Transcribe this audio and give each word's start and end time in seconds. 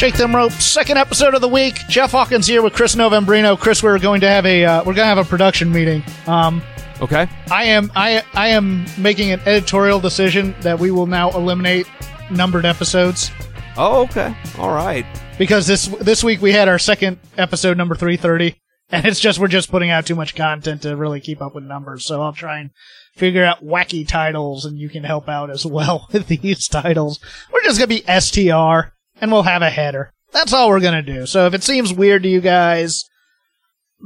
Shake 0.00 0.16
them 0.16 0.34
ropes. 0.34 0.64
Second 0.64 0.96
episode 0.96 1.34
of 1.34 1.42
the 1.42 1.48
week. 1.48 1.74
Jeff 1.90 2.12
Hawkins 2.12 2.46
here 2.46 2.62
with 2.62 2.72
Chris 2.72 2.94
Novembrino. 2.94 3.58
Chris, 3.60 3.82
we're 3.82 3.98
going 3.98 4.22
to 4.22 4.28
have 4.30 4.46
a 4.46 4.64
uh, 4.64 4.78
we're 4.78 4.94
going 4.94 5.04
to 5.04 5.14
have 5.14 5.18
a 5.18 5.24
production 5.24 5.70
meeting. 5.70 6.02
Um, 6.26 6.62
Okay. 7.02 7.28
I 7.50 7.64
am 7.64 7.92
I 7.94 8.22
I 8.32 8.48
am 8.48 8.86
making 8.96 9.30
an 9.30 9.40
editorial 9.40 10.00
decision 10.00 10.54
that 10.62 10.78
we 10.78 10.90
will 10.90 11.06
now 11.06 11.28
eliminate 11.32 11.86
numbered 12.30 12.64
episodes 12.64 13.30
Oh, 13.76 14.04
okay. 14.04 14.34
All 14.56 14.72
right. 14.72 15.04
because 15.36 15.66
this 15.66 15.88
this 16.00 16.24
week 16.24 16.40
we 16.40 16.52
had 16.52 16.66
our 16.66 16.78
second 16.78 17.18
episode 17.36 17.76
number 17.76 17.94
330 17.94 18.58
and 18.90 19.04
it's 19.04 19.20
just 19.20 19.38
we're 19.38 19.48
just 19.48 19.70
putting 19.70 19.90
out 19.90 20.06
too 20.06 20.14
much 20.14 20.34
content 20.34 20.80
to 20.80 20.96
really 20.96 21.20
keep 21.20 21.42
up 21.42 21.54
with 21.54 21.64
numbers. 21.64 22.06
So 22.06 22.22
I'll 22.22 22.32
try 22.32 22.60
and 22.60 22.70
figure 23.16 23.44
out 23.44 23.62
wacky 23.62 24.08
titles 24.08 24.64
and 24.64 24.78
you 24.78 24.88
can 24.88 25.04
help 25.04 25.28
out 25.28 25.50
as 25.50 25.66
well 25.66 26.08
with 26.12 26.26
these 26.26 26.68
titles. 26.68 27.20
We're 27.52 27.64
just 27.64 27.78
going 27.78 27.90
to 27.90 28.02
be 28.02 28.20
STR 28.20 28.94
and 29.20 29.30
we'll 29.32 29.42
have 29.42 29.62
a 29.62 29.70
header. 29.70 30.12
That's 30.32 30.52
all 30.52 30.68
we're 30.68 30.80
going 30.80 31.04
to 31.04 31.12
do. 31.14 31.26
So 31.26 31.46
if 31.46 31.54
it 31.54 31.62
seems 31.62 31.92
weird 31.92 32.22
to 32.22 32.28
you 32.28 32.40
guys, 32.40 33.04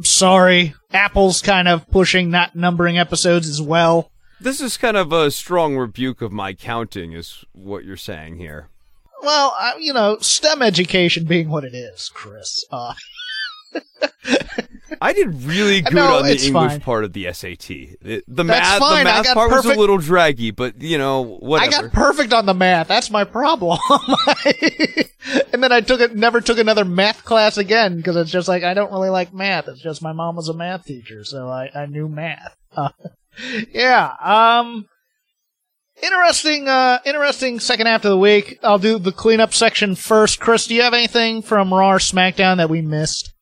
sorry. 0.02 0.74
Apple's 0.92 1.42
kind 1.42 1.68
of 1.68 1.88
pushing 1.91 2.30
not 2.30 2.55
numbering 2.56 2.98
episodes 2.98 3.48
as 3.48 3.61
well. 3.61 4.11
This 4.41 4.61
is 4.61 4.77
kind 4.77 4.97
of 4.97 5.12
a 5.12 5.30
strong 5.30 5.77
rebuke 5.77 6.20
of 6.22 6.33
my 6.33 6.53
counting, 6.55 7.12
is 7.12 7.44
what 7.53 7.84
you're 7.84 7.97
saying 7.97 8.36
here. 8.36 8.69
Well, 9.22 9.55
uh, 9.58 9.72
you 9.78 9.92
know, 9.92 10.19
STEM 10.20 10.61
education 10.62 11.25
being 11.25 11.48
what 11.48 11.64
it 11.64 11.75
is, 11.75 12.10
Chris. 12.12 12.64
Uh, 12.70 12.94
I 15.00 15.12
did 15.12 15.42
really 15.42 15.81
good 15.81 15.94
No, 15.94 16.19
on 16.19 16.25
the 16.25 16.31
English 16.33 16.53
fine. 16.53 16.81
part 16.81 17.05
of 17.05 17.12
the 17.12 17.33
SAT. 17.33 17.70
It- 17.70 18.25
the 18.28 18.44
math, 18.44 18.81
fine. 18.81 18.98
the 18.98 19.05
math 19.05 19.34
part 19.34 19.50
was 19.50 19.64
a 19.64 19.75
little 19.75 19.98
draggy, 19.98 20.50
but 20.50 20.81
you 20.81 20.98
know, 20.98 21.22
whatever. 21.22 21.77
I 21.77 21.83
got 21.83 21.92
perfect 21.92 22.33
on 22.33 22.47
the 22.47 22.55
math. 22.55 22.88
That's 22.88 23.10
my 23.10 23.25
problem. 23.25 23.78
and 25.53 25.62
then 25.62 25.72
I 25.72 25.80
took 25.80 26.00
it, 26.00 26.14
never 26.14 26.41
took 26.41 26.58
another 26.58 26.84
math 26.84 27.25
class 27.25 27.56
again 27.56 27.97
because 27.97 28.17
it's 28.17 28.30
just 28.30 28.48
like 28.48 28.62
I 28.62 28.75
don't 28.75 28.92
really 28.92 29.11
like 29.11 29.33
math. 29.33 29.69
It's 29.69 29.81
just 29.81 30.03
my 30.03 30.12
mom 30.12 30.36
was 30.36 30.48
a 30.48 30.55
math 30.55 30.84
teacher, 30.84 31.25
so 31.25 31.48
I, 31.48 31.70
I 31.75 31.86
knew 31.86 32.08
math. 32.08 32.56
Uh, 32.77 32.91
yeah. 33.72 34.12
Um. 34.20 34.86
Interesting. 36.03 36.69
Uh. 36.69 36.98
Interesting. 37.05 37.61
Second 37.61 37.86
half 37.86 38.05
of 38.05 38.11
the 38.11 38.19
week. 38.19 38.58
I'll 38.62 38.78
do 38.78 38.98
the 38.98 39.12
cleanup 39.12 39.55
section 39.55 39.94
first. 39.94 40.41
Chris, 40.41 40.66
do 40.66 40.75
you 40.75 40.83
have 40.83 40.94
anything 40.94 41.42
from 41.42 41.72
Raw 41.72 41.92
or 41.92 41.98
SmackDown 41.98 42.59
that 42.59 42.70
we 42.70 42.83
missed? 42.83 43.33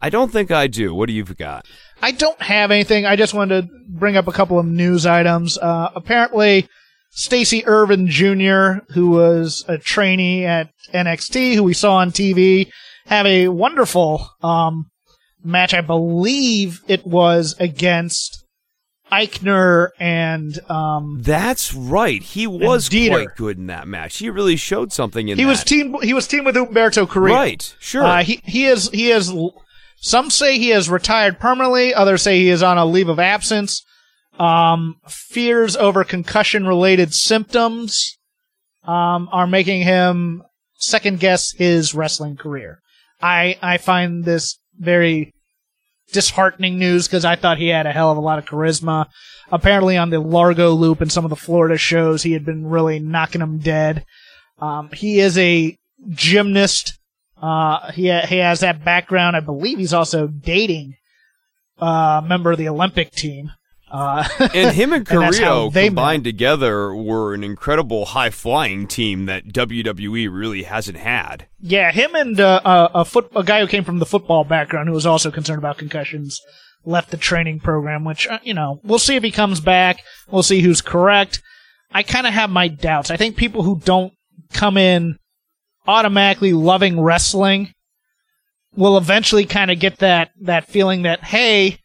I 0.00 0.10
don't 0.10 0.30
think 0.30 0.50
I 0.50 0.66
do. 0.66 0.94
What 0.94 1.06
do 1.06 1.12
you 1.12 1.24
got? 1.24 1.66
I 2.02 2.12
don't 2.12 2.40
have 2.42 2.70
anything. 2.70 3.06
I 3.06 3.16
just 3.16 3.34
wanted 3.34 3.62
to 3.62 3.74
bring 3.88 4.16
up 4.16 4.28
a 4.28 4.32
couple 4.32 4.58
of 4.58 4.66
news 4.66 5.06
items. 5.06 5.56
Uh, 5.56 5.90
apparently, 5.94 6.68
Stacey 7.16 7.66
Ervin 7.66 8.08
Jr., 8.08 8.84
who 8.92 9.08
was 9.08 9.64
a 9.66 9.78
trainee 9.78 10.44
at 10.44 10.68
NXT, 10.92 11.54
who 11.54 11.62
we 11.62 11.72
saw 11.72 11.96
on 11.96 12.10
TV, 12.10 12.70
have 13.06 13.24
a 13.24 13.48
wonderful 13.48 14.28
um, 14.42 14.90
match. 15.42 15.72
I 15.72 15.80
believe 15.80 16.82
it 16.86 17.06
was 17.06 17.56
against 17.58 18.44
Aichner 19.10 19.88
and 19.98 20.58
um, 20.70 21.22
That's 21.22 21.72
right. 21.72 22.22
He 22.22 22.46
was 22.46 22.90
Dieter. 22.90 23.08
quite 23.08 23.36
good 23.36 23.56
in 23.56 23.68
that 23.68 23.88
match. 23.88 24.18
He 24.18 24.28
really 24.28 24.56
showed 24.56 24.92
something 24.92 25.28
in 25.28 25.38
he 25.38 25.44
that. 25.44 25.48
was 25.48 25.64
team. 25.64 25.96
He 26.02 26.12
was 26.12 26.26
team 26.28 26.44
with 26.44 26.56
Umberto 26.56 27.06
Carrillo. 27.06 27.34
Right. 27.34 27.74
Sure. 27.78 28.04
Uh, 28.04 28.24
he 28.24 28.42
he 28.44 28.66
is 28.66 28.90
he 28.90 29.10
is. 29.10 29.32
Some 29.98 30.28
say 30.28 30.58
he 30.58 30.68
has 30.68 30.90
retired 30.90 31.40
permanently. 31.40 31.94
Others 31.94 32.20
say 32.22 32.40
he 32.40 32.50
is 32.50 32.62
on 32.62 32.76
a 32.76 32.84
leave 32.84 33.08
of 33.08 33.18
absence. 33.18 33.82
Um, 34.38 34.96
fears 35.08 35.76
over 35.76 36.04
concussion-related 36.04 37.14
symptoms 37.14 38.18
um, 38.84 39.28
are 39.32 39.46
making 39.46 39.82
him 39.82 40.42
second 40.78 41.20
guess 41.20 41.52
his 41.52 41.94
wrestling 41.94 42.36
career. 42.36 42.80
I 43.20 43.58
I 43.62 43.78
find 43.78 44.24
this 44.24 44.58
very 44.78 45.32
disheartening 46.12 46.78
news 46.78 47.06
because 47.06 47.24
I 47.24 47.36
thought 47.36 47.58
he 47.58 47.68
had 47.68 47.86
a 47.86 47.92
hell 47.92 48.10
of 48.10 48.18
a 48.18 48.20
lot 48.20 48.38
of 48.38 48.44
charisma. 48.44 49.06
Apparently, 49.50 49.96
on 49.96 50.10
the 50.10 50.20
Largo 50.20 50.72
Loop 50.72 51.00
and 51.00 51.10
some 51.10 51.24
of 51.24 51.30
the 51.30 51.36
Florida 51.36 51.78
shows, 51.78 52.22
he 52.22 52.32
had 52.32 52.44
been 52.44 52.66
really 52.66 52.98
knocking 52.98 53.40
them 53.40 53.58
dead. 53.58 54.04
Um, 54.58 54.90
he 54.92 55.20
is 55.20 55.38
a 55.38 55.76
gymnast. 56.10 56.98
Uh, 57.40 57.90
he 57.92 58.08
ha- 58.08 58.26
he 58.26 58.38
has 58.38 58.60
that 58.60 58.84
background. 58.84 59.36
I 59.36 59.40
believe 59.40 59.78
he's 59.78 59.94
also 59.94 60.26
dating 60.26 60.94
uh, 61.80 62.20
a 62.22 62.26
member 62.26 62.52
of 62.52 62.58
the 62.58 62.68
Olympic 62.68 63.12
team. 63.12 63.52
Uh, 63.90 64.26
and 64.54 64.74
him 64.74 64.92
and 64.92 65.08
And 65.08 65.32
Carrillo 65.32 65.70
they 65.70 65.86
combined 65.86 66.24
together 66.24 66.94
were 66.94 67.34
an 67.34 67.44
incredible 67.44 68.06
high 68.06 68.30
flying 68.30 68.88
team 68.88 69.26
that 69.26 69.46
WWE 69.46 70.28
really 70.32 70.64
hasn't 70.64 70.98
had. 70.98 71.46
yeah, 71.60 71.92
him 71.92 72.14
and 72.14 72.38
uh, 72.40 72.60
a, 72.64 73.00
a 73.00 73.04
foot 73.04 73.30
a 73.36 73.44
guy 73.44 73.60
who 73.60 73.68
came 73.68 73.84
from 73.84 73.98
the 73.98 74.06
football 74.06 74.44
background 74.44 74.88
who 74.88 74.94
was 74.94 75.06
also 75.06 75.30
concerned 75.30 75.58
about 75.58 75.78
concussions 75.78 76.40
left 76.84 77.10
the 77.10 77.16
training 77.16 77.60
program. 77.60 78.04
Which 78.04 78.26
uh, 78.26 78.40
you 78.42 78.54
know 78.54 78.80
we'll 78.82 78.98
see 78.98 79.14
if 79.16 79.22
he 79.22 79.30
comes 79.30 79.60
back. 79.60 80.00
We'll 80.30 80.42
see 80.42 80.60
who's 80.60 80.80
correct. 80.80 81.42
I 81.92 82.02
kind 82.02 82.26
of 82.26 82.34
have 82.34 82.50
my 82.50 82.68
doubts. 82.68 83.10
I 83.10 83.16
think 83.16 83.36
people 83.36 83.62
who 83.62 83.78
don't 83.78 84.12
come 84.52 84.76
in 84.76 85.18
automatically 85.86 86.52
loving 86.52 87.00
wrestling 87.00 87.72
will 88.74 88.98
eventually 88.98 89.46
kind 89.46 89.70
of 89.70 89.78
get 89.78 89.98
that 89.98 90.30
that 90.40 90.66
feeling 90.66 91.02
that 91.02 91.22
hey, 91.22 91.78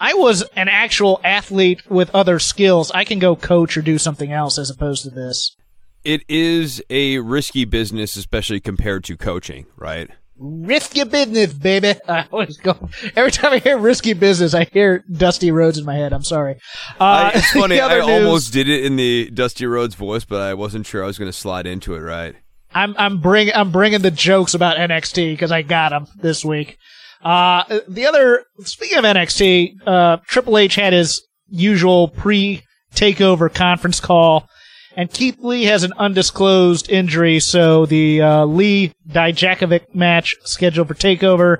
I 0.00 0.14
was 0.14 0.42
an 0.54 0.68
actual 0.68 1.20
athlete 1.24 1.88
with 1.90 2.14
other 2.14 2.38
skills. 2.38 2.90
I 2.92 3.04
can 3.04 3.18
go 3.18 3.34
coach 3.36 3.76
or 3.76 3.82
do 3.82 3.98
something 3.98 4.32
else 4.32 4.58
as 4.58 4.70
opposed 4.70 5.04
to 5.04 5.10
this. 5.10 5.56
It 6.04 6.22
is 6.28 6.82
a 6.90 7.18
risky 7.18 7.64
business, 7.64 8.14
especially 8.16 8.60
compared 8.60 9.04
to 9.04 9.16
coaching, 9.16 9.66
right? 9.76 10.08
Risky 10.38 11.02
business, 11.04 11.52
baby. 11.52 11.94
I 12.08 12.26
always 12.30 12.58
go 12.58 12.90
every 13.16 13.30
time 13.30 13.54
I 13.54 13.58
hear 13.58 13.78
risky 13.78 14.12
business, 14.12 14.52
I 14.54 14.64
hear 14.64 15.02
Dusty 15.10 15.50
Rhodes 15.50 15.78
in 15.78 15.84
my 15.86 15.94
head. 15.94 16.12
I'm 16.12 16.22
sorry. 16.22 16.56
Uh, 17.00 17.32
I, 17.32 17.32
it's 17.34 17.50
funny. 17.52 17.80
I 17.80 18.00
news- 18.00 18.08
almost 18.08 18.52
did 18.52 18.68
it 18.68 18.84
in 18.84 18.96
the 18.96 19.30
Dusty 19.30 19.66
Rhodes 19.66 19.94
voice, 19.94 20.24
but 20.26 20.42
I 20.42 20.54
wasn't 20.54 20.86
sure 20.86 21.02
I 21.02 21.06
was 21.06 21.18
going 21.18 21.30
to 21.30 21.36
slide 21.36 21.66
into 21.66 21.94
it 21.94 22.00
right. 22.00 22.36
I'm 22.74 22.94
I'm 22.98 23.18
bring 23.18 23.50
I'm 23.54 23.72
bringing 23.72 24.02
the 24.02 24.10
jokes 24.10 24.52
about 24.52 24.76
NXT 24.76 25.32
because 25.32 25.50
I 25.50 25.62
got 25.62 25.88
them 25.90 26.06
this 26.16 26.44
week. 26.44 26.76
Uh, 27.22 27.80
the 27.88 28.06
other 28.06 28.44
speaking 28.60 28.98
of 28.98 29.04
NXT, 29.04 29.86
uh, 29.86 30.18
Triple 30.26 30.58
H 30.58 30.74
had 30.74 30.92
his 30.92 31.26
usual 31.48 32.08
pre 32.08 32.62
takeover 32.94 33.52
conference 33.52 34.00
call, 34.00 34.48
and 34.96 35.10
Keith 35.10 35.38
Lee 35.40 35.64
has 35.64 35.82
an 35.82 35.92
undisclosed 35.98 36.90
injury, 36.90 37.40
so 37.40 37.86
the 37.86 38.22
uh, 38.22 38.44
Lee 38.44 38.92
Dijakovic 39.08 39.94
match 39.94 40.34
scheduled 40.44 40.88
for 40.88 40.94
takeover 40.94 41.58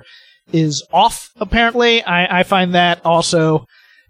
is 0.51 0.85
off. 0.91 1.29
Apparently, 1.37 2.03
I, 2.03 2.39
I 2.39 2.43
find 2.43 2.73
that 2.75 3.05
also 3.05 3.65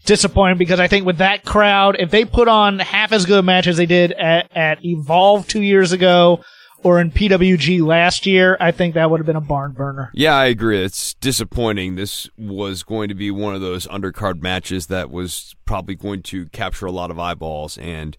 disappointing 0.05 0.57
because 0.57 0.79
I 0.79 0.87
think 0.87 1.05
with 1.05 1.17
that 1.17 1.43
crowd, 1.43 1.97
if 1.99 2.11
they 2.11 2.25
put 2.25 2.47
on 2.47 2.79
half 2.79 3.11
as 3.11 3.25
good 3.25 3.39
a 3.39 3.43
match 3.43 3.67
as 3.67 3.77
they 3.77 3.85
did 3.85 4.13
at, 4.13 4.49
at 4.55 4.83
Evolve 4.83 5.47
two 5.47 5.61
years 5.61 5.91
ago 5.91 6.41
or 6.83 6.99
in 6.99 7.11
PWG 7.11 7.85
last 7.85 8.25
year, 8.25 8.57
I 8.59 8.71
think 8.71 8.93
that 8.93 9.09
would 9.09 9.19
have 9.19 9.25
been 9.25 9.35
a 9.35 9.41
barn 9.41 9.71
burner. 9.71 10.11
Yeah, 10.13 10.35
I 10.35 10.45
agree. 10.45 10.83
It's 10.83 11.15
disappointing. 11.15 11.95
This 11.95 12.29
was 12.37 12.83
going 12.83 13.09
to 13.09 13.15
be 13.15 13.31
one 13.31 13.55
of 13.55 13.61
those 13.61 13.87
undercard 13.87 14.41
matches 14.41 14.87
that 14.87 15.09
was 15.09 15.55
probably 15.65 15.95
going 15.95 16.21
to 16.23 16.47
capture 16.47 16.85
a 16.85 16.91
lot 16.91 17.11
of 17.11 17.19
eyeballs 17.19 17.77
and 17.77 18.15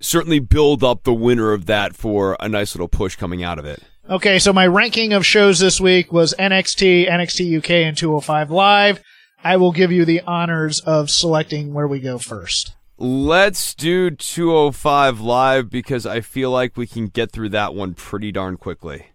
certainly 0.00 0.38
build 0.38 0.82
up 0.82 1.04
the 1.04 1.12
winner 1.14 1.52
of 1.52 1.66
that 1.66 1.94
for 1.94 2.36
a 2.40 2.48
nice 2.48 2.74
little 2.74 2.88
push 2.88 3.16
coming 3.16 3.42
out 3.42 3.58
of 3.58 3.64
it. 3.64 3.82
Okay, 4.08 4.38
so 4.38 4.52
my 4.52 4.66
ranking 4.66 5.12
of 5.12 5.24
shows 5.24 5.60
this 5.60 5.80
week 5.80 6.12
was 6.12 6.34
NXT, 6.38 7.08
NXT 7.08 7.58
UK, 7.58 7.70
and 7.70 7.96
205 7.96 8.50
Live. 8.50 9.02
I 9.44 9.56
will 9.56 9.72
give 9.72 9.92
you 9.92 10.04
the 10.04 10.22
honors 10.22 10.80
of 10.80 11.10
selecting 11.10 11.72
where 11.72 11.86
we 11.86 12.00
go 12.00 12.18
first. 12.18 12.74
Let's 13.02 13.74
do 13.74 14.10
205 14.10 15.20
live 15.20 15.70
because 15.70 16.04
I 16.04 16.20
feel 16.20 16.50
like 16.50 16.76
we 16.76 16.86
can 16.86 17.06
get 17.06 17.32
through 17.32 17.48
that 17.48 17.74
one 17.74 17.94
pretty 17.94 18.30
darn 18.30 18.58
quickly. 18.58 19.06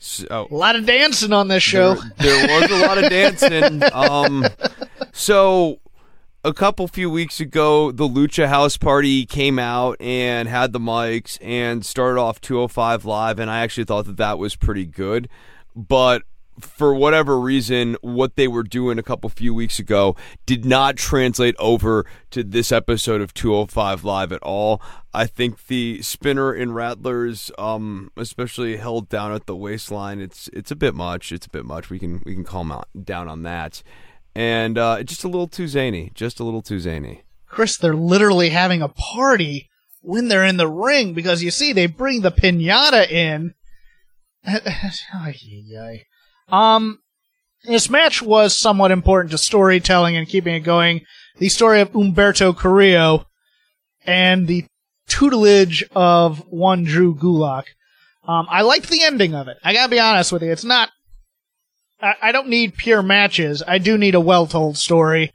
So, 0.00 0.48
A 0.50 0.54
lot 0.54 0.74
of 0.74 0.84
dancing 0.84 1.32
on 1.32 1.46
this 1.46 1.62
show. 1.62 1.94
There, 1.94 2.46
there 2.46 2.60
was 2.60 2.70
a 2.72 2.86
lot 2.86 2.98
of 2.98 3.08
dancing. 3.08 3.82
Um, 3.92 4.44
so 5.12 5.78
a 6.42 6.52
couple 6.52 6.88
few 6.88 7.08
weeks 7.08 7.38
ago, 7.38 7.92
the 7.92 8.08
Lucha 8.08 8.48
House 8.48 8.76
Party 8.76 9.24
came 9.24 9.60
out 9.60 9.96
and 10.00 10.48
had 10.48 10.72
the 10.72 10.80
mics 10.80 11.38
and 11.40 11.86
started 11.86 12.20
off 12.20 12.40
205 12.40 13.04
live, 13.04 13.38
and 13.38 13.48
I 13.48 13.60
actually 13.60 13.84
thought 13.84 14.06
that 14.06 14.16
that 14.16 14.40
was 14.40 14.56
pretty 14.56 14.86
good. 14.86 15.28
But 15.76 16.22
for 16.60 16.94
whatever 16.94 17.38
reason, 17.38 17.96
what 18.00 18.36
they 18.36 18.48
were 18.48 18.62
doing 18.62 18.98
a 18.98 19.02
couple 19.02 19.28
few 19.30 19.54
weeks 19.54 19.78
ago 19.78 20.16
did 20.46 20.64
not 20.64 20.96
translate 20.96 21.54
over 21.58 22.06
to 22.30 22.42
this 22.42 22.72
episode 22.72 23.20
of 23.20 23.34
205 23.34 24.04
Live 24.04 24.32
at 24.32 24.42
all. 24.42 24.80
I 25.12 25.26
think 25.26 25.66
the 25.66 26.02
spinner 26.02 26.54
in 26.54 26.72
Rattlers, 26.72 27.50
um, 27.58 28.10
especially 28.16 28.76
held 28.76 29.08
down 29.08 29.32
at 29.32 29.46
the 29.46 29.56
waistline, 29.56 30.20
it's 30.20 30.48
it's 30.52 30.70
a 30.70 30.76
bit 30.76 30.94
much. 30.94 31.32
It's 31.32 31.46
a 31.46 31.50
bit 31.50 31.64
much. 31.64 31.90
We 31.90 31.98
can 31.98 32.22
we 32.24 32.34
can 32.34 32.44
calm 32.44 32.70
out, 32.70 32.88
down 33.04 33.28
on 33.28 33.42
that, 33.42 33.82
and 34.34 34.78
uh, 34.78 35.02
just 35.02 35.24
a 35.24 35.28
little 35.28 35.48
too 35.48 35.68
zany. 35.68 36.12
Just 36.14 36.40
a 36.40 36.44
little 36.44 36.62
too 36.62 36.80
zany. 36.80 37.22
Chris, 37.46 37.76
they're 37.76 37.94
literally 37.94 38.50
having 38.50 38.82
a 38.82 38.88
party 38.88 39.68
when 40.00 40.28
they're 40.28 40.44
in 40.44 40.58
the 40.58 40.68
ring 40.68 41.14
because 41.14 41.42
you 41.42 41.50
see 41.50 41.72
they 41.72 41.86
bring 41.86 42.20
the 42.20 42.30
pinata 42.30 43.10
in. 43.10 43.54
Um, 46.50 47.00
this 47.64 47.90
match 47.90 48.22
was 48.22 48.58
somewhat 48.58 48.90
important 48.90 49.32
to 49.32 49.38
storytelling 49.38 50.16
and 50.16 50.28
keeping 50.28 50.54
it 50.54 50.60
going. 50.60 51.02
The 51.38 51.48
story 51.48 51.80
of 51.80 51.94
Umberto 51.94 52.52
Carrillo 52.52 53.26
and 54.06 54.46
the 54.46 54.64
tutelage 55.08 55.84
of 55.94 56.38
one 56.48 56.84
Drew 56.84 57.14
Gulak. 57.14 57.64
Um, 58.26 58.46
I 58.50 58.62
liked 58.62 58.90
the 58.90 59.02
ending 59.02 59.34
of 59.34 59.48
it. 59.48 59.56
I 59.64 59.72
gotta 59.72 59.90
be 59.90 60.00
honest 60.00 60.32
with 60.32 60.42
you. 60.42 60.52
It's 60.52 60.64
not. 60.64 60.90
I, 62.00 62.14
I 62.22 62.32
don't 62.32 62.48
need 62.48 62.76
pure 62.76 63.02
matches. 63.02 63.62
I 63.66 63.78
do 63.78 63.98
need 63.98 64.14
a 64.14 64.20
well-told 64.20 64.76
story. 64.76 65.32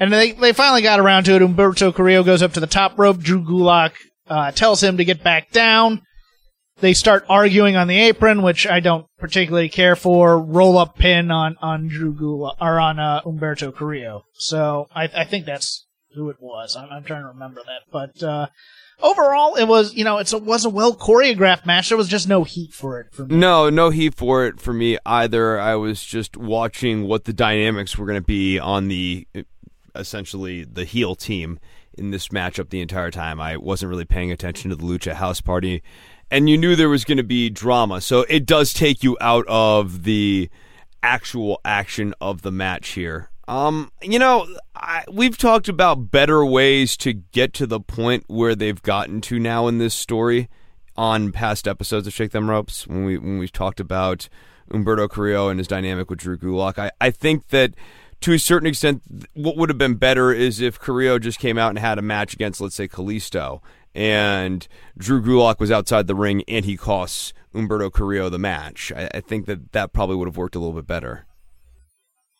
And 0.00 0.12
they 0.12 0.32
they 0.32 0.52
finally 0.52 0.82
got 0.82 1.00
around 1.00 1.24
to 1.24 1.34
it. 1.34 1.42
Umberto 1.42 1.92
Carrillo 1.92 2.24
goes 2.24 2.42
up 2.42 2.52
to 2.54 2.60
the 2.60 2.66
top 2.66 2.98
rope. 2.98 3.18
Drew 3.18 3.42
Gulak 3.44 3.92
uh, 4.26 4.50
tells 4.50 4.82
him 4.82 4.96
to 4.96 5.04
get 5.04 5.22
back 5.22 5.50
down. 5.52 6.02
They 6.84 6.92
start 6.92 7.24
arguing 7.30 7.76
on 7.76 7.88
the 7.88 7.98
apron, 7.98 8.42
which 8.42 8.66
I 8.66 8.80
don't 8.80 9.06
particularly 9.16 9.70
care 9.70 9.96
for. 9.96 10.38
Roll 10.38 10.76
up 10.76 10.98
pin 10.98 11.30
on 11.30 11.56
on 11.62 11.88
Drew 11.88 12.12
Gula 12.12 12.56
or 12.60 12.78
on 12.78 12.98
uh, 12.98 13.22
Humberto 13.22 13.74
Carrillo. 13.74 14.26
So 14.34 14.88
I, 14.94 15.04
I 15.04 15.24
think 15.24 15.46
that's 15.46 15.86
who 16.14 16.28
it 16.28 16.36
was. 16.40 16.76
I'm, 16.76 16.90
I'm 16.90 17.02
trying 17.02 17.22
to 17.22 17.28
remember 17.28 17.62
that, 17.64 17.90
but 17.90 18.22
uh, 18.22 18.48
overall, 19.00 19.54
it 19.54 19.64
was 19.64 19.94
you 19.94 20.04
know 20.04 20.18
it 20.18 20.30
was 20.34 20.66
a 20.66 20.68
well 20.68 20.94
choreographed 20.94 21.64
match. 21.64 21.88
There 21.88 21.96
was 21.96 22.06
just 22.06 22.28
no 22.28 22.44
heat 22.44 22.74
for 22.74 23.00
it 23.00 23.14
for 23.14 23.24
me. 23.24 23.34
No, 23.34 23.70
no 23.70 23.88
heat 23.88 24.14
for 24.14 24.44
it 24.44 24.60
for 24.60 24.74
me 24.74 24.98
either. 25.06 25.58
I 25.58 25.76
was 25.76 26.04
just 26.04 26.36
watching 26.36 27.08
what 27.08 27.24
the 27.24 27.32
dynamics 27.32 27.96
were 27.96 28.04
going 28.04 28.20
to 28.20 28.26
be 28.26 28.58
on 28.58 28.88
the 28.88 29.26
essentially 29.94 30.64
the 30.64 30.84
heel 30.84 31.14
team 31.14 31.60
in 31.96 32.10
this 32.10 32.28
matchup 32.28 32.68
the 32.68 32.82
entire 32.82 33.10
time. 33.10 33.40
I 33.40 33.56
wasn't 33.56 33.88
really 33.88 34.04
paying 34.04 34.30
attention 34.30 34.68
to 34.68 34.76
the 34.76 34.84
Lucha 34.84 35.14
House 35.14 35.40
Party 35.40 35.82
and 36.34 36.50
you 36.50 36.58
knew 36.58 36.74
there 36.74 36.88
was 36.88 37.04
going 37.04 37.18
to 37.18 37.22
be 37.22 37.48
drama. 37.48 38.00
So 38.00 38.22
it 38.28 38.44
does 38.44 38.72
take 38.72 39.04
you 39.04 39.16
out 39.20 39.44
of 39.46 40.02
the 40.02 40.50
actual 41.00 41.60
action 41.64 42.12
of 42.20 42.42
the 42.42 42.50
match 42.50 42.88
here. 42.88 43.30
Um, 43.46 43.92
you 44.02 44.18
know, 44.18 44.44
I, 44.74 45.04
we've 45.12 45.38
talked 45.38 45.68
about 45.68 46.10
better 46.10 46.44
ways 46.44 46.96
to 46.98 47.12
get 47.12 47.52
to 47.54 47.68
the 47.68 47.78
point 47.78 48.24
where 48.26 48.56
they've 48.56 48.82
gotten 48.82 49.20
to 49.22 49.38
now 49.38 49.68
in 49.68 49.78
this 49.78 49.94
story 49.94 50.48
on 50.96 51.30
past 51.30 51.68
episodes 51.68 52.08
of 52.08 52.12
Shake 52.12 52.32
Them 52.32 52.50
Ropes 52.50 52.84
when 52.88 53.04
we 53.04 53.16
when 53.16 53.38
we've 53.38 53.52
talked 53.52 53.78
about 53.78 54.28
Umberto 54.72 55.06
Carrillo 55.06 55.50
and 55.50 55.60
his 55.60 55.68
dynamic 55.68 56.10
with 56.10 56.18
Drew 56.18 56.36
Gulak. 56.36 56.80
I, 56.80 56.90
I 57.00 57.12
think 57.12 57.48
that 57.48 57.74
to 58.22 58.32
a 58.32 58.40
certain 58.40 58.66
extent, 58.66 59.02
what 59.34 59.56
would 59.56 59.68
have 59.68 59.78
been 59.78 59.94
better 59.94 60.32
is 60.32 60.60
if 60.60 60.80
Carrillo 60.80 61.20
just 61.20 61.38
came 61.38 61.58
out 61.58 61.68
and 61.68 61.78
had 61.78 61.98
a 61.98 62.02
match 62.02 62.34
against, 62.34 62.60
let's 62.60 62.74
say, 62.74 62.88
Kalisto 62.88 63.60
and 63.94 64.66
Drew 64.98 65.22
Gulak 65.22 65.60
was 65.60 65.70
outside 65.70 66.06
the 66.06 66.14
ring 66.14 66.42
and 66.48 66.64
he 66.64 66.76
costs 66.76 67.32
Umberto 67.54 67.90
Carrillo 67.90 68.28
the 68.28 68.38
match. 68.38 68.92
I, 68.94 69.08
I, 69.14 69.20
think 69.20 69.46
that 69.46 69.72
that 69.72 69.92
probably 69.92 70.16
would 70.16 70.26
have 70.26 70.36
worked 70.36 70.56
a 70.56 70.58
little 70.58 70.74
bit 70.74 70.86
better. 70.86 71.26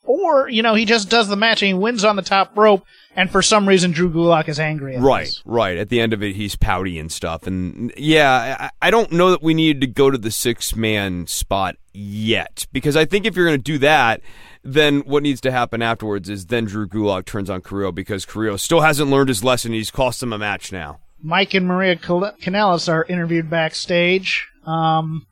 Or, 0.02 0.50
you 0.50 0.62
know, 0.62 0.74
he 0.74 0.84
just 0.84 1.08
does 1.08 1.28
the 1.28 1.36
match 1.36 1.62
and 1.62 1.68
he 1.68 1.74
wins 1.74 2.04
on 2.04 2.16
the 2.16 2.22
top 2.22 2.54
rope, 2.58 2.84
and 3.16 3.30
for 3.30 3.40
some 3.40 3.66
reason 3.66 3.90
Drew 3.90 4.10
Gulak 4.10 4.48
is 4.48 4.60
angry. 4.60 4.98
right, 4.98 5.24
this. 5.24 5.42
right. 5.46 5.78
At 5.78 5.88
the 5.88 5.98
end 5.98 6.12
of 6.12 6.22
it, 6.22 6.36
he's 6.36 6.56
pouty 6.56 6.98
and 6.98 7.10
stuff. 7.10 7.46
And 7.46 7.90
yeah, 7.96 8.56
I, 8.60 8.88
I 8.88 8.90
don't 8.90 9.12
know 9.12 9.30
that 9.30 9.42
we 9.42 9.54
needed 9.54 9.80
to 9.80 9.86
go 9.86 10.10
to 10.10 10.18
the 10.18 10.30
six 10.30 10.76
man 10.76 11.26
spot 11.26 11.76
yet, 11.94 12.66
because 12.70 12.96
I 12.96 13.06
think 13.06 13.24
if 13.24 13.34
you're 13.34 13.46
going 13.46 13.58
to 13.58 13.62
do 13.62 13.78
that, 13.78 14.20
then 14.62 15.00
what 15.00 15.22
needs 15.22 15.40
to 15.42 15.50
happen 15.50 15.80
afterwards 15.80 16.28
is 16.28 16.46
then 16.46 16.66
Drew 16.66 16.86
Gulak 16.86 17.24
turns 17.24 17.48
on 17.48 17.62
Carrillo 17.62 17.92
because 17.92 18.26
Carrillo 18.26 18.56
still 18.56 18.80
hasn't 18.80 19.10
learned 19.10 19.28
his 19.30 19.42
lesson. 19.42 19.72
He's 19.72 19.90
cost 19.90 20.22
him 20.22 20.34
a 20.34 20.38
match 20.38 20.70
now. 20.70 21.00
Mike 21.24 21.54
and 21.54 21.66
Maria 21.66 21.96
Kanellis 21.96 22.86
are 22.86 23.04
interviewed 23.04 23.48
backstage. 23.48 24.46
Um, 24.66 25.26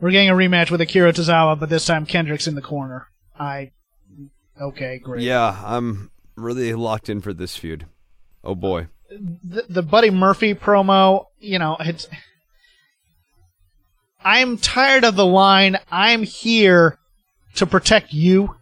we're 0.00 0.10
getting 0.10 0.28
a 0.28 0.34
rematch 0.34 0.72
with 0.72 0.80
Akira 0.80 1.12
Tozawa, 1.12 1.58
but 1.58 1.68
this 1.68 1.86
time 1.86 2.04
Kendrick's 2.04 2.48
in 2.48 2.56
the 2.56 2.62
corner. 2.62 3.06
I 3.38 3.70
okay, 4.60 4.98
great. 4.98 5.22
Yeah, 5.22 5.56
I'm 5.64 6.10
really 6.34 6.74
locked 6.74 7.08
in 7.08 7.20
for 7.20 7.32
this 7.32 7.56
feud. 7.56 7.86
Oh 8.42 8.56
boy. 8.56 8.88
The, 9.08 9.64
the 9.68 9.82
Buddy 9.82 10.10
Murphy 10.10 10.52
promo, 10.54 11.26
you 11.38 11.60
know, 11.60 11.76
it's. 11.78 12.08
I'm 14.24 14.58
tired 14.58 15.04
of 15.04 15.14
the 15.14 15.24
line, 15.24 15.78
I'm 15.92 16.24
here 16.24 16.98
to 17.54 17.66
protect 17.66 18.12
you 18.12 18.56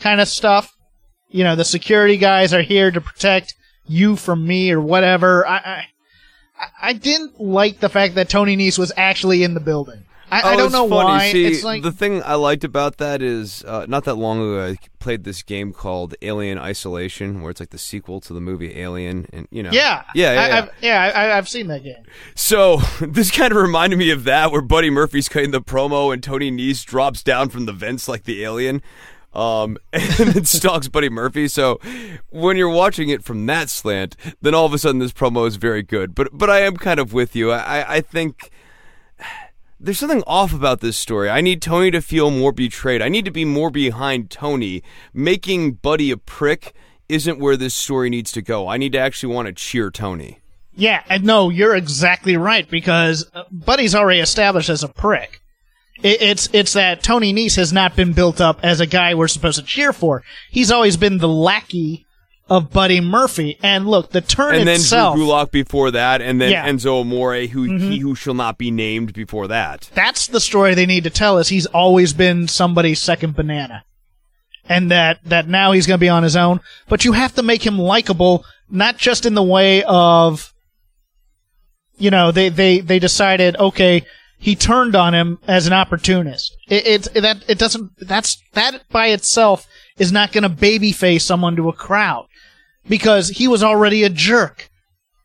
kind 0.00 0.20
of 0.20 0.28
stuff. 0.28 0.76
You 1.28 1.44
know, 1.44 1.56
the 1.56 1.64
security 1.64 2.18
guys 2.18 2.52
are 2.52 2.60
here 2.60 2.90
to 2.90 3.00
protect 3.00 3.54
you 3.86 4.16
from 4.16 4.46
me 4.46 4.70
or 4.70 4.80
whatever. 4.82 5.46
I, 5.46 5.56
I 5.56 5.86
I 6.80 6.92
didn't 6.92 7.40
like 7.40 7.80
the 7.80 7.88
fact 7.88 8.14
that 8.16 8.28
Tony 8.28 8.56
Nese 8.56 8.78
was 8.78 8.92
actually 8.96 9.42
in 9.42 9.54
the 9.54 9.60
building. 9.60 10.04
I, 10.30 10.42
oh, 10.42 10.48
I 10.50 10.56
don't 10.56 10.70
know 10.70 10.88
funny. 10.88 11.04
why. 11.04 11.32
See, 11.32 11.44
it's 11.44 11.64
like 11.64 11.82
the 11.82 11.90
thing 11.90 12.22
I 12.22 12.34
liked 12.34 12.62
about 12.62 12.98
that 12.98 13.20
is 13.20 13.64
uh, 13.64 13.86
not 13.88 14.04
that 14.04 14.14
long 14.14 14.38
ago 14.38 14.64
I 14.64 14.76
played 15.00 15.24
this 15.24 15.42
game 15.42 15.72
called 15.72 16.14
Alien 16.22 16.56
Isolation, 16.56 17.42
where 17.42 17.50
it's 17.50 17.58
like 17.58 17.70
the 17.70 17.78
sequel 17.78 18.20
to 18.20 18.32
the 18.32 18.40
movie 18.40 18.78
Alien, 18.78 19.26
and 19.32 19.48
you 19.50 19.62
know, 19.62 19.70
yeah, 19.72 20.04
yeah, 20.14 20.32
yeah, 20.32 20.40
I, 20.40 20.48
yeah. 20.48 20.58
I've, 20.58 20.70
yeah 20.80 21.12
I, 21.14 21.36
I've 21.38 21.48
seen 21.48 21.66
that 21.66 21.82
game. 21.82 22.02
So 22.36 22.76
this 23.00 23.30
kind 23.32 23.52
of 23.52 23.58
reminded 23.60 23.98
me 23.98 24.10
of 24.10 24.24
that, 24.24 24.52
where 24.52 24.62
Buddy 24.62 24.90
Murphy's 24.90 25.28
cutting 25.28 25.50
the 25.50 25.60
promo 25.60 26.12
and 26.12 26.22
Tony 26.22 26.50
Nese 26.50 26.84
drops 26.84 27.22
down 27.24 27.48
from 27.48 27.66
the 27.66 27.72
vents 27.72 28.06
like 28.06 28.24
the 28.24 28.44
alien 28.44 28.82
um, 29.32 29.78
and 29.92 30.30
then 30.30 30.44
stalks 30.44 30.88
Buddy 30.88 31.08
Murphy. 31.08 31.48
So 31.48 31.80
when 32.30 32.56
you're 32.56 32.68
watching 32.68 33.08
it 33.08 33.22
from 33.22 33.46
that 33.46 33.70
slant, 33.70 34.16
then 34.40 34.54
all 34.54 34.66
of 34.66 34.74
a 34.74 34.78
sudden 34.78 34.98
this 34.98 35.12
promo 35.12 35.46
is 35.46 35.56
very 35.56 35.82
good. 35.82 36.14
But 36.14 36.28
but 36.32 36.50
I 36.50 36.60
am 36.60 36.76
kind 36.76 37.00
of 37.00 37.12
with 37.12 37.36
you. 37.36 37.52
I 37.52 37.96
I 37.96 38.00
think 38.00 38.50
there's 39.80 39.98
something 39.98 40.22
off 40.26 40.52
about 40.52 40.80
this 40.80 40.96
story. 40.96 41.30
I 41.30 41.40
need 41.40 41.62
Tony 41.62 41.90
to 41.90 42.02
feel 42.02 42.30
more 42.30 42.52
betrayed. 42.52 43.00
I 43.00 43.08
need 43.08 43.24
to 43.24 43.30
be 43.30 43.44
more 43.44 43.70
behind 43.70 44.30
Tony. 44.30 44.82
Making 45.14 45.72
Buddy 45.72 46.10
a 46.10 46.18
prick 46.18 46.74
isn't 47.08 47.38
where 47.38 47.56
this 47.56 47.74
story 47.74 48.10
needs 48.10 48.30
to 48.32 48.42
go. 48.42 48.68
I 48.68 48.76
need 48.76 48.92
to 48.92 48.98
actually 48.98 49.34
want 49.34 49.46
to 49.46 49.52
cheer 49.52 49.90
Tony. 49.90 50.40
Yeah, 50.74 51.02
and 51.08 51.24
no, 51.24 51.48
you're 51.48 51.74
exactly 51.74 52.36
right 52.36 52.68
because 52.68 53.28
uh, 53.34 53.44
Buddy's 53.50 53.94
already 53.94 54.20
established 54.20 54.68
as 54.68 54.84
a 54.84 54.88
prick. 54.88 55.39
It's 56.02 56.48
it's 56.52 56.72
that 56.74 57.02
Tony 57.02 57.32
Nese 57.34 57.56
has 57.56 57.72
not 57.72 57.96
been 57.96 58.12
built 58.12 58.40
up 58.40 58.60
as 58.62 58.80
a 58.80 58.86
guy 58.86 59.14
we're 59.14 59.28
supposed 59.28 59.58
to 59.58 59.64
cheer 59.64 59.92
for. 59.92 60.22
He's 60.50 60.70
always 60.70 60.96
been 60.96 61.18
the 61.18 61.28
lackey 61.28 62.06
of 62.48 62.70
Buddy 62.72 63.00
Murphy. 63.00 63.58
And 63.62 63.86
look, 63.86 64.10
the 64.10 64.20
turn 64.20 64.56
and 64.56 64.68
itself. 64.68 65.14
then 65.14 65.24
Drew 65.24 65.32
Gulak 65.32 65.50
before 65.52 65.92
that, 65.92 66.20
and 66.20 66.40
then 66.40 66.50
Yeah. 66.50 66.68
Enzo 66.68 67.00
Amore, 67.02 67.46
who 67.46 67.62
he 67.62 67.70
mm-hmm. 67.70 68.02
who 68.02 68.14
shall 68.14 68.34
not 68.34 68.58
be 68.58 68.70
named 68.70 69.12
before 69.12 69.46
that. 69.48 69.88
that's 69.94 70.26
the 70.26 70.40
story 70.40 70.74
they 70.74 70.86
need 70.86 71.04
to 71.04 71.10
tell 71.10 71.38
us. 71.38 71.48
He's 71.48 71.66
always 71.66 72.12
been 72.12 72.48
somebody's 72.48 73.00
second 73.00 73.36
banana. 73.36 73.84
And 74.68 74.90
that, 74.90 75.18
that 75.24 75.48
now 75.48 75.72
he's 75.72 75.86
going 75.86 75.98
to 75.98 76.00
be 76.00 76.08
on 76.08 76.22
his 76.22 76.36
own. 76.36 76.60
But 76.88 77.04
you 77.04 77.12
have 77.12 77.34
to 77.34 77.42
make 77.42 77.64
him 77.64 77.78
likable, 77.78 78.44
not 78.70 78.98
just 78.98 79.26
in 79.26 79.34
the 79.34 79.42
way 79.42 79.82
of, 79.82 80.52
you 81.98 82.10
know, 82.10 82.30
they, 82.30 82.50
they, 82.50 82.78
they 82.78 83.00
decided, 83.00 83.56
okay, 83.56 84.04
he 84.40 84.56
turned 84.56 84.96
on 84.96 85.14
him 85.14 85.38
as 85.46 85.66
an 85.66 85.74
opportunist. 85.74 86.56
It, 86.66 86.86
it's 86.86 87.08
that 87.10 87.44
it 87.46 87.58
doesn't. 87.58 87.92
That's 88.00 88.42
that 88.54 88.88
by 88.88 89.08
itself 89.08 89.66
is 89.98 90.10
not 90.10 90.32
going 90.32 90.42
to 90.42 90.48
babyface 90.48 91.20
someone 91.20 91.56
to 91.56 91.68
a 91.68 91.74
crowd 91.74 92.26
because 92.88 93.28
he 93.28 93.46
was 93.46 93.62
already 93.62 94.02
a 94.02 94.08
jerk, 94.08 94.70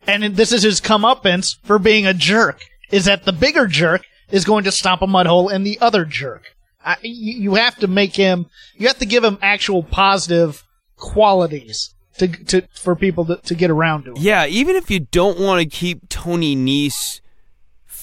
and 0.05 0.35
this 0.35 0.51
is 0.51 0.63
his 0.63 0.81
comeuppance 0.81 1.55
for 1.63 1.79
being 1.79 2.05
a 2.05 2.13
jerk. 2.13 2.59
Is 2.91 3.05
that 3.05 3.23
the 3.23 3.31
bigger 3.31 3.67
jerk 3.67 4.03
is 4.29 4.43
going 4.43 4.65
to 4.65 4.71
stomp 4.71 5.01
a 5.01 5.07
mud 5.07 5.27
hole 5.27 5.47
in 5.47 5.63
the 5.63 5.79
other 5.79 6.03
jerk? 6.03 6.43
I, 6.83 6.97
you, 7.01 7.39
you 7.39 7.55
have 7.55 7.77
to 7.77 7.87
make 7.87 8.15
him. 8.15 8.47
You 8.75 8.87
have 8.87 8.99
to 8.99 9.05
give 9.05 9.23
him 9.23 9.39
actual 9.41 9.81
positive 9.81 10.61
qualities 10.97 11.95
to 12.17 12.27
to 12.27 12.67
for 12.73 12.97
people 12.97 13.25
to, 13.27 13.37
to 13.37 13.55
get 13.55 13.71
around 13.71 14.03
to 14.03 14.11
him. 14.11 14.17
Yeah, 14.19 14.45
even 14.45 14.75
if 14.75 14.91
you 14.91 14.99
don't 14.99 15.39
want 15.39 15.61
to 15.61 15.69
keep 15.69 16.09
Tony 16.09 16.53
Nese 16.53 17.21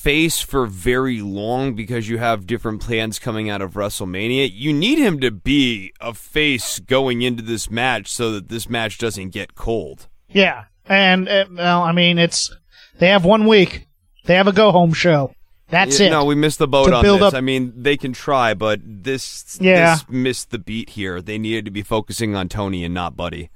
face 0.02 0.40
for 0.40 0.66
very 0.66 1.20
long 1.20 1.74
because 1.74 2.08
you 2.08 2.18
have 2.18 2.44
different 2.46 2.80
plans 2.82 3.20
coming 3.20 3.48
out 3.48 3.62
of 3.62 3.74
WrestleMania, 3.74 4.50
you 4.52 4.72
need 4.72 4.98
him 4.98 5.20
to 5.20 5.30
be 5.30 5.92
a 6.00 6.12
face 6.12 6.80
going 6.80 7.22
into 7.22 7.42
this 7.42 7.70
match 7.70 8.08
so 8.10 8.32
that 8.32 8.48
this 8.48 8.68
match 8.68 8.98
doesn't 8.98 9.30
get 9.30 9.54
cold. 9.54 10.08
Yeah, 10.28 10.64
and 10.86 11.28
uh, 11.28 11.44
well, 11.52 11.82
I 11.82 11.92
mean, 11.92 12.18
it's 12.18 12.52
they 12.98 13.08
have 13.08 13.24
one 13.24 13.46
week. 13.46 13.86
They 14.24 14.34
have 14.34 14.48
a 14.48 14.52
go 14.52 14.72
home 14.72 14.92
show. 14.92 15.34
That's 15.68 16.00
Yeah, 16.00 16.08
it. 16.08 16.10
No, 16.10 16.24
we 16.24 16.34
missed 16.34 16.58
the 16.58 16.68
boat 16.68 16.92
on 16.92 17.02
this. 17.02 17.22
up- 17.22 17.34
I 17.34 17.40
mean, 17.40 17.72
they 17.76 17.96
can 17.96 18.12
try, 18.12 18.54
but 18.54 18.80
this 18.84 19.56
Yeah. 19.60 19.94
this 19.94 20.04
missed 20.08 20.50
the 20.50 20.58
beat 20.58 20.90
here. 20.90 21.22
They 21.22 21.38
needed 21.38 21.64
to 21.66 21.70
be 21.70 21.82
focusing 21.82 22.34
on 22.34 22.48
Tony 22.48 22.84
and 22.84 22.92
not 22.92 23.16
Buddy. 23.16 23.50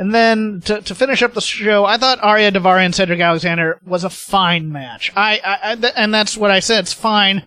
And 0.00 0.14
then 0.14 0.62
to, 0.62 0.80
to 0.80 0.94
finish 0.94 1.22
up 1.22 1.34
the 1.34 1.42
show, 1.42 1.84
I 1.84 1.98
thought 1.98 2.20
Ariya 2.20 2.52
Daivari 2.52 2.86
and 2.86 2.94
Cedric 2.94 3.20
Alexander 3.20 3.78
was 3.86 4.02
a 4.02 4.08
fine 4.08 4.72
match. 4.72 5.12
I, 5.14 5.38
I, 5.44 5.72
I 5.72 5.76
th- 5.76 5.92
and 5.94 6.14
that's 6.14 6.38
what 6.38 6.50
I 6.50 6.60
said. 6.60 6.84
It's 6.84 6.94
fine. 6.94 7.46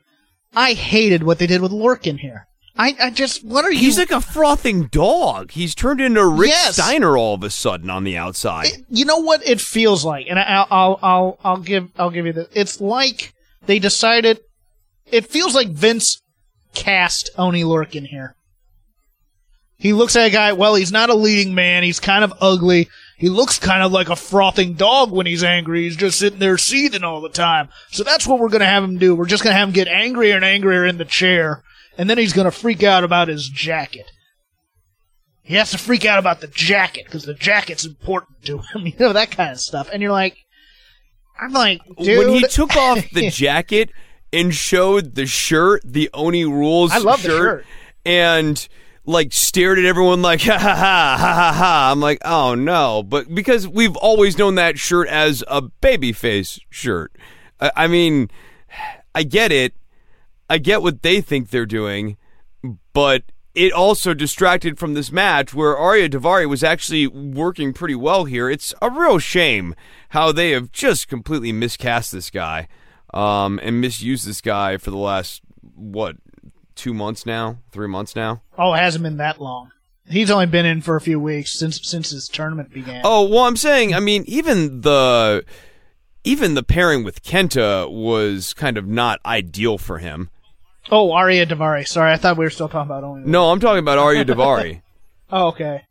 I 0.56 0.74
hated 0.74 1.24
what 1.24 1.40
they 1.40 1.48
did 1.48 1.62
with 1.62 1.72
Lorcan 1.72 2.20
here. 2.20 2.46
I, 2.78 2.96
I 3.02 3.10
just 3.10 3.44
what 3.44 3.66
are 3.66 3.72
you? 3.72 3.80
He's 3.80 3.98
like 3.98 4.12
a 4.12 4.22
frothing 4.22 4.84
dog. 4.92 5.50
He's 5.50 5.74
turned 5.74 6.00
into 6.00 6.24
Rick 6.28 6.50
Yes. 6.50 6.76
Steiner 6.76 7.18
all 7.18 7.34
of 7.34 7.42
a 7.44 7.50
sudden 7.50 7.90
on 7.90 8.04
the 8.04 8.18
outside. 8.18 8.68
It- 8.68 8.86
you 8.88 9.06
know 9.06 9.18
what 9.18 9.44
it 9.48 9.60
feels 9.60 10.06
like, 10.06 10.28
and 10.30 10.38
I'll, 10.38 10.68
I'll, 10.70 11.00
I'll, 11.02 11.40
I'll 11.44 11.58
give, 11.58 11.90
I'll 11.98 12.12
give 12.12 12.28
you 12.28 12.34
this. 12.34 12.50
It's 12.54 12.80
like 12.80 13.34
they 13.66 13.80
decided. 13.80 14.40
It 15.12 15.26
feels 15.26 15.56
like 15.56 15.70
Vince 15.70 16.22
cast 16.76 17.32
Oni 17.36 17.64
Lorcan 17.64 18.06
here. 18.06 18.36
He 19.84 19.92
looks 19.92 20.16
at 20.16 20.28
a 20.28 20.30
guy. 20.30 20.54
Well, 20.54 20.76
he's 20.76 20.94
not 20.94 21.10
a 21.10 21.14
leading 21.14 21.54
man. 21.54 21.84
He's 21.84 22.00
kind 22.00 22.24
of 22.24 22.34
ugly. 22.40 22.88
He 23.18 23.28
looks 23.28 23.60
kind 23.60 23.84
of 23.84 23.92
like 23.92 24.08
a 24.08 24.16
frothing 24.16 24.76
dog 24.76 25.12
when 25.12 25.26
he's 25.26 25.44
angry. 25.44 25.84
He's 25.84 25.98
just 25.98 26.18
sitting 26.18 26.40
there 26.40 26.58
seething 26.58 27.04
all 27.04 27.20
the 27.20 27.28
time. 27.28 27.68
So 27.92 28.02
that's 28.06 28.26
what 28.26 28.40
we're 28.40 28.48
going 28.48 28.62
to 28.62 28.66
have 28.66 28.82
him 28.86 28.98
do. 28.98 29.14
We're 29.14 29.26
just 29.26 29.44
going 29.44 29.54
to 29.54 29.58
have 29.60 29.68
him 29.68 29.74
get 29.74 29.90
angrier 29.90 30.38
and 30.38 30.46
angrier 30.46 30.86
in 30.86 31.00
the 31.00 31.04
chair, 31.04 31.64
and 31.98 32.10
then 32.10 32.18
he's 32.18 32.32
going 32.32 32.46
to 32.46 32.52
freak 32.52 32.82
out 32.82 33.04
about 33.04 33.28
his 33.28 33.50
jacket. 33.50 34.10
He 35.42 35.56
has 35.56 35.72
to 35.72 35.78
freak 35.78 36.06
out 36.06 36.18
about 36.18 36.40
the 36.40 36.48
jacket 36.48 37.04
because 37.04 37.26
the 37.26 37.34
jacket's 37.34 37.86
important 37.86 38.42
to 38.46 38.60
him. 38.60 38.64
You 38.86 38.94
know 38.98 39.12
that 39.12 39.32
kind 39.32 39.52
of 39.52 39.60
stuff. 39.60 39.90
And 39.92 40.02
you're 40.02 40.14
like, 40.14 40.38
I'm 41.38 41.52
like, 41.52 41.82
dude. 42.00 42.20
when 42.20 42.30
he 42.30 42.48
took 42.48 42.78
off 42.78 43.04
the 43.12 43.30
jacket 43.32 43.90
and 44.32 44.56
showed 44.56 45.16
the 45.16 45.26
shirt, 45.26 45.82
the 45.84 46.10
Oni 46.14 46.46
Rules 46.46 46.94
I 46.94 47.00
love 47.00 47.22
the 47.22 47.28
shirt, 47.28 47.42
shirt. 47.42 47.66
and 48.06 48.68
like 49.06 49.34
stared 49.34 49.80
at 49.80 49.86
everyone 49.86 50.22
like 50.22 50.42
ha 50.42 50.58
ha 50.58 50.76
ha 50.76 51.18
ha 51.20 51.34
ha 51.34 51.54
ha. 51.54 51.90
I'm 51.92 52.00
like, 52.00 52.20
oh 52.24 52.56
no, 52.56 53.04
but 53.04 53.34
because 53.34 53.68
we've 53.68 53.96
always 53.98 54.38
known 54.38 54.56
that 54.56 54.80
shirt 54.80 55.08
as 55.08 55.44
a 55.48 55.62
babyface 55.62 56.60
shirt. 56.70 57.16
I, 57.60 57.72
I 57.76 57.88
mean, 57.88 58.30
I 59.14 59.24
get 59.24 59.52
it. 59.52 59.74
I 60.50 60.58
get 60.58 60.82
what 60.82 61.02
they 61.02 61.22
think 61.22 61.50
they're 61.50 61.66
doing, 61.66 62.18
but 62.94 63.24
it 63.56 63.72
also 63.72 64.14
distracted 64.14 64.80
from 64.80 64.94
this 64.94 65.12
match 65.12 65.54
where 65.54 65.76
Ariya 65.76 66.10
Daivari 66.10 66.50
was 66.50 66.64
actually 66.64 67.08
working 67.08 67.74
pretty 67.74 67.96
well 67.96 68.26
here. 68.26 68.50
It's 68.50 68.74
a 68.82 68.90
real 68.90 69.20
shame 69.20 69.76
how 70.10 70.32
they 70.32 70.52
have 70.52 70.72
just 70.72 71.08
completely 71.08 71.52
miscast 71.52 72.12
this 72.12 72.30
guy 72.30 72.68
um, 73.14 73.60
and 73.62 73.80
misused 73.80 74.28
this 74.28 74.42
guy 74.42 74.78
for 74.78 74.92
the 74.92 74.98
last 74.98 75.42
what 75.76 76.18
two 76.76 76.94
months 76.94 77.26
now, 77.26 77.58
three 77.72 77.88
months 77.88 78.16
now. 78.16 78.42
oh, 78.58 78.74
it 78.74 78.80
hasn't 78.80 79.04
been 79.04 79.18
that 79.18 79.40
long. 79.42 79.72
He's 80.08 80.30
Oni 80.30 80.48
been 80.48 80.66
in 80.66 80.82
for 80.82 80.96
a 80.98 81.02
few 81.02 81.20
weeks 81.20 81.58
since 81.58 81.80
since 81.88 82.10
his 82.10 82.28
tournament 82.28 82.74
began. 82.74 83.02
Oh 83.06 83.28
well, 83.28 83.46
I'm 83.46 83.56
saying, 83.56 83.94
I 83.94 84.00
mean, 84.02 84.24
even 84.28 84.82
the 84.82 85.46
even 86.26 86.56
the 86.56 86.64
pairing 86.64 87.04
with 87.04 87.24
Kenta 87.24 87.90
was 87.92 88.54
kind 88.54 88.78
of 88.78 88.86
not 88.88 89.20
ideal 89.26 89.78
for 89.78 90.00
him. 90.00 90.30
Oh, 90.92 91.10
Ariya 91.12 91.48
Daivari. 91.48 91.88
Sorry, 91.88 92.12
I 92.12 92.18
thought 92.18 92.38
we 92.38 92.44
were 92.46 92.50
still 92.50 92.68
talking 92.68 92.92
about 92.92 93.06
only. 93.06 93.30
No, 93.30 93.52
I'm 93.52 93.60
talking 93.62 93.80
about 93.80 93.98
Ariya 93.98 94.26
Daivari. 94.26 94.82
Oh, 95.36 95.48
okay. 95.48 95.82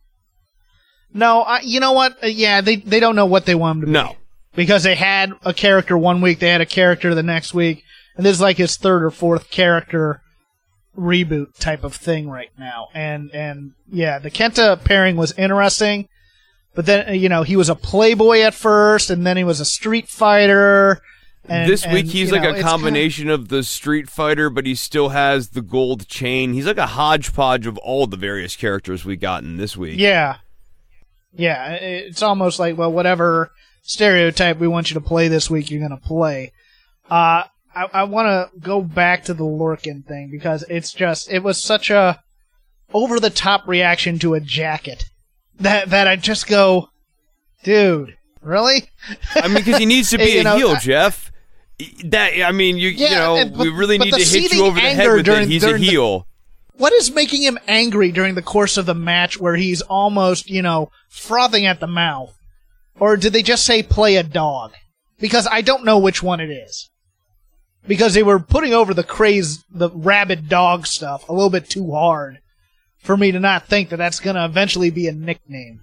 No, 1.12 1.42
I, 1.42 1.60
you 1.62 1.80
know 1.80 1.92
what? 1.92 2.22
Uh, 2.22 2.28
yeah, 2.28 2.60
they 2.60 2.76
they 2.76 3.00
don't 3.00 3.16
know 3.16 3.26
what 3.26 3.44
they 3.44 3.54
want 3.56 3.76
him 3.76 3.80
to 3.82 3.86
be. 3.86 3.92
No. 3.92 4.16
because 4.54 4.82
they 4.84 4.94
had 4.94 5.32
a 5.42 5.52
character 5.52 5.96
one 5.98 6.20
week, 6.20 6.38
they 6.38 6.48
had 6.48 6.60
a 6.60 6.66
character 6.66 7.14
the 7.14 7.22
next 7.22 7.52
week, 7.52 7.82
and 8.16 8.24
this 8.24 8.34
is 8.36 8.40
like 8.40 8.56
his 8.56 8.76
third 8.76 9.02
or 9.02 9.10
fourth 9.10 9.50
character 9.50 10.20
reboot 10.96 11.58
type 11.58 11.84
of 11.84 11.94
thing 11.94 12.28
right 12.28 12.50
now. 12.58 12.88
And 12.94 13.30
and 13.34 13.72
yeah, 13.90 14.18
the 14.18 14.30
Kenta 14.30 14.82
pairing 14.82 15.16
was 15.16 15.32
interesting, 15.38 16.08
but 16.74 16.86
then 16.86 17.14
you 17.14 17.28
know 17.28 17.42
he 17.42 17.56
was 17.56 17.68
a 17.68 17.74
playboy 17.74 18.40
at 18.40 18.54
first, 18.54 19.10
and 19.10 19.26
then 19.26 19.36
he 19.36 19.44
was 19.44 19.60
a 19.60 19.64
street 19.64 20.08
fighter. 20.08 21.00
And, 21.48 21.68
this 21.68 21.84
and, 21.84 21.92
week 21.92 22.06
he's 22.06 22.30
like 22.30 22.42
know, 22.42 22.50
a 22.50 22.52
it's 22.52 22.58
kinda- 22.58 22.70
combination 22.70 23.28
of 23.28 23.48
the 23.48 23.64
Street 23.64 24.08
Fighter, 24.08 24.48
but 24.48 24.64
he 24.64 24.76
still 24.76 25.08
has 25.08 25.48
the 25.48 25.60
gold 25.60 26.06
chain. 26.06 26.52
He's 26.52 26.66
like 26.66 26.78
a 26.78 26.86
hodgepodge 26.86 27.66
of 27.66 27.76
all 27.78 28.06
the 28.06 28.16
various 28.16 28.54
characters 28.54 29.04
we 29.04 29.16
got 29.16 29.42
in 29.42 29.56
this 29.56 29.76
week. 29.76 29.98
Yeah. 29.98 30.36
Yeah, 31.34 31.72
it's 31.72 32.22
almost 32.22 32.60
like, 32.60 32.78
well, 32.78 32.92
whatever 32.92 33.50
stereotype 33.82 34.58
we 34.58 34.68
want 34.68 34.90
you 34.90 34.94
to 34.94 35.00
play 35.00 35.26
this 35.26 35.50
week, 35.50 35.70
you're 35.70 35.80
going 35.80 35.98
to 35.98 36.06
play. 36.06 36.52
Uh, 37.10 37.44
I, 37.74 37.86
I 37.92 38.04
want 38.04 38.26
to 38.26 38.60
go 38.60 38.80
back 38.82 39.24
to 39.24 39.34
the 39.34 39.44
Lorcan 39.44 40.04
thing 40.06 40.28
because 40.30 40.64
it's 40.68 40.92
just, 40.92 41.30
it 41.30 41.42
was 41.42 41.62
such 41.62 41.90
a 41.90 42.20
over 42.94 43.18
the 43.18 43.30
top 43.30 43.66
reaction 43.66 44.18
to 44.20 44.34
a 44.34 44.40
jacket 44.40 45.04
that, 45.60 45.90
that 45.90 46.06
I 46.06 46.16
just 46.16 46.46
go, 46.46 46.88
dude, 47.64 48.16
really? 48.42 48.88
I 49.34 49.48
mean, 49.48 49.56
because 49.56 49.78
he 49.78 49.86
needs 49.86 50.10
to 50.10 50.18
be 50.26 50.32
You 50.32 50.40
a 50.40 50.44
know, 50.44 50.56
heel, 50.56 50.68
I- 50.70 50.78
Jeff. 50.78 51.30
That 52.04 52.32
I 52.44 52.52
mean, 52.52 52.76
you 52.76 52.90
you 52.90 53.10
know, 53.10 53.36
and- 53.36 53.52
but- 53.52 53.60
we 53.60 53.68
really 53.70 53.98
need 53.98 54.12
to 54.14 54.20
hit 54.22 54.52
you 54.52 54.64
over 54.64 54.76
the 54.80 54.80
head 54.82 55.10
with 55.10 55.24
during- 55.24 55.44
it. 55.44 55.48
He's 55.48 55.64
a 55.64 55.68
during 55.68 55.80
the- 55.82 55.88
heel. 55.88 56.26
What 56.74 56.92
is 56.92 57.10
making 57.12 57.42
him 57.42 57.58
angry 57.68 58.12
during 58.12 58.34
the 58.34 58.42
course 58.42 58.76
of 58.76 58.86
the 58.86 58.94
match 58.94 59.38
where 59.38 59.56
he's 59.56 59.82
almost, 59.82 60.48
you 60.48 60.62
know, 60.62 60.90
frothing 61.10 61.66
at 61.66 61.80
the 61.80 61.86
mouth? 61.86 62.34
Or 62.98 63.16
did 63.16 63.32
they 63.32 63.42
just 63.42 63.64
say 63.64 63.82
play 63.82 64.16
a 64.16 64.22
dog? 64.22 64.72
Because 65.20 65.46
I 65.50 65.60
don't 65.62 65.84
know 65.84 65.98
which 65.98 66.22
one 66.22 66.40
it 66.40 66.50
is. 66.50 66.88
Because 67.86 68.14
they 68.14 68.22
were 68.22 68.38
putting 68.38 68.72
over 68.72 68.94
the 68.94 69.02
craze, 69.02 69.64
the 69.70 69.90
rabid 69.90 70.48
dog 70.48 70.86
stuff 70.86 71.28
a 71.28 71.32
little 71.32 71.50
bit 71.50 71.68
too 71.68 71.92
hard 71.92 72.38
for 72.98 73.16
me 73.16 73.32
to 73.32 73.40
not 73.40 73.66
think 73.66 73.88
that 73.88 73.96
that's 73.96 74.20
going 74.20 74.36
to 74.36 74.44
eventually 74.44 74.90
be 74.90 75.08
a 75.08 75.12
nickname. 75.12 75.82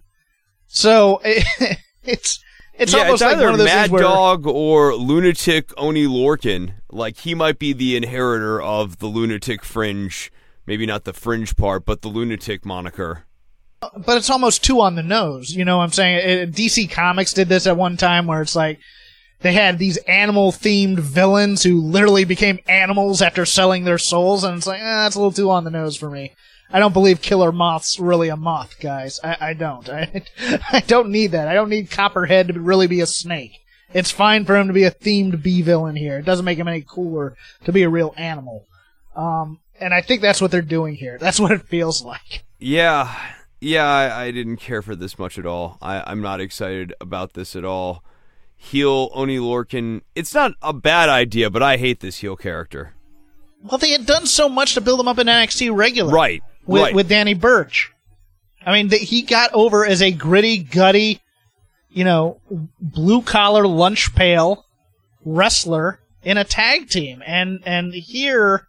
So 0.67 1.19
it's 2.03 2.39
it's 2.73 2.93
yeah, 2.93 2.99
almost 3.01 3.21
it's 3.21 3.21
like 3.23 3.35
either 3.35 3.45
one 3.45 3.53
of 3.53 3.57
those 3.57 3.67
Mad 3.67 3.91
where 3.91 4.01
Dog 4.01 4.47
or 4.47 4.95
Lunatic 4.95 5.71
Oni 5.77 6.05
Lorcan. 6.05 6.73
Like 6.89 7.17
he 7.17 7.35
might 7.35 7.59
be 7.59 7.73
the 7.73 7.97
inheritor 7.97 8.61
of 8.61 8.99
the 8.99 9.07
Lunatic 9.07 9.63
Fringe. 9.63 10.31
Maybe 10.65 10.85
not 10.85 11.03
the 11.03 11.13
fringe 11.13 11.57
part, 11.57 11.85
but 11.85 12.01
the 12.01 12.07
Lunatic 12.07 12.63
moniker. 12.63 13.25
but 13.81 14.17
it's 14.17 14.29
almost 14.29 14.63
too 14.63 14.81
on 14.81 14.95
the 14.95 15.03
nose. 15.03 15.53
You 15.55 15.65
know 15.65 15.77
what 15.77 15.83
I'm 15.83 15.91
saying? 15.91 16.17
Uh, 16.17 16.43
it, 16.43 16.51
DC 16.51 16.89
Comics 16.89 17.33
did 17.33 17.49
this 17.49 17.67
at 17.67 17.75
one 17.75 17.97
time 17.97 18.27
where 18.27 18.41
it's 18.41 18.55
like 18.55 18.79
they 19.41 19.53
had 19.53 19.79
these 19.79 19.97
animal 19.97 20.51
themed 20.51 20.99
villains 20.99 21.63
who 21.63 21.81
literally 21.81 22.25
became 22.25 22.59
animals 22.67 23.21
after 23.21 23.45
selling 23.45 23.85
their 23.85 23.97
souls, 23.97 24.43
and 24.43 24.57
it's 24.57 24.67
like, 24.67 24.81
eh, 24.81 24.83
that's 24.83 25.15
a 25.15 25.19
little 25.19 25.31
too 25.31 25.49
on 25.49 25.63
the 25.63 25.71
nose 25.71 25.95
for 25.95 26.09
me. 26.09 26.33
I 26.71 26.79
don't 26.79 26.93
believe 26.93 27.21
Killer 27.21 27.51
Moth's 27.51 27.99
really 27.99 28.29
a 28.29 28.37
moth, 28.37 28.79
guys. 28.79 29.19
I, 29.23 29.37
I 29.39 29.53
don't. 29.53 29.89
I, 29.89 30.23
I 30.71 30.81
don't 30.81 31.09
need 31.09 31.31
that. 31.31 31.47
I 31.47 31.53
don't 31.53 31.69
need 31.69 31.89
Copperhead 31.89 32.49
to 32.49 32.59
really 32.59 32.87
be 32.87 33.01
a 33.01 33.07
snake. 33.07 33.53
It's 33.91 34.11
fine 34.11 34.45
for 34.45 34.55
him 34.55 34.67
to 34.67 34.73
be 34.73 34.83
a 34.83 34.91
themed 34.91 35.41
bee 35.41 35.63
villain 35.63 35.95
here. 35.95 36.19
It 36.19 36.25
doesn't 36.25 36.45
make 36.45 36.59
him 36.59 36.67
any 36.67 36.83
cooler 36.87 37.35
to 37.65 37.71
be 37.71 37.81
a 37.83 37.89
real 37.89 38.13
animal. 38.17 38.67
Um, 39.15 39.59
and 39.79 39.93
I 39.93 40.01
think 40.01 40.21
that's 40.21 40.41
what 40.41 40.51
they're 40.51 40.61
doing 40.61 40.95
here. 40.95 41.17
That's 41.21 41.39
what 41.39 41.51
it 41.51 41.63
feels 41.63 42.03
like. 42.03 42.43
Yeah, 42.59 43.15
yeah, 43.61 43.85
I, 43.85 44.25
I 44.25 44.31
didn't 44.31 44.57
care 44.57 44.81
for 44.81 44.95
this 44.95 45.17
much 45.17 45.39
at 45.39 45.45
all. 45.45 45.77
I, 45.81 46.03
I'm 46.05 46.21
not 46.21 46.41
excited 46.41 46.93
about 47.01 47.33
this 47.33 47.55
at 47.55 47.65
all. 47.65 48.03
Heel 48.61 49.09
Oni 49.13 49.37
Lorcan. 49.37 50.01
It's 50.15 50.33
not 50.33 50.51
a 50.61 50.73
bad 50.73 51.07
idea, 51.07 51.49
but 51.49 51.63
I 51.63 51.77
hate 51.77 52.01
this 52.01 52.17
heel 52.19 52.35
character. 52.35 52.93
Well, 53.63 53.77
they 53.77 53.91
had 53.91 54.05
done 54.05 54.25
so 54.25 54.49
much 54.49 54.73
to 54.73 54.81
build 54.81 54.99
him 54.99 55.07
up 55.07 55.17
in 55.17 55.27
NXT 55.27 55.75
regular. 55.75 56.13
Right, 56.13 56.43
With, 56.65 56.81
right. 56.83 56.93
with 56.93 57.07
Danny 57.07 57.33
Burch. 57.33 57.91
I 58.65 58.73
mean, 58.73 58.89
th- 58.89 59.09
he 59.09 59.21
got 59.21 59.53
over 59.53 59.85
as 59.85 60.01
a 60.01 60.11
gritty, 60.11 60.57
gutty, 60.57 61.21
you 61.89 62.03
know, 62.03 62.41
blue 62.81 63.21
collar 63.21 63.65
lunch 63.65 64.13
pail 64.13 64.65
wrestler 65.23 66.01
in 66.21 66.37
a 66.37 66.43
tag 66.43 66.89
team. 66.89 67.23
And, 67.25 67.61
and 67.65 67.93
here, 67.93 68.67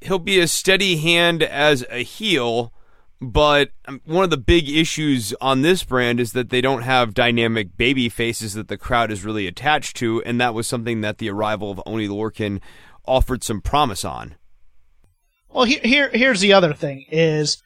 he'll 0.00 0.20
be 0.20 0.38
a 0.38 0.46
steady 0.46 0.96
hand 0.98 1.42
as 1.42 1.84
a 1.90 2.04
heel, 2.04 2.72
but 3.20 3.70
um, 3.86 4.00
one 4.04 4.24
of 4.24 4.30
the 4.30 4.36
big 4.36 4.68
issues 4.68 5.34
on 5.40 5.62
this 5.62 5.84
brand 5.84 6.20
is 6.20 6.32
that 6.32 6.50
they 6.50 6.60
don't 6.60 6.82
have 6.82 7.14
dynamic 7.14 7.76
baby 7.76 8.08
faces 8.08 8.54
that 8.54 8.68
the 8.68 8.78
crowd 8.78 9.10
is 9.10 9.24
really 9.24 9.46
attached 9.46 9.96
to, 9.96 10.22
and 10.22 10.40
that 10.40 10.54
was 10.54 10.66
something 10.66 11.02
that 11.02 11.18
the 11.18 11.30
arrival 11.30 11.70
of 11.70 11.82
Oni 11.86 12.08
Lorcan 12.08 12.60
offered 13.06 13.44
some 13.44 13.60
promise 13.60 14.04
on. 14.04 14.36
well, 15.50 15.64
here, 15.64 15.80
here, 15.82 16.10
here's 16.10 16.40
the 16.40 16.52
other 16.52 16.72
thing 16.72 17.04
is 17.10 17.62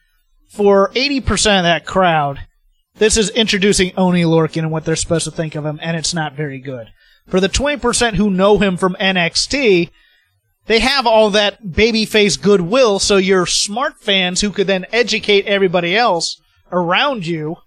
for 0.47 0.89
80% 0.91 1.57
of 1.57 1.63
that 1.63 1.85
crowd, 1.85 2.47
this 2.95 3.17
is 3.17 3.29
introducing 3.29 3.93
Oni 3.97 4.23
Lorcan 4.23 4.59
and 4.63 4.71
what 4.71 4.85
they're 4.85 4.95
supposed 4.95 5.25
to 5.25 5.31
think 5.31 5.55
of 5.55 5.65
him, 5.65 5.79
and 5.81 5.97
it's 5.97 6.13
not 6.13 6.35
very 6.35 6.59
good. 6.59 6.87
For 7.27 7.39
the 7.39 7.49
20% 7.49 8.13
who 8.15 8.29
know 8.29 8.57
him 8.57 8.77
from 8.77 8.95
NXT, 8.99 9.89
they 10.67 10.79
have 10.79 11.05
all 11.05 11.29
that 11.31 11.63
babyface 11.63 12.41
goodwill, 12.41 12.99
so 12.99 13.17
your 13.17 13.45
smart 13.45 13.99
fans 13.99 14.41
who 14.41 14.49
could 14.51 14.67
then 14.67 14.85
educate 14.91 15.45
everybody 15.45 15.95
else 15.95 16.41
around 16.71 17.25
you 17.27 17.57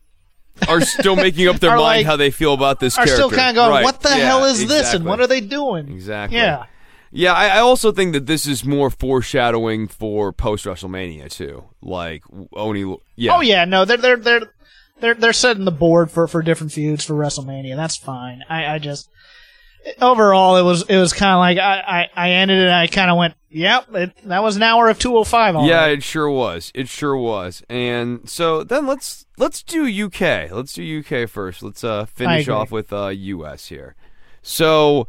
Are 0.68 0.80
still 0.80 1.14
making 1.16 1.46
up 1.48 1.60
their 1.60 1.70
mind 1.76 1.80
like- 1.98 2.06
how 2.06 2.16
they 2.16 2.30
feel 2.32 2.52
about 2.54 2.80
this 2.80 2.96
are 2.98 3.04
character. 3.04 3.14
still 3.14 3.30
kind 3.30 3.50
of 3.50 3.54
going, 3.54 3.70
Right. 3.70 3.84
"What 3.84 4.00
the 4.00 4.08
Yeah, 4.10 4.16
hell 4.26 4.44
is 4.44 4.66
this? 4.66 4.92
And 4.94 5.04
what 5.04 5.20
are 5.20 5.26
they 5.28 5.40
doing?" 5.40 5.88
Exactly. 5.88 6.36
Yeah. 6.38 6.64
Yeah, 7.10 7.32
I, 7.32 7.46
I 7.46 7.58
also 7.60 7.90
think 7.90 8.12
that 8.12 8.26
this 8.26 8.44
is 8.46 8.66
more 8.66 8.90
foreshadowing 8.90 9.88
for 9.88 10.30
post 10.32 10.66
WrestleMania 10.66 11.30
too. 11.30 11.64
Like 11.80 12.22
only, 12.54 12.96
yeah, 13.16 13.34
Oh 13.36 13.40
yeah, 13.40 13.64
no, 13.64 13.84
they're 13.86 13.96
they're 13.96 14.16
they're 14.18 14.52
they're 15.00 15.14
they're 15.14 15.32
setting 15.32 15.64
the 15.64 15.70
board 15.70 16.10
for 16.10 16.26
for 16.28 16.42
different 16.42 16.72
feuds 16.72 17.04
for 17.04 17.14
WrestleMania. 17.14 17.76
That's 17.76 17.96
fine. 17.96 18.42
I 18.50 18.66
I 18.74 18.78
just 18.78 19.08
overall 20.00 20.56
it 20.56 20.62
was 20.62 20.82
it 20.88 20.96
was 20.96 21.12
kind 21.12 21.32
of 21.32 21.38
like 21.38 21.58
I, 21.58 22.08
I 22.16 22.28
I 22.28 22.30
ended 22.32 22.58
it. 22.58 22.66
and 22.66 22.72
I 22.74 22.86
kind 22.86 23.10
of 23.10 23.16
went, 23.16 23.34
yep, 23.48 23.92
it, 23.94 24.12
that 24.24 24.42
was 24.42 24.56
an 24.56 24.62
hour 24.62 24.88
of 24.88 24.98
two 24.98 25.16
oh 25.16 25.24
five. 25.24 25.54
Yeah, 25.64 25.86
it 25.86 26.02
sure 26.02 26.30
was. 26.30 26.70
It 26.74 26.88
sure 26.88 27.16
was. 27.16 27.62
And 27.68 28.28
so 28.28 28.64
then 28.64 28.86
let's 28.86 29.26
let's 29.36 29.62
do 29.62 29.86
UK. 30.06 30.50
Let's 30.50 30.72
do 30.72 31.00
UK 31.00 31.28
first. 31.28 31.62
Let's 31.62 31.84
uh 31.84 32.06
finish 32.06 32.48
off 32.48 32.70
with 32.70 32.92
uh 32.92 33.08
US 33.08 33.66
here. 33.66 33.94
So 34.42 35.06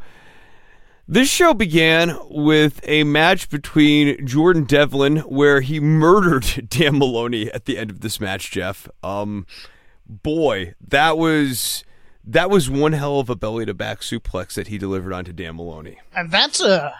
this 1.08 1.28
show 1.28 1.54
began 1.54 2.16
with 2.28 2.80
a 2.84 3.04
match 3.04 3.48
between 3.50 4.24
Jordan 4.26 4.64
Devlin 4.64 5.18
where 5.18 5.60
he 5.60 5.80
murdered 5.80 6.68
Dan 6.70 6.98
Moloney 6.98 7.50
at 7.52 7.64
the 7.64 7.78
end 7.78 7.90
of 7.90 8.00
this 8.00 8.20
match, 8.20 8.50
Jeff. 8.50 8.88
Um 9.02 9.46
boy, 10.06 10.74
that 10.86 11.16
was 11.18 11.84
that 12.32 12.50
was 12.50 12.68
one 12.70 12.92
hell 12.92 13.18
of 13.20 13.28
a 13.30 13.36
belly 13.36 13.66
to 13.66 13.74
back 13.74 14.00
suplex 14.00 14.54
that 14.54 14.68
he 14.68 14.78
delivered 14.78 15.12
onto 15.12 15.32
Dan 15.32 15.56
Moloney. 15.56 15.98
and 16.14 16.30
that's 16.30 16.60
a 16.60 16.94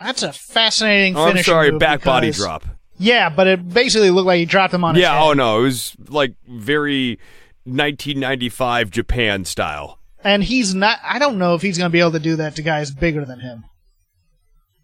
that's 0.00 0.22
a 0.22 0.32
fascinating. 0.32 1.16
Oh, 1.16 1.24
I'm 1.24 1.42
sorry, 1.42 1.76
back 1.78 2.04
body 2.04 2.30
drop. 2.30 2.64
Yeah, 2.98 3.28
but 3.30 3.46
it 3.46 3.68
basically 3.68 4.10
looked 4.10 4.26
like 4.26 4.38
he 4.38 4.44
dropped 4.44 4.74
him 4.74 4.82
on 4.84 4.94
his 4.96 5.02
Yeah, 5.02 5.12
head. 5.18 5.22
oh 5.28 5.32
no, 5.32 5.60
it 5.60 5.62
was 5.62 5.96
like 6.08 6.34
very 6.48 7.18
1995 7.64 8.90
Japan 8.90 9.44
style. 9.44 9.98
and 10.24 10.42
he's 10.42 10.74
not. 10.74 10.98
I 11.04 11.18
don't 11.18 11.38
know 11.38 11.54
if 11.54 11.62
he's 11.62 11.78
going 11.78 11.88
to 11.90 11.92
be 11.92 12.00
able 12.00 12.12
to 12.12 12.18
do 12.18 12.36
that 12.36 12.56
to 12.56 12.62
guys 12.62 12.90
bigger 12.90 13.24
than 13.24 13.40
him. 13.40 13.64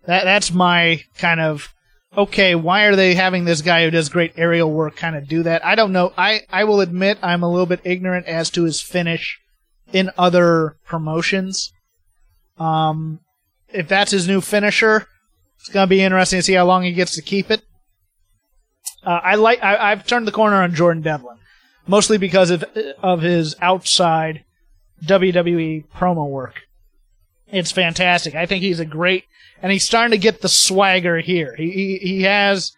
That 0.07 0.25
that's 0.25 0.53
my 0.53 1.03
kind 1.19 1.41
of 1.41 1.73
okay. 2.17 2.55
Why 2.55 2.85
are 2.85 2.95
they 2.97 3.15
having 3.15 3.45
this 3.45 3.63
guy 3.63 3.85
who 3.85 3.91
does 3.91 4.09
great 4.09 4.33
aerial 4.37 4.71
work 4.71 4.97
kind 4.97 5.17
of 5.17 5.27
do 5.29 5.43
that? 5.45 5.65
I 5.65 5.75
don't 5.75 5.93
know. 5.93 6.13
I 6.17 6.43
I 6.51 6.65
will 6.65 6.81
admit 6.81 7.19
I'm 7.23 7.43
a 7.43 7.51
little 7.51 7.67
bit 7.67 7.81
ignorant 7.85 8.27
as 8.27 8.51
to 8.51 8.65
his 8.65 8.81
finish 8.81 9.41
in 9.95 10.11
other 10.19 10.77
promotions. 10.85 11.73
Um, 12.59 13.21
if 13.69 13.89
that's 13.89 14.11
his 14.11 14.29
new 14.29 14.41
finisher, 14.41 15.07
it's 15.59 15.69
going 15.71 15.85
to 15.85 15.89
be 15.89 16.03
interesting 16.03 16.41
to 16.41 16.43
see 16.43 16.53
how 16.53 16.67
long 16.67 16.83
he 16.83 16.93
gets 16.93 17.15
to 17.15 17.23
keep 17.23 17.51
it. 17.51 17.63
Uh, 19.03 19.21
I 19.23 19.37
like. 19.37 19.63
I, 19.63 19.93
I've 19.93 20.07
turned 20.07 20.27
the 20.27 20.33
corner 20.33 20.57
on 20.57 20.75
Jordan 20.75 21.03
Devlin, 21.03 21.39
mostly 21.87 22.19
because 22.19 22.51
of 22.51 22.65
of 23.03 23.23
his 23.23 23.55
outside 23.61 24.45
WWE 25.05 25.87
promo 25.89 26.29
work. 26.29 26.63
It's 27.49 27.71
fantastic. 27.71 28.35
I 28.35 28.47
think 28.47 28.63
he's 28.63 28.81
a 28.81 28.85
great, 28.85 29.25
and 29.63 29.71
he's 29.71 29.87
starting 29.87 30.11
to 30.11 30.19
get 30.19 30.41
the 30.41 30.49
swagger 30.49 31.19
here. 31.19 31.55
He 31.57 31.71
he, 31.71 31.99
he 31.99 32.23
has 32.23 32.73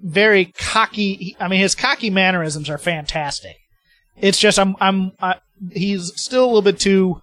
very 0.00 0.46
cocky. 0.46 1.36
I 1.40 1.48
mean, 1.48 1.60
his 1.60 1.74
cocky 1.74 2.10
mannerisms 2.10 2.70
are 2.70 2.78
fantastic. 2.78 3.56
It's 4.16 4.38
just 4.38 4.58
I'm 4.58 4.76
I'm 4.80 5.12
uh, 5.18 5.34
he's 5.70 6.12
still 6.20 6.44
a 6.44 6.46
little 6.46 6.62
bit 6.62 6.78
too, 6.78 7.22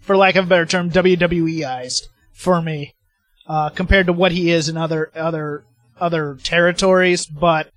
for 0.00 0.16
lack 0.16 0.36
of 0.36 0.46
a 0.46 0.48
better 0.48 0.66
term, 0.66 0.90
WWEized 0.90 2.02
for 2.32 2.60
me, 2.60 2.94
uh, 3.46 3.70
compared 3.70 4.06
to 4.06 4.12
what 4.12 4.32
he 4.32 4.50
is 4.50 4.68
in 4.68 4.76
other 4.76 5.10
other 5.14 5.64
other 5.98 6.38
territories. 6.42 7.26
But 7.26 7.70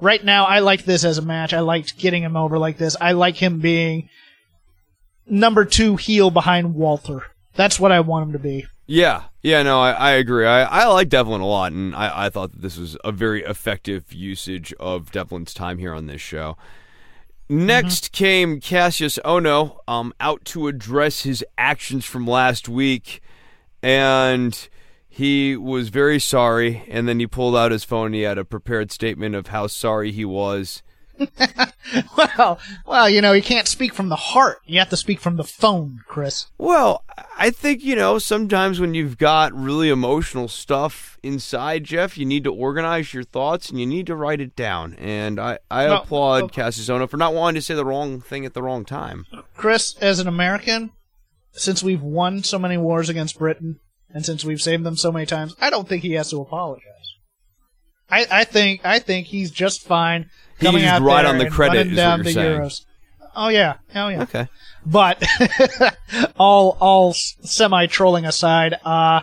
right 0.00 0.24
now, 0.24 0.44
I 0.44 0.60
like 0.60 0.84
this 0.84 1.04
as 1.04 1.18
a 1.18 1.22
match. 1.22 1.52
I 1.52 1.60
liked 1.60 1.98
getting 1.98 2.22
him 2.22 2.36
over 2.36 2.58
like 2.58 2.78
this. 2.78 2.96
I 3.00 3.12
like 3.12 3.36
him 3.36 3.60
being 3.60 4.08
number 5.26 5.64
two 5.64 5.96
heel 5.96 6.30
behind 6.30 6.74
Walter. 6.74 7.22
That's 7.54 7.80
what 7.80 7.92
I 7.92 8.00
want 8.00 8.26
him 8.26 8.32
to 8.32 8.38
be. 8.38 8.66
Yeah, 8.86 9.24
yeah, 9.42 9.64
no, 9.64 9.80
I, 9.80 9.92
I 9.92 10.10
agree. 10.12 10.46
I, 10.46 10.62
I 10.62 10.86
like 10.86 11.08
Devlin 11.08 11.40
a 11.40 11.46
lot, 11.46 11.72
and 11.72 11.94
I, 11.96 12.26
I 12.26 12.30
thought 12.30 12.52
that 12.52 12.62
this 12.62 12.76
was 12.76 12.96
a 13.02 13.10
very 13.10 13.42
effective 13.42 14.12
usage 14.12 14.72
of 14.78 15.10
Devlin's 15.10 15.52
time 15.52 15.78
here 15.78 15.92
on 15.92 16.06
this 16.06 16.20
show. 16.20 16.56
Next 17.48 18.10
came 18.10 18.60
Kassius 18.60 19.20
Ohno, 19.24 19.78
um, 19.86 20.12
out 20.18 20.44
to 20.46 20.66
address 20.66 21.22
his 21.22 21.44
actions 21.56 22.04
from 22.04 22.26
last 22.26 22.68
week, 22.68 23.20
and 23.82 24.68
he 25.08 25.56
was 25.56 25.88
very 25.88 26.18
sorry. 26.18 26.82
And 26.88 27.08
then 27.08 27.20
he 27.20 27.26
pulled 27.28 27.54
out 27.54 27.70
his 27.70 27.84
phone. 27.84 28.12
He 28.12 28.22
had 28.22 28.36
a 28.36 28.44
prepared 28.44 28.90
statement 28.90 29.36
of 29.36 29.46
how 29.48 29.68
sorry 29.68 30.10
he 30.10 30.24
was. 30.24 30.82
Well, 32.16 32.58
well, 32.84 33.08
you 33.08 33.20
know, 33.20 33.32
you 33.32 33.42
can't 33.42 33.68
speak 33.68 33.94
from 33.94 34.08
the 34.08 34.16
heart. 34.16 34.58
You 34.66 34.78
have 34.80 34.90
to 34.90 34.96
speak 34.96 35.20
from 35.20 35.36
the 35.36 35.44
phone, 35.44 36.00
Chris. 36.06 36.46
Well, 36.58 37.04
I 37.38 37.50
think, 37.50 37.84
you 37.84 37.94
know, 37.94 38.18
sometimes 38.18 38.80
when 38.80 38.94
you've 38.94 39.18
got 39.18 39.52
really 39.54 39.88
emotional 39.88 40.48
stuff 40.48 41.18
inside, 41.22 41.84
Jeff, 41.84 42.18
you 42.18 42.26
need 42.26 42.44
to 42.44 42.52
organize 42.52 43.14
your 43.14 43.22
thoughts 43.22 43.70
and 43.70 43.78
you 43.78 43.86
need 43.86 44.06
to 44.08 44.16
write 44.16 44.40
it 44.40 44.56
down. 44.56 44.94
And 44.94 45.38
I, 45.38 45.58
I 45.70 45.86
No, 45.86 45.98
applaud. 45.98 46.52
Kassius 46.52 47.08
for 47.08 47.16
not 47.16 47.34
wanting 47.34 47.60
to 47.60 47.62
say 47.62 47.74
the 47.74 47.84
wrong 47.84 48.20
thing 48.20 48.44
at 48.44 48.54
the 48.54 48.62
wrong 48.62 48.84
time. 48.84 49.26
Chris, 49.56 49.96
as 49.98 50.18
an 50.18 50.26
American, 50.26 50.90
since 51.52 51.82
we've 51.82 52.02
won 52.02 52.42
so 52.42 52.58
many 52.58 52.76
wars 52.76 53.08
against 53.08 53.38
Britain 53.38 53.80
and 54.10 54.26
since 54.26 54.44
we've 54.44 54.62
saved 54.62 54.84
them 54.84 54.96
so 54.96 55.12
many 55.12 55.26
times, 55.26 55.54
I 55.60 55.70
don't 55.70 55.88
think 55.88 56.02
he 56.02 56.12
has 56.12 56.30
to 56.30 56.40
apologize. 56.40 56.82
I, 58.10 58.26
I 58.30 58.44
think 58.44 58.82
I 58.84 58.98
think 59.00 59.26
he's 59.26 59.50
just 59.50 59.82
fine 59.82 60.30
He 60.58 60.66
coming 60.66 60.84
out 60.84 61.04
there 61.04 61.26
on 61.26 61.38
the 61.38 61.50
credit 61.50 61.88
is 61.88 61.98
what 61.98 62.16
you're 62.16 62.24
the 62.24 62.32
saying. 62.32 62.60
Euros. 62.60 62.84
Oh 63.34 63.48
yeah, 63.48 63.74
oh 63.94 64.08
yeah. 64.08 64.22
Okay. 64.22 64.48
But 64.84 65.22
all 66.38 66.78
all 66.80 67.12
semi 67.12 67.86
trolling 67.86 68.24
aside, 68.24 68.74
uh, 68.84 69.22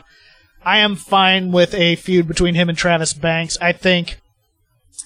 I 0.63 0.78
am 0.80 0.96
fine 0.96 1.52
with 1.52 1.74
a 1.74 1.96
feud 1.96 2.28
between 2.28 2.56
him 2.56 2.69
and 2.69 2.78
Travis 2.78 3.13
Banks. 3.13 3.58
I 3.60 3.72
think, 3.72 4.19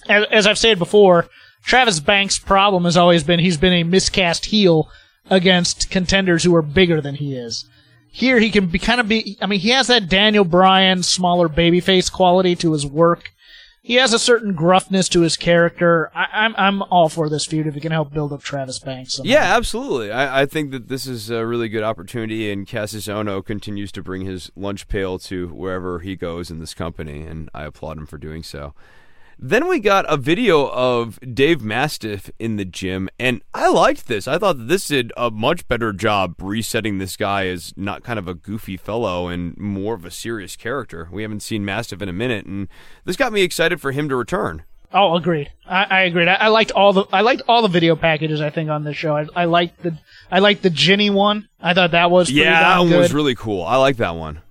as, 0.09 0.25
as 0.29 0.47
I've 0.47 0.57
said 0.57 0.77
before, 0.77 1.29
Travis 1.63 1.99
Banks' 1.99 2.39
problem 2.39 2.83
has 2.83 2.97
always 2.97 3.23
been 3.23 3.39
he's 3.39 3.57
been 3.57 3.73
a 3.73 3.83
miscast 3.83 4.47
heel 4.47 4.89
against 5.29 5.89
contenders 5.89 6.43
who 6.43 6.55
are 6.55 6.61
bigger 6.61 7.01
than 7.01 7.15
he 7.15 7.35
is. 7.35 7.65
Here 8.11 8.39
he 8.39 8.49
can 8.49 8.67
be 8.67 8.79
kind 8.79 8.99
of 8.99 9.07
be. 9.07 9.37
I 9.41 9.45
mean, 9.45 9.59
he 9.59 9.69
has 9.69 9.87
that 9.87 10.09
Daniel 10.09 10.43
Bryan 10.43 11.03
smaller 11.03 11.47
babyface 11.47 12.11
quality 12.11 12.55
to 12.57 12.73
his 12.73 12.85
work. 12.85 13.31
He 13.87 13.95
has 13.95 14.11
a 14.11 14.19
certain 14.19 14.53
gruffness 14.53 15.07
to 15.11 15.21
his 15.21 15.37
character. 15.37 16.11
I, 16.13 16.27
I'm 16.33 16.53
I'm 16.57 16.81
all 16.91 17.07
for 17.07 17.29
this 17.29 17.45
feud 17.45 17.67
if 17.67 17.77
it 17.77 17.79
can 17.79 17.93
help 17.93 18.11
build 18.11 18.33
up 18.33 18.43
Travis 18.43 18.79
Banks. 18.79 19.13
somehow. 19.13 19.31
Yeah, 19.31 19.55
absolutely. 19.55 20.11
I, 20.11 20.41
I 20.41 20.45
think 20.45 20.71
that 20.71 20.89
this 20.89 21.07
is 21.07 21.29
a 21.29 21.45
really 21.45 21.69
good 21.69 21.83
opportunity, 21.83 22.51
and 22.51 22.67
Kassius 22.67 23.45
continues 23.45 23.93
to 23.93 24.03
bring 24.03 24.25
his 24.25 24.51
lunch 24.57 24.89
pail 24.89 25.17
to 25.19 25.47
wherever 25.47 25.99
he 25.99 26.17
goes 26.17 26.51
in 26.51 26.59
this 26.59 26.73
company, 26.73 27.21
and 27.21 27.49
I 27.53 27.63
applaud 27.63 27.97
him 27.97 28.05
for 28.05 28.17
doing 28.17 28.43
so. 28.43 28.73
Then 29.39 29.67
we 29.67 29.79
got 29.79 30.05
a 30.09 30.17
video 30.17 30.67
of 30.71 31.19
Dave 31.33 31.61
Mastiff 31.61 32.31
in 32.39 32.55
the 32.55 32.65
gym, 32.65 33.07
and 33.19 33.43
I 33.53 33.69
liked 33.69 34.07
this. 34.07 34.27
I 34.27 34.39
thought 34.39 34.57
that 34.57 34.67
this 34.67 34.87
did 34.87 35.13
a 35.15 35.29
much 35.29 35.67
better 35.67 35.93
job 35.93 36.35
resetting 36.41 36.97
this 36.97 37.15
guy 37.15 37.45
as 37.47 37.71
not 37.77 38.03
kind 38.03 38.17
of 38.17 38.27
a 38.27 38.33
goofy 38.33 38.77
fellow 38.77 39.27
and 39.27 39.55
more 39.57 39.93
of 39.93 40.05
a 40.05 40.11
serious 40.11 40.55
character. 40.55 41.07
We 41.11 41.21
haven't 41.21 41.41
seen 41.41 41.63
Mastiff 41.63 42.01
in 42.01 42.09
a 42.09 42.13
minute, 42.13 42.47
and 42.47 42.67
this 43.05 43.15
got 43.15 43.31
me 43.31 43.43
excited 43.43 43.79
for 43.79 43.91
him 43.91 44.09
to 44.09 44.15
return. 44.15 44.63
Oh, 44.91 45.15
agreed. 45.15 45.51
I, 45.67 45.83
I 45.83 46.01
agreed. 46.03 46.29
I, 46.29 46.33
I 46.35 46.47
liked 46.47 46.71
all 46.71 46.93
the 46.93 47.05
I 47.13 47.21
liked 47.21 47.43
all 47.47 47.61
the 47.61 47.67
video 47.67 47.95
packages. 47.95 48.41
I 48.41 48.49
think 48.49 48.69
on 48.71 48.85
this 48.85 48.95
show. 48.97 49.15
I, 49.17 49.27
I 49.35 49.45
liked 49.45 49.83
the 49.83 49.97
I 50.31 50.39
liked 50.39 50.63
the 50.63 50.69
Jinny 50.71 51.09
one. 51.09 51.47
I 51.59 51.73
thought 51.75 51.91
that 51.91 52.09
was 52.09 52.27
pretty 52.29 52.39
Yeah, 52.41 52.59
that 52.61 52.79
one 52.79 52.89
good. 52.89 52.99
was 52.99 53.13
really 53.13 53.35
cool. 53.35 53.63
I 53.63 53.75
like 53.75 53.97
that 53.97 54.15
one. 54.15 54.41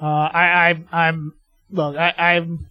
uh, 0.00 0.04
I, 0.04 0.70
I 0.92 1.06
I'm 1.06 1.34
look. 1.70 1.96
I, 1.96 2.10
I'm 2.16 2.69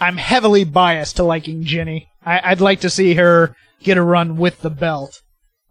I'm 0.00 0.16
heavily 0.16 0.64
biased 0.64 1.16
to 1.16 1.24
liking 1.24 1.64
Jinny. 1.64 2.08
I, 2.24 2.40
I'd 2.50 2.60
like 2.60 2.80
to 2.80 2.90
see 2.90 3.14
her 3.14 3.56
get 3.82 3.96
a 3.96 4.02
run 4.02 4.36
with 4.36 4.60
the 4.60 4.70
belt. 4.70 5.22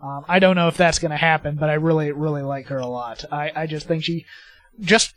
Um, 0.01 0.25
I 0.27 0.39
don't 0.39 0.55
know 0.55 0.67
if 0.67 0.77
that's 0.77 0.99
going 0.99 1.11
to 1.11 1.17
happen, 1.17 1.55
but 1.55 1.69
I 1.69 1.73
really 1.73 2.11
really 2.11 2.43
like 2.43 2.67
her 2.67 2.77
a 2.77 2.87
lot. 2.87 3.25
I, 3.31 3.51
I 3.55 3.67
just 3.67 3.87
think 3.87 4.03
she 4.03 4.25
just 4.79 5.13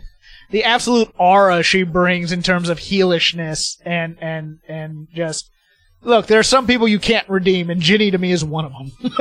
the 0.50 0.64
absolute 0.64 1.12
aura 1.18 1.62
she 1.62 1.82
brings 1.82 2.32
in 2.32 2.42
terms 2.42 2.68
of 2.68 2.78
heelishness 2.78 3.80
and 3.84 4.16
and 4.20 4.60
and 4.68 5.08
just 5.12 5.50
look. 6.02 6.26
There 6.26 6.38
are 6.38 6.44
some 6.44 6.66
people 6.66 6.86
you 6.86 7.00
can't 7.00 7.28
redeem, 7.28 7.70
and 7.70 7.80
Jinny 7.80 8.10
to 8.10 8.18
me 8.18 8.30
is 8.32 8.44
one 8.44 8.66
of 8.66 8.72
them. 8.72 9.12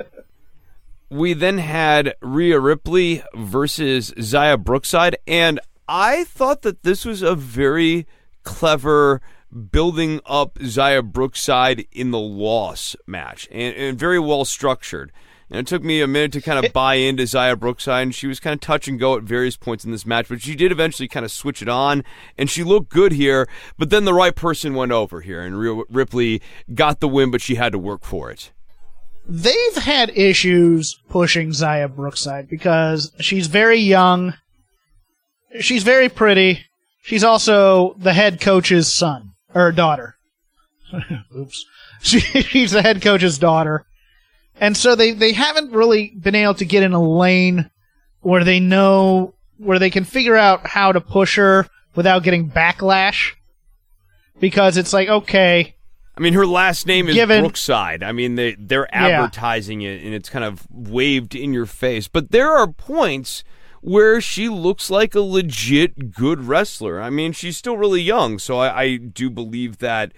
We 1.12 1.34
then 1.34 1.58
had 1.58 2.14
Rhea 2.22 2.58
Ripley 2.58 3.22
versus 3.34 4.14
Xia 4.16 4.58
Brookside, 4.58 5.18
and 5.26 5.60
I 5.86 6.24
thought 6.24 6.62
that 6.62 6.84
this 6.84 7.04
was 7.04 7.20
a 7.20 7.34
very 7.34 8.06
clever 8.42 9.20
building 9.70 10.20
up 10.24 10.54
Xia 10.54 11.04
Brookside 11.04 11.86
in 11.92 12.10
the 12.10 12.18
loss 12.18 12.96
match, 13.06 13.48
and, 13.50 13.74
and 13.76 13.98
very 13.98 14.18
well 14.18 14.44
structured. 14.44 15.12
And 15.50 15.60
it 15.60 15.66
took 15.66 15.82
me 15.82 16.00
a 16.00 16.06
minute 16.06 16.32
to 16.32 16.40
kind 16.40 16.64
of 16.64 16.72
buy 16.72 16.94
into 16.94 17.24
Xia 17.24 17.58
Brookside, 17.60 18.04
and 18.04 18.14
she 18.14 18.26
was 18.26 18.40
kind 18.40 18.54
of 18.54 18.60
touch 18.60 18.88
and 18.88 18.98
go 18.98 19.16
at 19.18 19.22
various 19.22 19.54
points 19.54 19.84
in 19.84 19.90
this 19.90 20.06
match, 20.06 20.30
but 20.30 20.40
she 20.40 20.54
did 20.54 20.72
eventually 20.72 21.08
kind 21.08 21.26
of 21.26 21.30
switch 21.30 21.60
it 21.60 21.68
on, 21.68 22.04
and 22.38 22.48
she 22.48 22.64
looked 22.64 22.88
good 22.88 23.12
here. 23.12 23.46
But 23.76 23.90
then 23.90 24.06
the 24.06 24.14
right 24.14 24.34
person 24.34 24.72
went 24.72 24.92
over 24.92 25.20
here, 25.20 25.42
and 25.42 25.58
Ripley 25.90 26.40
got 26.74 27.00
the 27.00 27.08
win, 27.08 27.30
but 27.30 27.42
she 27.42 27.56
had 27.56 27.72
to 27.72 27.78
work 27.78 28.02
for 28.02 28.30
it. 28.30 28.50
they've 29.28 29.76
had 29.76 30.10
issues 30.16 30.98
pushing 31.10 31.50
Xia 31.50 31.94
Brookside 31.94 32.48
because 32.48 33.12
she's 33.20 33.46
very 33.46 33.78
young. 33.78 34.32
she's 35.60 35.82
very 35.82 36.08
pretty. 36.08 36.64
She's 37.02 37.24
also 37.24 37.94
the 37.98 38.12
head 38.12 38.40
coach's 38.40 38.90
son 38.92 39.32
or 39.54 39.70
daughter. 39.72 40.16
Oops. 41.36 41.64
She, 42.04 42.18
she's 42.18 42.72
the 42.72 42.82
head 42.82 43.00
coach's 43.00 43.38
daughter. 43.38 43.86
And 44.60 44.76
so 44.76 44.96
they, 44.96 45.12
they 45.12 45.32
haven't 45.32 45.70
really 45.70 46.08
been 46.08 46.34
able 46.34 46.54
to 46.54 46.64
get 46.64 46.82
in 46.82 46.92
a 46.94 47.00
lane 47.00 47.70
where 48.22 48.42
they 48.42 48.58
know, 48.58 49.34
where 49.58 49.78
they 49.78 49.88
can 49.88 50.02
figure 50.02 50.34
out 50.36 50.66
how 50.66 50.90
to 50.90 51.00
push 51.00 51.36
her 51.36 51.64
without 51.94 52.24
getting 52.24 52.50
backlash. 52.50 53.34
Because 54.40 54.76
it's 54.76 54.92
like, 54.92 55.08
okay, 55.08 55.76
I 56.16 56.20
mean, 56.20 56.32
her 56.32 56.44
last 56.44 56.88
name 56.88 57.08
is 57.08 57.14
Given- 57.14 57.42
Brookside. 57.44 58.02
I 58.02 58.10
mean, 58.10 58.34
they 58.34 58.56
they're 58.58 58.88
Yeah. 58.92 59.06
advertising 59.22 59.82
it, 59.82 60.02
and 60.02 60.12
it's 60.12 60.28
kind 60.28 60.44
of 60.44 60.66
waved 60.72 61.36
in 61.36 61.52
your 61.54 61.66
face. 61.66 62.08
But 62.08 62.32
there 62.32 62.50
are 62.50 62.66
points 62.66 63.44
where 63.82 64.20
she 64.20 64.48
looks 64.48 64.88
like 64.90 65.14
a 65.14 65.20
legit 65.20 66.12
good 66.14 66.44
wrestler. 66.44 67.00
I 67.02 67.10
mean, 67.10 67.32
she's 67.32 67.56
still 67.58 67.76
really 67.76 68.00
young, 68.00 68.38
so 68.38 68.58
I, 68.58 68.80
I 68.82 68.96
do 68.96 69.28
believe 69.28 69.78
that 69.78 70.12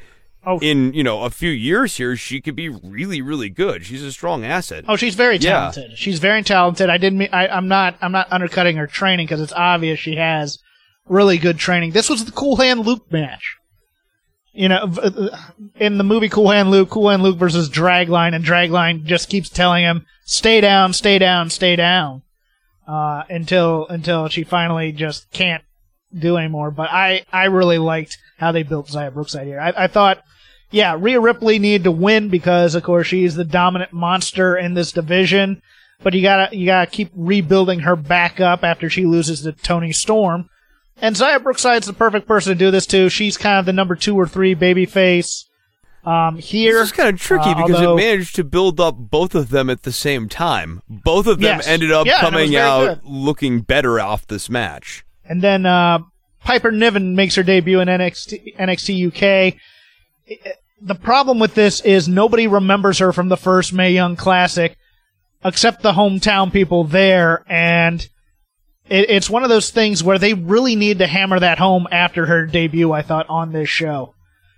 Oh. 0.46 0.58
in 0.60 0.92
you 0.92 1.02
know 1.02 1.22
a 1.22 1.30
few 1.30 1.48
years 1.50 1.96
here, 1.96 2.16
she 2.18 2.38
could 2.42 2.54
be 2.54 2.68
really, 2.68 3.22
really 3.22 3.48
good. 3.48 3.86
She's 3.86 4.02
a 4.02 4.12
strong 4.12 4.44
asset. 4.44 4.84
Oh, 4.86 4.94
she's 4.94 5.14
very 5.14 5.38
Yeah. 5.38 5.70
talented. 5.70 5.96
She's 5.98 6.18
very 6.18 6.42
talented. 6.42 6.90
I 6.90 6.98
didn't. 6.98 7.18
Mean, 7.18 7.30
I, 7.32 7.48
I'm 7.48 7.66
not. 7.66 7.96
I'm 8.02 8.12
not 8.12 8.30
undercutting 8.30 8.76
her 8.76 8.86
training 8.86 9.24
because 9.24 9.40
it's 9.40 9.54
obvious 9.54 9.98
she 9.98 10.16
has 10.16 10.58
really 11.08 11.38
good 11.38 11.56
training. 11.58 11.92
This 11.92 12.10
was 12.10 12.26
the 12.26 12.32
Cool 12.32 12.56
Hand 12.56 12.80
Luke 12.80 13.10
match. 13.10 13.56
You 14.52 14.68
know, 14.68 14.92
uh, 15.02 15.38
in 15.76 15.96
the 15.96 16.04
movie 16.04 16.28
Cool 16.28 16.50
Hand 16.50 16.70
Luke, 16.70 16.90
Cool 16.90 17.08
Hand 17.08 17.22
Luke 17.22 17.38
versus 17.38 17.70
Dragline, 17.70 18.34
and 18.34 18.44
Dragline 18.44 19.04
just 19.06 19.30
keeps 19.30 19.48
telling 19.48 19.82
him, 19.82 20.04
"Stay 20.26 20.60
down, 20.60 20.92
stay 20.92 21.18
down, 21.18 21.48
stay 21.48 21.74
down," 21.74 22.20
uh, 22.86 23.24
until 23.28 23.86
until 23.88 24.28
she 24.28 24.44
finally 24.44 24.92
just 24.92 25.30
can't 25.30 25.64
do 26.16 26.36
anymore. 26.36 26.70
But 26.70 26.90
I 26.90 27.24
I 27.32 27.46
really 27.46 27.78
liked 27.78 28.18
how 28.38 28.52
they 28.52 28.62
built 28.62 28.88
Xia 28.88 29.12
Brookside 29.12 29.46
here. 29.46 29.60
I, 29.60 29.72
I 29.76 29.86
thought 29.86 30.22
yeah, 30.74 30.96
Rhea 30.98 31.20
Ripley 31.20 31.60
needed 31.60 31.84
to 31.84 31.92
win 31.92 32.28
because, 32.28 32.74
of 32.74 32.82
course, 32.82 33.06
she's 33.06 33.36
the 33.36 33.44
dominant 33.44 33.92
monster 33.92 34.56
in 34.56 34.74
this 34.74 34.90
division. 34.90 35.62
But 36.02 36.14
you 36.14 36.22
gotta 36.22 36.54
you 36.54 36.66
gotta 36.66 36.90
keep 36.90 37.10
rebuilding 37.14 37.80
her 37.80 37.94
back 37.94 38.40
up 38.40 38.64
after 38.64 38.90
she 38.90 39.06
loses 39.06 39.42
to 39.42 39.52
Toni 39.52 39.92
Storm. 39.92 40.48
And 41.00 41.14
Xia 41.14 41.38
Brookside's 41.38 41.86
the 41.86 41.92
perfect 41.92 42.26
person 42.26 42.52
to 42.52 42.58
do 42.58 42.70
this 42.72 42.86
too. 42.86 43.08
She's 43.08 43.36
kind 43.36 43.60
of 43.60 43.66
the 43.66 43.72
number 43.72 43.94
two 43.94 44.16
or 44.16 44.26
three 44.26 44.54
baby 44.54 44.84
face. 44.84 45.48
Um, 46.06 46.36
here, 46.36 46.74
This 46.74 46.88
is 46.88 46.92
kind 46.92 47.08
of 47.08 47.18
tricky 47.20 47.48
uh, 47.50 47.54
because 47.54 47.76
although- 47.76 47.96
it 47.96 48.02
managed 48.02 48.34
to 48.36 48.44
build 48.44 48.78
up 48.80 48.96
both 48.96 49.34
of 49.34 49.48
them 49.50 49.70
at 49.70 49.82
the 49.84 49.92
same 49.92 50.28
time. 50.28 50.82
Both 50.88 51.26
of 51.26 51.38
them 51.40 51.58
Yes. 51.58 51.66
ended 51.66 51.90
up 51.92 52.06
Yeah, 52.06 52.24
and 52.26 52.34
it 52.34 52.38
was 52.40 52.44
coming 52.50 52.56
out 52.56 52.84
good. 52.86 53.00
looking 53.04 53.60
better 53.60 53.98
off 54.00 54.26
this 54.26 54.50
match. 54.50 55.04
And 55.26 55.40
then 55.40 55.64
uh, 55.64 56.00
Piper 56.44 56.70
Niven 56.70 57.14
makes 57.14 57.34
her 57.36 57.42
debut 57.42 57.80
in 57.80 57.88
NXT, 57.88 58.56
NXT 58.58 59.06
UK. 59.08 59.54
The 60.82 60.94
problem 60.94 61.38
with 61.38 61.54
this 61.54 61.80
is 61.80 62.08
nobody 62.08 62.46
remembers 62.46 62.98
her 62.98 63.12
from 63.12 63.28
the 63.30 63.36
first 63.38 63.72
Mae 63.72 63.92
Young 63.92 64.16
Classic, 64.16 64.76
except 65.42 65.82
the 65.82 65.92
hometown 65.92 66.52
people 66.52 66.84
there, 66.84 67.44
and 67.48 68.00
it, 68.90 69.08
it's 69.08 69.30
one 69.30 69.42
of 69.44 69.48
those 69.48 69.70
things 69.70 70.04
where 70.04 70.18
they 70.18 70.34
really 70.34 70.76
need 70.76 70.98
to 70.98 71.06
hammer 71.06 71.40
that 71.40 71.58
home 71.58 71.86
after 71.90 72.26
her 72.26 72.44
debut. 72.44 72.92
I 72.92 73.00
thought 73.00 73.26
on 73.30 73.52
this 73.52 73.70
show. 73.70 74.14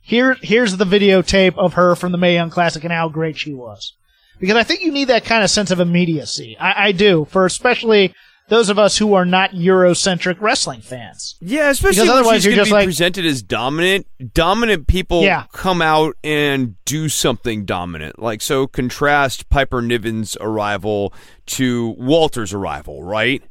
Here, 0.07 0.37
here's 0.41 0.77
the 0.77 0.85
videotape 0.85 1.57
of 1.59 1.75
her 1.75 1.97
from 1.97 2.13
the 2.13 2.19
Mae 2.19 2.35
Young 2.35 2.49
Classic 2.51 2.83
and 2.85 2.93
how 2.93 3.09
great 3.09 3.37
she 3.37 3.53
was. 3.53 3.93
Because 4.39 4.57
I 4.57 4.63
think 4.63 4.83
you 4.83 4.93
need 4.93 5.09
that 5.09 5.25
kind 5.25 5.43
of 5.43 5.51
sense 5.51 5.71
of 5.71 5.81
immediacy. 5.81 6.57
I, 6.61 6.89
I 6.89 6.93
do, 6.93 7.25
for 7.31 7.45
especially 7.45 8.15
those 8.49 8.69
of 8.69 8.79
us 8.79 8.99
who 8.99 9.15
are 9.15 9.25
not 9.25 9.51
Eurocentric 9.51 10.41
wrestling 10.41 10.81
fans. 10.81 11.35
Yeah, 11.41 11.71
especially 11.71 11.97
Because 12.03 12.09
otherwise 12.11 12.37
she's 12.37 12.45
you're 12.47 12.55
just 12.55 12.69
be 12.71 12.75
like- 12.75 12.85
presented 12.85 13.27
as 13.27 13.43
dominant. 13.43 14.07
Dominant 14.35 14.87
people 14.87 15.23
Yeah. 15.23 15.47
come 15.53 15.83
out 15.83 16.17
and 16.23 16.77
do 16.85 17.09
something 17.09 17.65
dominant. 17.65 18.21
Like 18.21 18.41
so, 18.43 18.69
contrast 18.69 19.49
Piper 19.49 19.83
Niven's 19.83 20.37
arrival 20.41 21.13
to 21.47 21.97
Walter's 21.99 22.53
arrival, 22.53 23.03
right? 23.03 23.43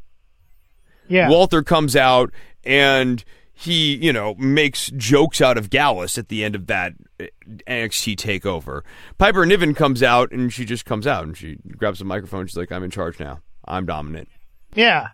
Yeah. 1.10 1.30
Walter 1.30 1.62
comes 1.64 1.96
out 1.98 2.32
and 2.64 3.24
he, 3.56 3.96
you 3.96 4.14
know, 4.14 4.36
makes 4.36 4.92
jokes 4.92 5.42
out 5.42 5.58
of 5.58 5.70
Gallus 5.70 6.18
at 6.18 6.28
the 6.28 6.44
end 6.44 6.56
of 6.56 6.68
that 6.68 6.94
uh, 7.20 7.26
NXT 7.68 8.18
takeover. 8.18 8.82
Piper 9.18 9.46
Niven 9.46 9.74
comes 9.74 10.04
out 10.04 10.32
and 10.32 10.54
she 10.54 10.66
just 10.66 10.86
comes 10.86 11.08
out 11.08 11.24
and 11.24 11.36
she 11.36 11.58
grabs 11.78 12.00
the 12.00 12.06
microphone. 12.06 12.46
She's 12.46 12.58
like, 12.58 12.72
"I'm 12.72 12.84
in 12.84 12.92
charge 12.92 13.20
now. 13.20 13.40
I'm 13.66 13.86
dominant." 13.86 14.28
yeah. 14.76 15.08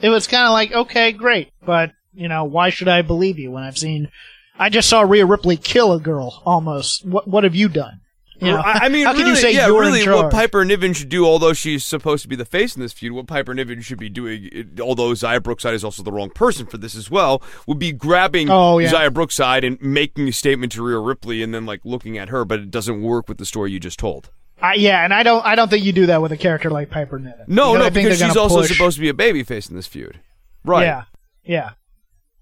It 0.00 0.10
was 0.10 0.28
kind 0.28 0.44
of 0.44 0.52
like, 0.52 0.72
okay, 0.72 1.10
great, 1.12 1.52
but, 1.64 1.90
you 2.14 2.28
know, 2.28 2.44
why 2.44 2.70
should 2.70 2.86
I 2.86 3.02
believe 3.02 3.38
you 3.38 3.50
when 3.50 3.64
I've 3.64 3.78
seen. 3.78 4.10
I 4.56 4.68
just 4.70 4.88
saw 4.88 5.00
Rhea 5.00 5.26
Ripley 5.26 5.56
kill 5.56 5.92
a 5.92 6.00
girl, 6.00 6.40
almost. 6.46 7.04
What, 7.04 7.26
what 7.26 7.44
have 7.44 7.54
you 7.56 7.68
done? 7.68 8.00
You 8.40 8.52
know, 8.52 8.58
oh. 8.58 8.60
I 8.60 8.84
I 8.84 8.88
mean, 8.88 9.04
how 9.04 9.12
can 9.12 9.20
really, 9.22 9.30
you 9.30 9.36
say 9.36 9.52
yeah, 9.52 9.66
you're 9.66 9.80
really, 9.80 9.98
in 10.00 10.04
charge? 10.04 10.22
what 10.24 10.32
Piper 10.32 10.64
Niven 10.64 10.92
should 10.92 11.08
do, 11.08 11.26
although 11.26 11.52
she's 11.52 11.84
supposed 11.84 12.22
to 12.22 12.28
be 12.28 12.36
the 12.36 12.44
face 12.44 12.76
in 12.76 12.82
this 12.82 12.92
feud, 12.92 13.12
what 13.12 13.26
Piper 13.26 13.52
Niven 13.52 13.80
should 13.80 13.98
be 13.98 14.08
doing, 14.08 14.70
although 14.80 15.10
Xia 15.10 15.42
Brookside 15.42 15.74
is 15.74 15.82
also 15.82 16.02
the 16.04 16.12
wrong 16.12 16.30
person 16.30 16.64
for 16.66 16.78
this 16.78 16.94
as 16.94 17.10
well, 17.10 17.42
would 17.66 17.78
be 17.80 17.90
grabbing 17.90 18.48
Oh, 18.48 18.78
yeah. 18.78 18.92
Xia 18.92 19.12
Brookside 19.12 19.64
and 19.64 19.80
making 19.82 20.28
a 20.28 20.32
statement 20.32 20.70
to 20.72 20.82
Rhea 20.86 20.98
Ripley, 20.98 21.42
and 21.42 21.52
then 21.52 21.66
like 21.66 21.80
looking 21.84 22.16
at 22.16 22.28
her, 22.28 22.44
but 22.44 22.60
it 22.60 22.70
doesn't 22.70 23.02
work 23.02 23.28
with 23.28 23.38
the 23.38 23.46
story 23.46 23.72
you 23.72 23.80
just 23.80 23.98
told. 23.98 24.30
I, 24.62 24.74
yeah, 24.74 25.04
and 25.04 25.12
I 25.14 25.22
don't, 25.24 25.44
I 25.44 25.54
don't 25.56 25.68
think 25.68 25.84
you 25.84 25.92
do 25.92 26.06
that 26.06 26.22
with 26.22 26.30
a 26.32 26.36
character 26.36 26.70
like 26.70 26.90
Piper 26.90 27.18
Niven. 27.18 27.44
No, 27.48 27.74
I 27.74 27.78
no, 27.78 27.84
think 27.90 27.94
because 28.08 28.18
she's 28.20 28.36
also 28.36 28.60
push- 28.60 28.70
supposed 28.72 28.96
to 28.96 29.00
be 29.00 29.08
a 29.08 29.12
babyface 29.14 29.68
in 29.70 29.74
this 29.76 29.86
feud, 29.88 30.20
right? 30.64 30.82
Yeah, 30.84 31.02
yeah, 31.44 31.70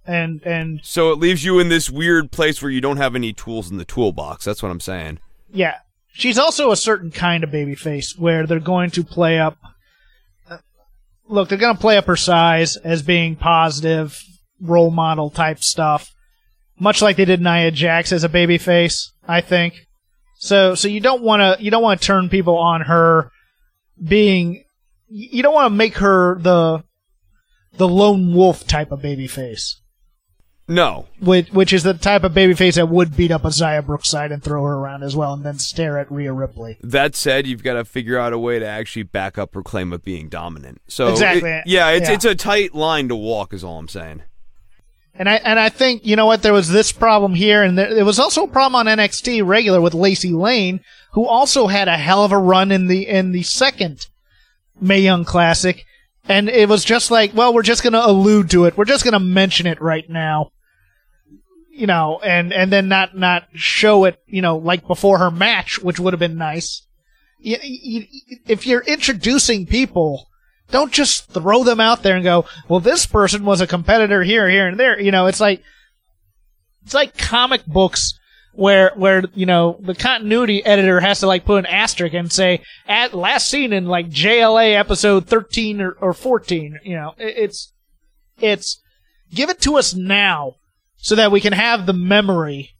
and 0.06 0.42
and 0.44 0.80
So 0.82 1.10
it 1.12 1.18
leaves 1.18 1.44
you 1.44 1.58
in 1.58 1.68
this 1.68 1.90
weird 1.90 2.30
place 2.30 2.60
where 2.62 2.70
you 2.70 2.80
don't 2.80 2.96
have 2.98 3.14
any 3.14 3.32
tools 3.32 3.70
in 3.70 3.76
the 3.78 3.84
toolbox. 3.84 4.44
That's 4.44 4.62
what 4.62 4.70
I'm 4.70 4.80
saying. 4.80 5.18
yeah, 5.52 5.74
she's 6.16 6.38
also 6.38 6.70
a 6.70 6.76
certain 6.76 7.10
kind 7.10 7.44
of 7.44 7.50
babyface 7.50 8.18
where 8.18 8.46
they're 8.46 8.58
going 8.58 8.90
to 8.90 9.04
play 9.04 9.38
up. 9.38 9.58
uh, 10.50 10.58
Look, 11.28 11.48
they're 11.48 11.58
going 11.58 11.76
to 11.76 11.80
play 11.80 11.96
up 11.96 12.06
her 12.06 12.16
size 12.16 12.76
as 12.76 13.02
being 13.02 13.36
positive, 13.36 14.22
role 14.60 14.90
model 14.90 15.30
type 15.30 15.60
stuff, 15.60 16.10
much 16.78 17.02
like 17.02 17.16
they 17.16 17.24
did 17.24 17.40
Nia 17.40 17.70
Jax 17.70 18.12
as 18.12 18.24
a 18.24 18.28
babyface. 18.28 19.10
I 19.28 19.40
think. 19.40 19.74
So, 20.38 20.74
so 20.74 20.88
you 20.88 21.00
don't 21.00 21.22
want 21.22 21.40
to 21.40 21.62
you 21.62 21.70
don't 21.70 21.82
want 21.82 22.00
to 22.00 22.06
turn 22.06 22.28
people 22.28 22.58
on 22.58 22.82
her 22.82 23.30
being. 24.02 24.64
You 25.08 25.42
don't 25.42 25.54
want 25.54 25.72
to 25.72 25.76
make 25.76 25.96
her 25.96 26.38
the 26.38 26.84
the 27.76 27.88
lone 27.88 28.34
wolf 28.34 28.66
type 28.66 28.92
of 28.92 29.00
babyface. 29.00 29.76
No, 30.68 31.06
which 31.20 31.50
which 31.52 31.72
is 31.72 31.84
the 31.84 31.94
type 31.94 32.24
of 32.24 32.32
babyface 32.32 32.74
that 32.74 32.88
would 32.88 33.16
beat 33.16 33.30
up 33.30 33.44
a 33.44 33.48
Xia 33.48 33.86
Brookside 33.86 34.32
and 34.32 34.42
throw 34.42 34.64
her 34.64 34.74
around 34.74 35.04
as 35.04 35.14
well, 35.14 35.32
and 35.32 35.44
then 35.44 35.60
stare 35.60 35.96
at 35.98 36.10
Rhea 36.10 36.32
Ripley. 36.32 36.76
That 36.82 37.14
said, 37.14 37.46
you've 37.46 37.62
got 37.62 37.74
to 37.74 37.84
figure 37.84 38.18
out 38.18 38.32
a 38.32 38.38
way 38.38 38.58
to 38.58 38.66
actually 38.66 39.04
back 39.04 39.38
up 39.38 39.54
her 39.54 39.62
claim 39.62 39.92
of 39.92 40.02
being 40.04 40.28
dominant. 40.28 40.80
So 40.88 41.08
Exactly. 41.12 41.50
it- 41.50 41.64
yeah, 41.66 41.90
it's 41.90 42.08
Yeah. 42.08 42.14
it's 42.16 42.24
a 42.24 42.34
tight 42.34 42.74
line 42.74 43.06
to 43.08 43.14
walk, 43.14 43.52
is 43.52 43.62
all 43.62 43.78
I'm 43.78 43.86
saying. 43.86 44.22
And 45.14 45.28
I 45.28 45.34
and 45.36 45.58
I 45.60 45.68
think 45.68 46.04
you 46.04 46.16
know 46.16 46.26
what 46.26 46.42
there 46.42 46.52
was 46.52 46.68
this 46.68 46.90
problem 46.90 47.34
here, 47.36 47.62
and 47.62 47.78
there, 47.78 47.94
there 47.94 48.04
was 48.04 48.18
also 48.18 48.42
a 48.44 48.48
problem 48.48 48.74
on 48.74 48.86
NXT 48.98 49.46
regular 49.46 49.80
with 49.80 49.94
Lacey 49.94 50.32
Lane, 50.32 50.80
who 51.12 51.26
also 51.26 51.68
had 51.68 51.86
a 51.86 51.96
hell 51.96 52.24
of 52.24 52.32
a 52.32 52.38
run 52.38 52.72
in 52.72 52.88
the 52.88 53.06
in 53.08 53.30
the 53.30 53.42
second 53.44 54.08
Mae 54.80 54.98
Young 55.00 55.24
Classic, 55.24 55.84
and 56.28 56.48
it 56.50 56.68
was 56.68 56.84
just 56.84 57.10
like, 57.12 57.32
well, 57.34 57.54
we're 57.54 57.62
just 57.62 57.84
going 57.84 57.92
to 57.94 58.04
allude 58.04 58.50
to 58.50 58.64
it, 58.64 58.76
we're 58.76 58.84
just 58.84 59.04
going 59.04 59.12
to 59.14 59.20
mention 59.20 59.66
it 59.66 59.80
right 59.80 60.04
now, 60.10 60.50
you 61.76 61.86
know, 61.86 62.20
and 62.24 62.52
and 62.52 62.72
then 62.72 62.88
not 62.88 63.16
not 63.16 63.48
show 63.54 64.04
it, 64.04 64.18
you 64.26 64.42
know, 64.42 64.56
like 64.56 64.86
before 64.86 65.18
her 65.18 65.30
match, 65.30 65.78
which 65.82 65.98
would 66.00 66.12
have 66.12 66.20
been 66.20 66.36
nice. 66.38 66.82
You, 67.38 67.58
you, 67.62 68.04
if 68.46 68.66
you're 68.66 68.82
introducing 68.82 69.66
people 69.66 70.28
don't 70.70 70.90
just 70.92 71.30
throw 71.30 71.62
them 71.62 71.78
out 71.78 72.02
there 72.02 72.16
and 72.16 72.24
go, 72.24 72.44
well, 72.68 72.80
this 72.80 73.06
person 73.06 73.44
was 73.44 73.60
a 73.60 73.66
competitor 73.68 74.22
here, 74.24 74.48
here, 74.50 74.66
and 74.66 74.80
there. 74.80 74.98
You 75.00 75.12
know, 75.12 75.26
it's 75.26 75.38
like 75.40 75.62
it's 76.84 76.94
like 76.94 77.16
comic 77.16 77.64
books 77.66 78.18
where 78.52 78.90
where 78.96 79.22
you 79.34 79.44
know 79.46 79.78
the 79.80 79.94
continuity 79.94 80.64
editor 80.64 80.98
has 81.00 81.20
to 81.20 81.26
like 81.26 81.44
put 81.44 81.58
an 81.58 81.66
asterisk 81.66 82.14
and 82.14 82.32
say 82.32 82.62
at 82.88 83.12
last 83.14 83.48
seen 83.48 83.72
in 83.72 83.86
like 83.86 84.08
JLA 84.08 84.74
episode 84.74 85.26
thirteen 85.26 85.80
or, 85.80 85.92
or 86.00 86.12
fourteen. 86.14 86.78
You 86.82 86.94
know, 86.96 87.14
It- 87.18 87.36
it's 87.36 87.72
it's 88.40 88.80
give 89.32 89.50
it 89.50 89.60
to 89.60 89.76
us 89.76 89.94
now 89.94 90.54
so 90.96 91.14
that 91.14 91.32
we 91.32 91.40
can 91.40 91.52
have 91.52 91.86
the 91.86 91.92
memory 91.92 92.74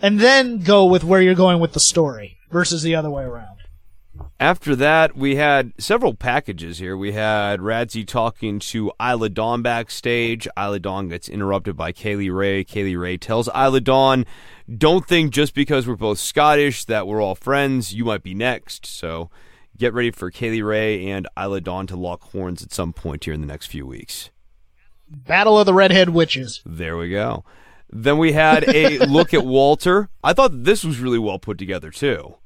and 0.00 0.20
then 0.20 0.58
go 0.58 0.84
with 0.84 1.04
where 1.04 1.20
you're 1.20 1.34
going 1.34 1.60
with 1.60 1.72
the 1.72 1.80
story 1.80 2.36
versus 2.50 2.82
the 2.82 2.94
other 2.94 3.10
way 3.10 3.24
around. 3.24 3.56
After 4.38 4.76
that, 4.76 5.16
we 5.16 5.36
had 5.36 5.72
several 5.78 6.14
packages 6.14 6.78
here. 6.78 6.96
We 6.96 7.12
had 7.12 7.60
Radzi 7.60 8.06
talking 8.06 8.58
to 8.60 8.92
Isla 9.00 9.30
Dawn 9.30 9.62
backstage. 9.62 10.46
Isla 10.58 10.78
Dawn 10.78 11.08
gets 11.08 11.28
interrupted 11.28 11.76
by 11.76 11.92
Kaylee 11.92 12.34
Ray. 12.34 12.64
Kaylee 12.64 13.00
Ray 13.00 13.16
tells 13.16 13.48
Isla 13.48 13.80
Dawn, 13.80 14.26
Don't 14.74 15.06
think 15.06 15.32
just 15.32 15.54
because 15.54 15.86
we're 15.86 15.96
both 15.96 16.18
Scottish 16.18 16.84
that 16.84 17.06
we're 17.06 17.22
all 17.22 17.34
friends. 17.34 17.94
You 17.94 18.04
might 18.04 18.22
be 18.22 18.34
next. 18.34 18.84
So 18.86 19.30
get 19.76 19.94
ready 19.94 20.10
for 20.10 20.30
Kaylee 20.30 20.66
Ray 20.66 21.08
and 21.08 21.26
Isla 21.38 21.62
Dawn 21.62 21.86
to 21.88 21.96
lock 21.96 22.22
horns 22.32 22.62
at 22.62 22.72
some 22.72 22.92
point 22.92 23.24
here 23.24 23.34
in 23.34 23.40
the 23.40 23.46
next 23.46 23.66
few 23.66 23.86
weeks. 23.86 24.30
Battle 25.08 25.58
of 25.58 25.66
the 25.66 25.74
Redhead 25.74 26.10
Witches. 26.10 26.62
There 26.66 26.96
we 26.96 27.10
go. 27.10 27.44
Then 27.90 28.18
we 28.18 28.32
had 28.32 28.68
a 28.68 28.98
look 29.06 29.32
at 29.32 29.44
Walter. 29.46 30.08
I 30.24 30.32
thought 30.32 30.64
this 30.64 30.84
was 30.84 30.98
really 30.98 31.18
well 31.18 31.38
put 31.38 31.58
together 31.58 31.90
too. 31.90 32.36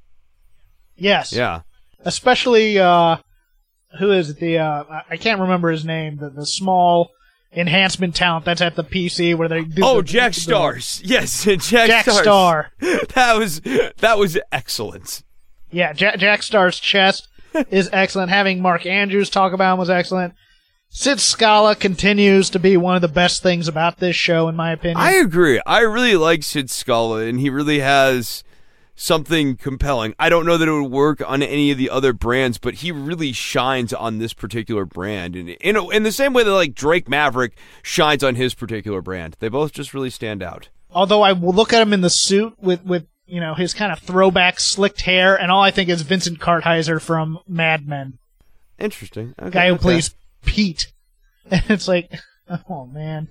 Yes. 0.96 1.32
Yeah. 1.32 1.62
Especially 2.04 2.78
uh 2.78 3.16
who 3.98 4.12
is 4.12 4.30
it? 4.30 4.38
The 4.38 4.58
uh 4.58 4.84
I- 5.10 5.16
can't 5.16 5.40
remember 5.40 5.70
his 5.70 5.84
name, 5.84 6.18
the 6.18 6.30
the 6.30 6.46
small 6.46 7.10
enhancement 7.52 8.14
talent 8.14 8.44
that's 8.44 8.60
at 8.60 8.76
the 8.76 8.84
PC 8.84 9.34
where 9.34 9.48
they 9.48 9.64
do 9.64 9.82
Oh, 9.84 9.96
the- 9.98 10.02
Jack 10.08 10.32
the- 10.34 10.40
Starz. 10.40 11.00
Yes, 11.04 11.44
Jack, 11.68 11.86
Jack 11.88 12.04
Starz. 12.06 12.22
Star. 12.22 12.70
That 13.14 13.36
was 13.38 13.60
that 13.98 14.18
was 14.18 14.38
excellent. 14.52 15.22
Yeah, 15.72 15.92
Jack, 15.92 16.18
Jack 16.18 16.42
Star's 16.42 16.78
chest 16.78 17.28
is 17.70 17.88
excellent. 17.92 18.30
Having 18.30 18.60
Mark 18.62 18.86
Andrews 18.86 19.30
talk 19.30 19.52
about 19.52 19.72
him 19.74 19.78
was 19.78 19.90
excellent. 19.90 20.34
Sid 20.92 21.20
Scala 21.20 21.76
continues 21.76 22.50
to 22.50 22.58
be 22.58 22.76
one 22.76 22.96
of 22.96 23.00
the 23.00 23.08
best 23.08 23.44
things 23.44 23.68
about 23.68 23.98
this 23.98 24.16
show, 24.16 24.48
in 24.48 24.56
my 24.56 24.72
opinion. 24.72 24.98
I 24.98 25.12
agree. 25.12 25.60
I 25.64 25.80
really 25.80 26.16
like 26.16 26.42
Sid 26.42 26.68
Scala, 26.68 27.20
and 27.20 27.38
he 27.38 27.48
really 27.48 27.78
has 27.78 28.42
something 28.96 29.56
compelling. 29.56 30.14
I 30.18 30.28
don't 30.28 30.44
know 30.44 30.58
that 30.58 30.66
it 30.66 30.72
would 30.72 30.90
work 30.90 31.22
on 31.24 31.44
any 31.44 31.70
of 31.70 31.78
the 31.78 31.88
other 31.90 32.12
brands, 32.12 32.58
but 32.58 32.74
he 32.74 32.90
really 32.90 33.30
shines 33.30 33.92
on 33.92 34.18
this 34.18 34.32
particular 34.32 34.84
brand, 34.84 35.36
and 35.36 35.50
in 35.50 35.76
a, 35.76 35.88
in 35.90 36.02
the 36.02 36.10
same 36.10 36.32
way 36.32 36.42
that 36.42 36.52
like 36.52 36.74
Drake 36.74 37.08
Maverick 37.08 37.56
shines 37.82 38.24
on 38.24 38.34
his 38.34 38.52
particular 38.52 39.00
brand. 39.00 39.36
They 39.38 39.48
both 39.48 39.72
just 39.72 39.94
really 39.94 40.10
stand 40.10 40.42
out. 40.42 40.70
Although 40.90 41.22
I 41.22 41.32
will 41.32 41.52
look 41.52 41.72
at 41.72 41.80
him 41.80 41.92
in 41.92 42.00
the 42.00 42.10
suit 42.10 42.56
with, 42.60 42.84
with 42.84 43.06
you 43.26 43.40
know 43.40 43.54
his 43.54 43.74
kind 43.74 43.92
of 43.92 44.00
throwback 44.00 44.58
slicked 44.58 45.02
hair, 45.02 45.40
and 45.40 45.52
all 45.52 45.62
I 45.62 45.70
think 45.70 45.88
is 45.88 46.02
Vincent 46.02 46.40
Kartheiser 46.40 47.00
from 47.00 47.38
Mad 47.46 47.86
Men, 47.86 48.18
Interesting. 48.80 49.34
Okay, 49.40 49.50
guy 49.50 49.68
who 49.68 49.74
okay. 49.74 49.82
plays 49.82 50.14
Pete. 50.44 50.92
And 51.50 51.64
it's 51.68 51.88
like, 51.88 52.12
oh 52.68 52.86
man, 52.86 53.30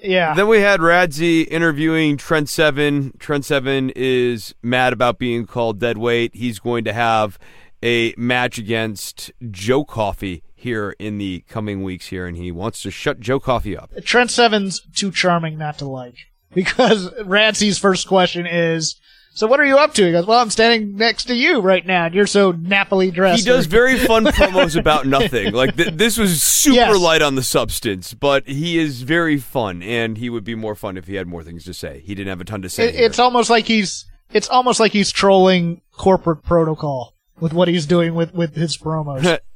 yeah. 0.00 0.34
Then 0.34 0.46
we 0.46 0.60
had 0.60 0.80
Radzi 0.80 1.48
interviewing 1.48 2.16
Trent 2.16 2.48
Seven. 2.48 3.12
Trent 3.18 3.44
Seven 3.44 3.90
is 3.96 4.54
mad 4.62 4.92
about 4.92 5.18
being 5.18 5.46
called 5.46 5.80
dead 5.80 5.98
weight. 5.98 6.34
He's 6.34 6.58
going 6.58 6.84
to 6.84 6.92
have 6.92 7.38
a 7.82 8.14
match 8.16 8.58
against 8.58 9.32
Joe 9.50 9.84
Coffey 9.84 10.42
here 10.54 10.94
in 10.98 11.18
the 11.18 11.44
coming 11.48 11.82
weeks 11.82 12.06
here, 12.08 12.26
and 12.26 12.36
he 12.36 12.52
wants 12.52 12.82
to 12.82 12.90
shut 12.90 13.20
Joe 13.20 13.40
Coffey 13.40 13.76
up. 13.76 13.90
Trent 14.04 14.30
Seven's 14.30 14.80
too 14.94 15.10
charming 15.10 15.58
not 15.58 15.78
to 15.78 15.86
like 15.86 16.16
because 16.54 17.10
Radzi's 17.20 17.78
first 17.78 18.08
question 18.08 18.46
is, 18.46 18.96
"So 19.36 19.46
what 19.46 19.60
are 19.60 19.64
you 19.64 19.76
up 19.78 19.94
to?" 19.94 20.04
He 20.04 20.10
goes, 20.10 20.26
"Well, 20.26 20.40
I'm 20.40 20.50
standing 20.50 20.96
next 20.96 21.26
to 21.26 21.34
you 21.34 21.60
right 21.60 21.86
now, 21.86 22.06
and 22.06 22.14
you're 22.14 22.26
so 22.26 22.52
nappily 22.52 23.14
dressed." 23.14 23.44
He 23.44 23.48
does 23.48 23.66
very 23.80 23.96
fun 23.98 24.24
promos 24.24 24.76
about 24.76 25.06
nothing. 25.06 25.52
Like 25.52 25.76
th- 25.76 25.94
this 25.94 26.18
was 26.18 26.42
super 26.42 26.74
Yes. 26.76 26.98
light 26.98 27.22
on 27.22 27.36
the 27.36 27.42
substance, 27.44 28.12
but 28.14 28.48
he 28.48 28.78
is 28.78 29.02
very 29.02 29.38
fun, 29.38 29.82
and 29.82 30.18
he 30.18 30.28
would 30.28 30.42
be 30.44 30.56
more 30.56 30.74
fun 30.74 30.96
if 30.96 31.06
he 31.06 31.14
had 31.14 31.28
more 31.28 31.44
things 31.44 31.64
to 31.66 31.74
say. 31.74 32.02
He 32.04 32.14
didn't 32.16 32.28
have 32.30 32.40
a 32.40 32.44
ton 32.44 32.62
to 32.62 32.68
say. 32.68 32.88
It, 32.88 32.96
it's 32.96 33.18
almost 33.20 33.48
like 33.50 33.66
he's 33.66 34.04
it's 34.32 34.48
almost 34.48 34.80
like 34.80 34.90
he's 34.90 35.12
trolling 35.12 35.82
corporate 35.92 36.42
protocol 36.42 37.14
with 37.38 37.52
what 37.52 37.68
he's 37.68 37.86
doing 37.86 38.14
with 38.16 38.34
with 38.34 38.56
his 38.56 38.76
promos. 38.76 39.38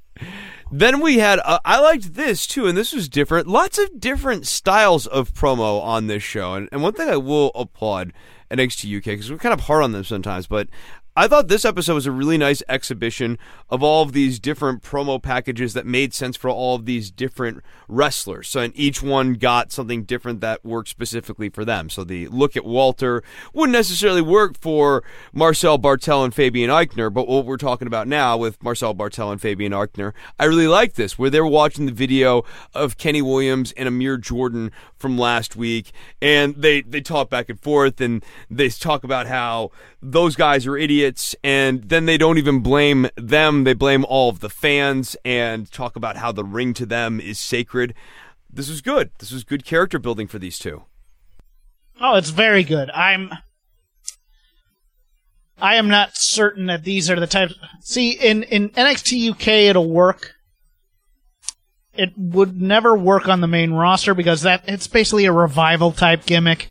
Then 0.72 1.00
we 1.00 1.18
had, 1.18 1.40
uh, 1.44 1.58
I 1.64 1.80
liked 1.80 2.14
this 2.14 2.46
too, 2.46 2.68
and 2.68 2.78
this 2.78 2.92
was 2.92 3.08
different. 3.08 3.48
Lots 3.48 3.76
of 3.76 3.98
different 3.98 4.46
styles 4.46 5.04
of 5.08 5.32
promo 5.34 5.82
on 5.82 6.06
this 6.06 6.22
show. 6.22 6.54
And, 6.54 6.68
and 6.70 6.80
one 6.80 6.92
thing 6.92 7.08
I 7.08 7.16
will 7.16 7.50
applaud 7.56 8.12
NXT 8.50 8.98
UK, 8.98 9.04
because 9.04 9.30
we're 9.30 9.38
kind 9.38 9.54
of 9.54 9.60
hard 9.60 9.82
on 9.82 9.92
them 9.92 10.04
sometimes, 10.04 10.46
but 10.46 10.68
I 11.20 11.28
thought 11.28 11.48
this 11.48 11.66
episode 11.66 11.96
was 11.96 12.06
a 12.06 12.12
really 12.12 12.38
nice 12.38 12.62
exhibition 12.66 13.38
of 13.68 13.82
all 13.82 14.02
of 14.02 14.14
these 14.14 14.38
different 14.38 14.82
promo 14.82 15.22
packages 15.22 15.74
that 15.74 15.84
made 15.84 16.14
sense 16.14 16.34
for 16.34 16.48
all 16.48 16.76
of 16.76 16.86
these 16.86 17.10
different 17.10 17.62
wrestlers. 17.88 18.48
So, 18.48 18.60
and 18.60 18.72
each 18.74 19.02
one 19.02 19.34
got 19.34 19.70
something 19.70 20.04
different 20.04 20.40
that 20.40 20.64
worked 20.64 20.88
specifically 20.88 21.50
for 21.50 21.62
them. 21.62 21.90
So, 21.90 22.04
the 22.04 22.26
look 22.28 22.56
at 22.56 22.64
Walter 22.64 23.22
wouldn't 23.52 23.74
necessarily 23.74 24.22
work 24.22 24.56
for 24.58 25.04
Marcel 25.34 25.76
Bartel 25.76 26.24
and 26.24 26.34
Fabian 26.34 26.70
Aichner, 26.70 27.12
but 27.12 27.28
what 27.28 27.44
we're 27.44 27.58
talking 27.58 27.86
about 27.86 28.08
now 28.08 28.38
with 28.38 28.62
Marcel 28.62 28.94
Bartel 28.94 29.30
and 29.30 29.42
Fabian 29.42 29.72
Aichner, 29.72 30.14
I 30.38 30.46
really 30.46 30.68
like 30.68 30.94
this, 30.94 31.18
where 31.18 31.28
they 31.28 31.42
were 31.42 31.46
watching 31.46 31.84
the 31.84 31.92
video 31.92 32.44
of 32.74 32.96
Kenny 32.96 33.20
Williams 33.20 33.72
and 33.72 33.86
Amir 33.86 34.16
Jordan 34.16 34.72
from 34.96 35.18
last 35.18 35.54
week, 35.54 35.92
and 36.22 36.54
they, 36.56 36.80
they 36.80 37.02
talk 37.02 37.28
back 37.28 37.50
and 37.50 37.60
forth, 37.60 38.00
and 38.00 38.24
they 38.48 38.70
talk 38.70 39.04
about 39.04 39.26
how 39.26 39.70
those 40.02 40.34
guys 40.34 40.66
are 40.66 40.78
idiots, 40.78 41.09
and 41.42 41.84
then 41.88 42.06
they 42.06 42.18
don't 42.18 42.38
even 42.38 42.60
blame 42.60 43.08
them, 43.16 43.64
they 43.64 43.74
blame 43.74 44.04
all 44.06 44.28
of 44.28 44.40
the 44.40 44.50
fans, 44.50 45.16
and 45.24 45.70
talk 45.70 45.96
about 45.96 46.16
how 46.16 46.32
the 46.32 46.44
ring 46.44 46.74
to 46.74 46.86
them 46.86 47.20
is 47.20 47.38
sacred. 47.38 47.94
This 48.52 48.68
was 48.68 48.80
good. 48.80 49.10
This 49.18 49.32
was 49.32 49.44
good 49.44 49.64
character 49.64 49.98
building 49.98 50.26
for 50.26 50.38
these 50.38 50.58
two. 50.58 50.84
oh, 52.00 52.16
it's 52.16 52.30
very 52.30 52.64
good. 52.64 52.90
I'm 52.90 53.30
I 55.60 55.76
am 55.76 55.88
not 55.88 56.16
certain 56.16 56.66
that 56.66 56.84
these 56.84 57.10
are 57.10 57.20
the 57.20 57.26
types. 57.26 57.54
See, 57.80 58.12
in 58.12 58.42
in 58.44 58.70
NXT 58.70 59.32
UK, 59.32 59.48
it'll 59.68 59.90
work. 59.90 60.34
It 61.92 62.16
would 62.16 62.60
never 62.60 62.96
work 62.96 63.28
on 63.28 63.40
the 63.40 63.46
main 63.46 63.72
roster 63.72 64.14
because 64.14 64.42
that 64.42 64.64
it's 64.66 64.86
basically 64.86 65.26
a 65.26 65.32
revival 65.32 65.92
type 65.92 66.24
gimmick. 66.24 66.70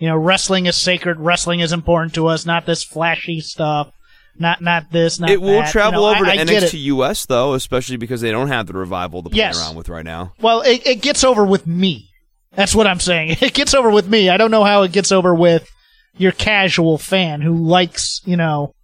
You 0.00 0.08
know, 0.08 0.16
wrestling 0.16 0.66
is 0.66 0.76
sacred. 0.76 1.20
Wrestling 1.20 1.60
is 1.60 1.72
important 1.72 2.14
to 2.14 2.26
us, 2.26 2.44
not 2.46 2.66
this 2.66 2.82
flashy 2.82 3.40
stuff. 3.40 3.92
Not 4.38 4.60
not 4.62 4.90
this. 4.90 5.20
Not 5.20 5.28
it 5.30 5.40
will 5.40 5.60
that. 5.60 5.70
travel 5.70 6.00
You 6.08 6.14
know, 6.14 6.16
over 6.20 6.26
I- 6.26 6.36
to 6.36 6.42
I. 6.42 6.44
NXT 6.56 6.78
US 6.84 7.26
though, 7.26 7.52
especially 7.54 7.98
because 7.98 8.20
they 8.22 8.30
don't 8.30 8.48
have 8.48 8.66
the 8.66 8.72
revival 8.72 9.22
to 9.22 9.28
play 9.28 9.36
Yes. 9.38 9.60
around 9.60 9.76
with 9.76 9.88
right 9.88 10.04
now. 10.04 10.32
Well, 10.40 10.62
it, 10.62 10.86
it 10.86 11.02
gets 11.02 11.22
over 11.24 11.44
with 11.44 11.66
me. 11.66 12.08
That's 12.54 12.74
what 12.74 12.86
I'm 12.86 13.00
saying. 13.00 13.36
It 13.42 13.52
gets 13.54 13.74
over 13.74 13.90
with 13.90 14.08
me. 14.08 14.30
I 14.30 14.36
don't 14.38 14.50
know 14.50 14.64
how 14.64 14.82
it 14.82 14.92
gets 14.92 15.12
over 15.12 15.34
with 15.34 15.68
your 16.16 16.32
casual 16.32 16.96
fan 16.98 17.42
who 17.42 17.54
likes, 17.54 18.20
you 18.24 18.36
know, 18.36 18.74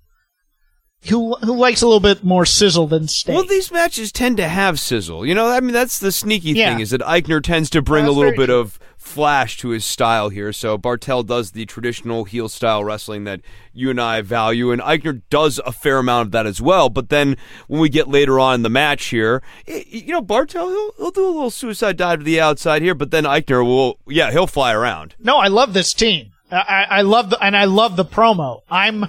who 1.08 1.34
who 1.36 1.56
likes 1.56 1.82
a 1.82 1.86
little 1.86 2.00
bit 2.00 2.24
more 2.24 2.44
sizzle 2.44 2.88
than 2.88 3.06
steak. 3.08 3.34
Well, 3.36 3.44
these 3.46 3.70
matches 3.70 4.10
tend 4.10 4.36
to 4.38 4.48
have 4.48 4.80
sizzle. 4.80 5.24
You 5.24 5.34
know, 5.34 5.48
I 5.48 5.60
mean, 5.60 5.72
that's 5.72 5.98
the 6.00 6.10
sneaky 6.12 6.52
Yeah. 6.52 6.70
thing 6.70 6.80
is 6.80 6.90
that 6.90 7.00
Aichner 7.02 7.42
tends 7.42 7.70
to 7.70 7.82
bring 7.82 8.04
a 8.04 8.08
little 8.08 8.24
very 8.24 8.36
bit 8.36 8.46
true. 8.46 8.58
of 8.58 8.78
flash 9.06 9.56
to 9.58 9.68
his 9.68 9.84
style 9.84 10.28
here. 10.28 10.52
So 10.52 10.76
Bartel 10.76 11.22
does 11.22 11.52
the 11.52 11.64
traditional 11.64 12.24
heel 12.24 12.48
style 12.48 12.84
wrestling 12.84 13.24
that 13.24 13.40
you 13.72 13.90
and 13.90 14.00
I 14.00 14.20
value, 14.20 14.70
and 14.72 14.82
Aichner 14.82 15.22
does 15.30 15.60
a 15.64 15.72
fair 15.72 15.98
amount 15.98 16.26
of 16.26 16.32
that 16.32 16.46
as 16.46 16.60
well. 16.60 16.88
But 16.88 17.08
then 17.08 17.36
when 17.68 17.80
we 17.80 17.88
get 17.88 18.08
later 18.08 18.38
on 18.40 18.56
in 18.56 18.62
the 18.62 18.68
match 18.68 19.06
here, 19.06 19.42
you 19.66 20.12
know, 20.12 20.20
Bartel 20.20 20.68
he'll, 20.68 20.92
he'll 20.96 21.10
do 21.10 21.24
a 21.24 21.30
little 21.30 21.50
suicide 21.50 21.96
dive 21.96 22.18
to 22.18 22.24
the 22.24 22.40
outside 22.40 22.82
here, 22.82 22.94
but 22.94 23.10
then 23.10 23.24
Aichner 23.24 23.64
will, 23.64 23.98
yeah, 24.06 24.30
he'll 24.30 24.46
fly 24.46 24.72
around. 24.72 25.14
no, 25.18 25.36
I 25.38 25.48
love 25.48 25.72
this 25.72 25.94
team. 25.94 26.32
I 26.50 26.86
I 26.88 27.02
love 27.02 27.30
the 27.30 27.42
and 27.42 27.56
I 27.56 27.64
love 27.64 27.96
the 27.96 28.04
promo. 28.04 28.60
I'm 28.70 29.06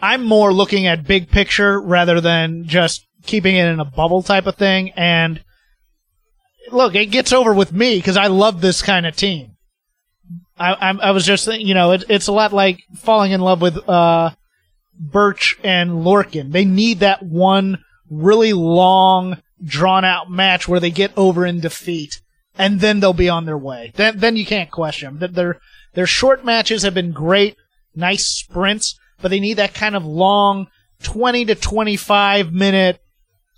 I'm 0.00 0.24
more 0.24 0.52
looking 0.52 0.86
at 0.86 1.06
big 1.06 1.30
picture 1.30 1.80
rather 1.80 2.20
than 2.20 2.64
just 2.64 3.06
keeping 3.24 3.56
it 3.56 3.66
in 3.66 3.80
a 3.80 3.84
bubble 3.84 4.22
type 4.22 4.46
of 4.46 4.56
thing. 4.56 4.92
And 4.96 5.42
look, 6.72 6.94
it 6.94 7.06
gets 7.06 7.32
over 7.32 7.52
with 7.52 7.72
me 7.72 7.96
because 7.96 8.16
I 8.16 8.26
love 8.26 8.60
this 8.60 8.82
kind 8.82 9.06
of 9.06 9.16
team. 9.16 9.52
I, 10.58 10.74
I'm, 10.88 11.00
I 11.00 11.10
was 11.12 11.24
just, 11.24 11.44
think- 11.44 11.66
you 11.66 11.74
know, 11.74 11.92
it, 11.92 12.04
it's 12.08 12.26
a 12.26 12.32
lot 12.32 12.52
like 12.52 12.80
falling 12.96 13.32
in 13.32 13.40
love 13.40 13.60
with 13.60 13.88
uh, 13.88 14.30
Burch 14.98 15.58
and 15.62 15.90
Lorcan. 15.90 16.52
They 16.52 16.64
need 16.64 17.00
that 17.00 17.22
one 17.22 17.78
really 18.10 18.52
long, 18.52 19.40
drawn 19.62 20.04
out 20.04 20.30
match 20.30 20.66
where 20.66 20.80
they 20.80 20.90
get 20.90 21.12
over 21.16 21.46
in 21.46 21.60
defeat, 21.60 22.20
and 22.56 22.80
then 22.80 23.00
they'll 23.00 23.12
be 23.12 23.28
on 23.28 23.44
their 23.44 23.58
way. 23.58 23.92
Then, 23.94 24.18
then 24.18 24.36
you 24.36 24.44
can't 24.46 24.70
question 24.70 25.18
them. 25.18 25.32
Their 25.34 25.60
their 25.94 26.06
short 26.06 26.44
matches 26.44 26.82
have 26.82 26.94
been 26.94 27.12
great, 27.12 27.56
nice 27.94 28.26
sprints, 28.26 28.98
but 29.20 29.28
they 29.28 29.40
need 29.40 29.54
that 29.54 29.74
kind 29.74 29.94
of 29.96 30.04
long, 30.04 30.68
twenty 31.02 31.44
to 31.44 31.54
twenty-five 31.54 32.52
minute 32.52 33.00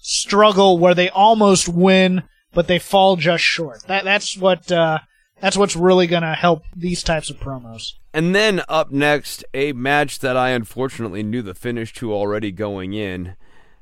struggle 0.02 0.78
where 0.78 0.94
they 0.94 1.10
almost 1.10 1.68
win, 1.68 2.22
but 2.52 2.66
they 2.66 2.78
fall 2.78 3.16
just 3.16 3.44
short. 3.44 3.82
That 3.84 4.04
that's 4.04 4.36
what 4.36 4.70
uh, 4.70 5.00
that's 5.40 5.56
what's 5.56 5.76
really 5.76 6.06
going 6.06 6.22
to 6.22 6.34
help 6.34 6.64
these 6.76 7.02
types 7.02 7.30
of 7.30 7.38
promos. 7.38 7.94
And 8.12 8.34
then 8.34 8.62
up 8.68 8.90
next, 8.90 9.44
a 9.54 9.72
match 9.72 10.18
that 10.20 10.36
I 10.36 10.50
unfortunately 10.50 11.22
knew 11.22 11.42
the 11.42 11.54
finish 11.54 11.92
to 11.94 12.12
already 12.12 12.52
going 12.52 12.92
in. 12.92 13.36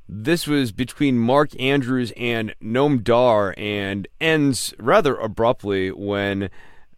This 0.09 0.46
was 0.46 0.72
between 0.72 1.18
Mark 1.18 1.59
Andrews 1.61 2.12
and 2.16 2.54
Noam 2.62 3.04
Dar 3.04 3.54
and 3.59 4.09
ends 4.20 4.72
rather 4.78 5.16
abruptly 5.16 5.90
when 5.90 6.48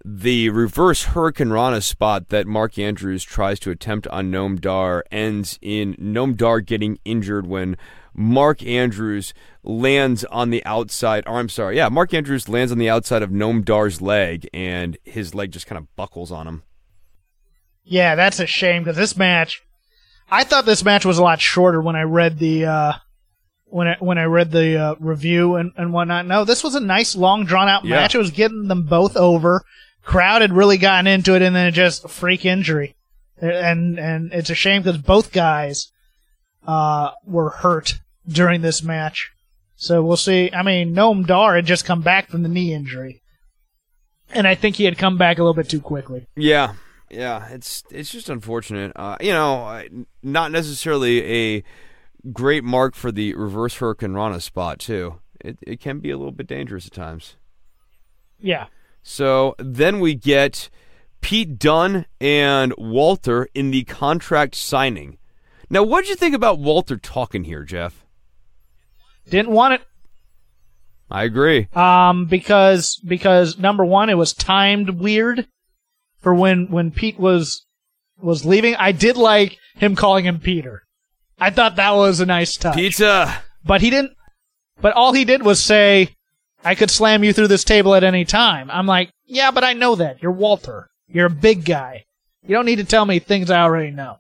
the 0.04 0.48
reverse 0.50 1.04
Hurricane 1.04 1.50
Rana 1.50 1.80
spot 1.80 2.28
that 2.28 2.46
Mark 2.46 2.78
Andrews 2.78 3.24
tries 3.24 3.58
to 3.60 3.70
attempt 3.70 4.06
on 4.08 4.30
Noam 4.30 4.60
Dar 4.60 5.04
ends 5.10 5.58
in 5.60 5.94
Noam 5.96 6.36
Dar 6.36 6.60
getting 6.60 6.98
injured 7.04 7.46
when 7.46 7.76
Mark 8.14 8.62
Andrews 8.62 9.32
lands 9.62 10.24
on 10.24 10.50
the 10.50 10.64
outside, 10.64 11.24
or 11.26 11.38
I'm 11.38 11.48
sorry, 11.48 11.76
yeah, 11.76 11.88
Mark 11.88 12.12
Andrews 12.14 12.48
lands 12.48 12.72
on 12.72 12.78
the 12.78 12.90
outside 12.90 13.22
of 13.22 13.30
Noam 13.30 13.64
Dar's 13.64 14.00
leg 14.00 14.48
and 14.52 14.96
his 15.04 15.34
leg 15.34 15.52
just 15.52 15.66
kind 15.66 15.78
of 15.78 15.94
buckles 15.96 16.30
on 16.32 16.46
him. 16.46 16.62
Yeah, 17.84 18.14
that's 18.14 18.40
a 18.40 18.46
shame 18.46 18.82
because 18.82 18.96
this 18.96 19.16
match, 19.16 19.62
I 20.30 20.44
thought 20.44 20.66
this 20.66 20.84
match 20.84 21.04
was 21.04 21.18
a 21.18 21.22
lot 21.22 21.40
shorter 21.40 21.80
when 21.80 21.96
I 21.96 22.02
read 22.02 22.38
the 22.38 22.66
uh, 22.66 22.92
when 23.64 23.88
I, 23.88 23.96
when 24.00 24.18
I 24.18 24.24
read 24.24 24.50
the 24.50 24.76
uh, 24.78 24.94
review 25.00 25.56
and, 25.56 25.72
and 25.76 25.92
whatnot. 25.92 26.26
No, 26.26 26.44
this 26.44 26.62
was 26.62 26.74
a 26.74 26.80
nice, 26.80 27.16
long, 27.16 27.44
drawn 27.44 27.68
out 27.68 27.84
Yeah. 27.84 27.96
match. 27.96 28.14
It 28.14 28.18
was 28.18 28.30
getting 28.30 28.68
them 28.68 28.84
both 28.84 29.16
over. 29.16 29.62
Crowd 30.02 30.42
had 30.42 30.52
really 30.52 30.78
gotten 30.78 31.06
into 31.06 31.34
it, 31.34 31.42
and 31.42 31.54
then 31.54 31.66
it 31.66 31.72
just 31.72 32.08
freak 32.08 32.44
injury, 32.44 32.96
and 33.38 33.98
and 33.98 34.32
it's 34.32 34.50
a 34.50 34.54
shame 34.54 34.82
because 34.82 34.98
both 34.98 35.32
guys 35.32 35.90
uh, 36.66 37.10
were 37.24 37.50
hurt 37.50 38.00
during 38.26 38.62
this 38.62 38.82
match. 38.82 39.32
So 39.76 40.02
we'll 40.02 40.16
see. 40.16 40.50
I 40.52 40.62
mean, 40.62 40.94
Noam 40.94 41.26
Dar 41.26 41.56
had 41.56 41.66
just 41.66 41.84
come 41.84 42.02
back 42.02 42.28
from 42.28 42.42
the 42.42 42.48
knee 42.48 42.74
injury, 42.74 43.22
and 44.30 44.46
I 44.46 44.54
think 44.54 44.76
he 44.76 44.84
had 44.84 44.98
come 44.98 45.16
back 45.16 45.38
a 45.38 45.42
little 45.42 45.54
bit 45.54 45.70
too 45.70 45.80
quickly. 45.80 46.26
Yeah, 46.36 46.74
yeah, 47.08 47.48
it's 47.48 47.82
it's 47.90 48.10
just 48.10 48.28
unfortunate. 48.28 48.92
Uh, 48.94 49.16
you 49.20 49.32
know, 49.32 49.82
not 50.22 50.52
necessarily 50.52 51.56
a 51.56 51.64
great 52.32 52.62
mark 52.62 52.94
for 52.94 53.10
the 53.10 53.34
reverse 53.34 53.78
hurricanrana 53.78 54.42
spot 54.42 54.78
too. 54.78 55.20
It 55.40 55.58
it 55.62 55.80
can 55.80 56.00
be 56.00 56.10
a 56.10 56.18
little 56.18 56.32
bit 56.32 56.46
dangerous 56.46 56.86
at 56.86 56.92
times. 56.92 57.36
Yeah. 58.38 58.66
So 59.02 59.54
then 59.58 59.98
we 60.00 60.14
get 60.14 60.68
Pete 61.20 61.58
Dunne 61.58 62.06
and 62.20 62.74
Walter 62.76 63.48
in 63.54 63.70
the 63.70 63.84
contract 63.84 64.54
signing. 64.54 65.18
Now, 65.70 65.84
what 65.84 66.02
did 66.02 66.10
you 66.10 66.16
think 66.16 66.34
about 66.34 66.58
Walter 66.58 66.96
talking 66.96 67.44
here, 67.44 67.62
Jeff? 67.62 68.04
Didn't 69.28 69.52
want 69.52 69.74
it 69.74 69.82
I 71.10 71.24
agree. 71.24 71.68
um, 71.74 72.26
because 72.26 73.00
because 73.06 73.58
number 73.58 73.84
one, 73.84 74.10
it 74.10 74.18
was 74.18 74.32
timed 74.32 74.90
weird 74.90 75.46
for 76.20 76.34
when 76.34 76.68
when 76.70 76.90
Pete 76.90 77.18
was 77.18 77.64
was 78.20 78.44
leaving. 78.44 78.74
I 78.76 78.92
did 78.92 79.16
like 79.16 79.58
him 79.76 79.96
calling 79.96 80.24
him 80.24 80.38
Peter. 80.38 80.82
I 81.38 81.50
thought 81.50 81.76
that 81.76 81.92
was 81.94 82.20
a 82.20 82.26
nice 82.26 82.56
touch. 82.56 82.76
Pizza. 82.76 83.42
But 83.64 83.80
he 83.80 83.90
didn't. 83.90 84.12
But 84.80 84.94
all 84.94 85.12
he 85.12 85.24
did 85.24 85.42
was 85.42 85.62
say, 85.62 86.14
"I 86.64 86.74
could 86.74 86.90
slam 86.90 87.24
you 87.24 87.32
through 87.32 87.48
this 87.48 87.64
table 87.64 87.94
at 87.94 88.04
any 88.04 88.24
time." 88.24 88.70
I'm 88.70 88.86
like, 88.86 89.10
"Yeah, 89.26 89.50
but 89.50 89.64
I 89.64 89.72
know 89.72 89.96
that 89.96 90.22
you're 90.22 90.32
Walter. 90.32 90.88
You're 91.08 91.26
a 91.26 91.30
big 91.30 91.64
guy. 91.64 92.04
You 92.42 92.54
don't 92.54 92.66
need 92.66 92.76
to 92.76 92.84
tell 92.84 93.04
me 93.04 93.18
things 93.18 93.50
I 93.50 93.62
already 93.62 93.90
know. 93.90 94.18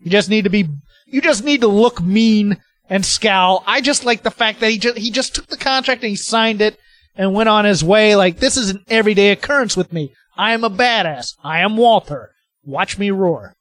You 0.00 0.10
just 0.10 0.30
need 0.30 0.44
to 0.44 0.50
be. 0.50 0.68
You 1.06 1.20
just 1.20 1.44
need 1.44 1.60
to 1.60 1.68
look 1.68 2.00
mean 2.02 2.58
and 2.88 3.04
scowl. 3.04 3.62
I 3.66 3.80
just 3.80 4.04
like 4.04 4.22
the 4.22 4.30
fact 4.30 4.60
that 4.60 4.70
he 4.70 4.78
just 4.78 4.98
he 4.98 5.10
just 5.10 5.34
took 5.34 5.46
the 5.46 5.56
contract 5.56 6.02
and 6.02 6.10
he 6.10 6.16
signed 6.16 6.60
it 6.60 6.78
and 7.14 7.34
went 7.34 7.48
on 7.48 7.64
his 7.64 7.84
way. 7.84 8.16
Like 8.16 8.38
this 8.38 8.56
is 8.56 8.70
an 8.70 8.84
everyday 8.88 9.30
occurrence 9.30 9.76
with 9.76 9.92
me. 9.92 10.12
I 10.36 10.52
am 10.52 10.64
a 10.64 10.70
badass. 10.70 11.36
I 11.42 11.60
am 11.60 11.76
Walter. 11.76 12.32
Watch 12.64 12.98
me 12.98 13.10
roar." 13.10 13.54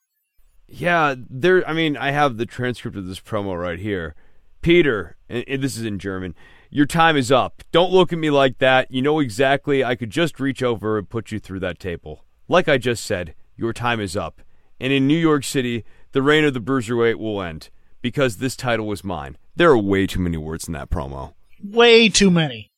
Yeah, 0.68 1.16
there. 1.30 1.68
I 1.68 1.74
mean, 1.74 1.98
I 1.98 2.12
have 2.12 2.38
the 2.38 2.46
transcript 2.46 2.98
of 2.98 3.08
this 3.08 3.20
promo 3.20 3.60
right 3.60 3.80
here. 3.80 4.16
Peter, 4.62 5.18
and, 5.30 5.64
this 5.64 5.78
is 5.78 5.86
in 5.86 6.00
German. 6.00 6.36
Your 6.70 6.86
time 6.86 7.18
is 7.18 7.32
up. 7.32 7.64
Don't 7.72 7.92
look 7.92 8.14
at 8.14 8.20
me 8.20 8.30
like 8.30 8.60
that. 8.60 8.92
You 8.92 9.02
know 9.02 9.20
exactly. 9.20 9.84
I 9.84 9.96
could 9.96 10.12
just 10.12 10.40
reach 10.40 10.62
over 10.62 10.98
and 10.98 11.10
put 11.10 11.32
you 11.32 11.40
through 11.40 11.62
that 11.62 11.80
table. 11.80 12.26
Like 12.48 12.68
I 12.68 12.78
just 12.78 13.06
said, 13.06 13.34
your 13.56 13.74
time 13.74 14.00
is 14.00 14.16
up. 14.16 14.42
And 14.80 14.94
in 14.94 15.08
New 15.08 15.18
York 15.18 15.44
City, 15.44 15.84
the 16.12 16.22
reign 16.22 16.44
of 16.46 16.54
the 16.54 16.60
bruiserweight 16.62 17.16
will 17.16 17.42
end 17.42 17.70
because 18.02 18.38
this 18.38 18.56
title 18.56 18.88
was 18.88 19.04
mine. 19.04 19.38
There 19.56 19.70
are 19.72 19.78
way 19.78 20.08
too 20.08 20.20
many 20.20 20.38
words 20.38 20.68
in 20.68 20.74
that 20.74 20.90
promo. 20.90 21.34
way 21.64 22.10
too 22.10 22.32
many. 22.32 22.72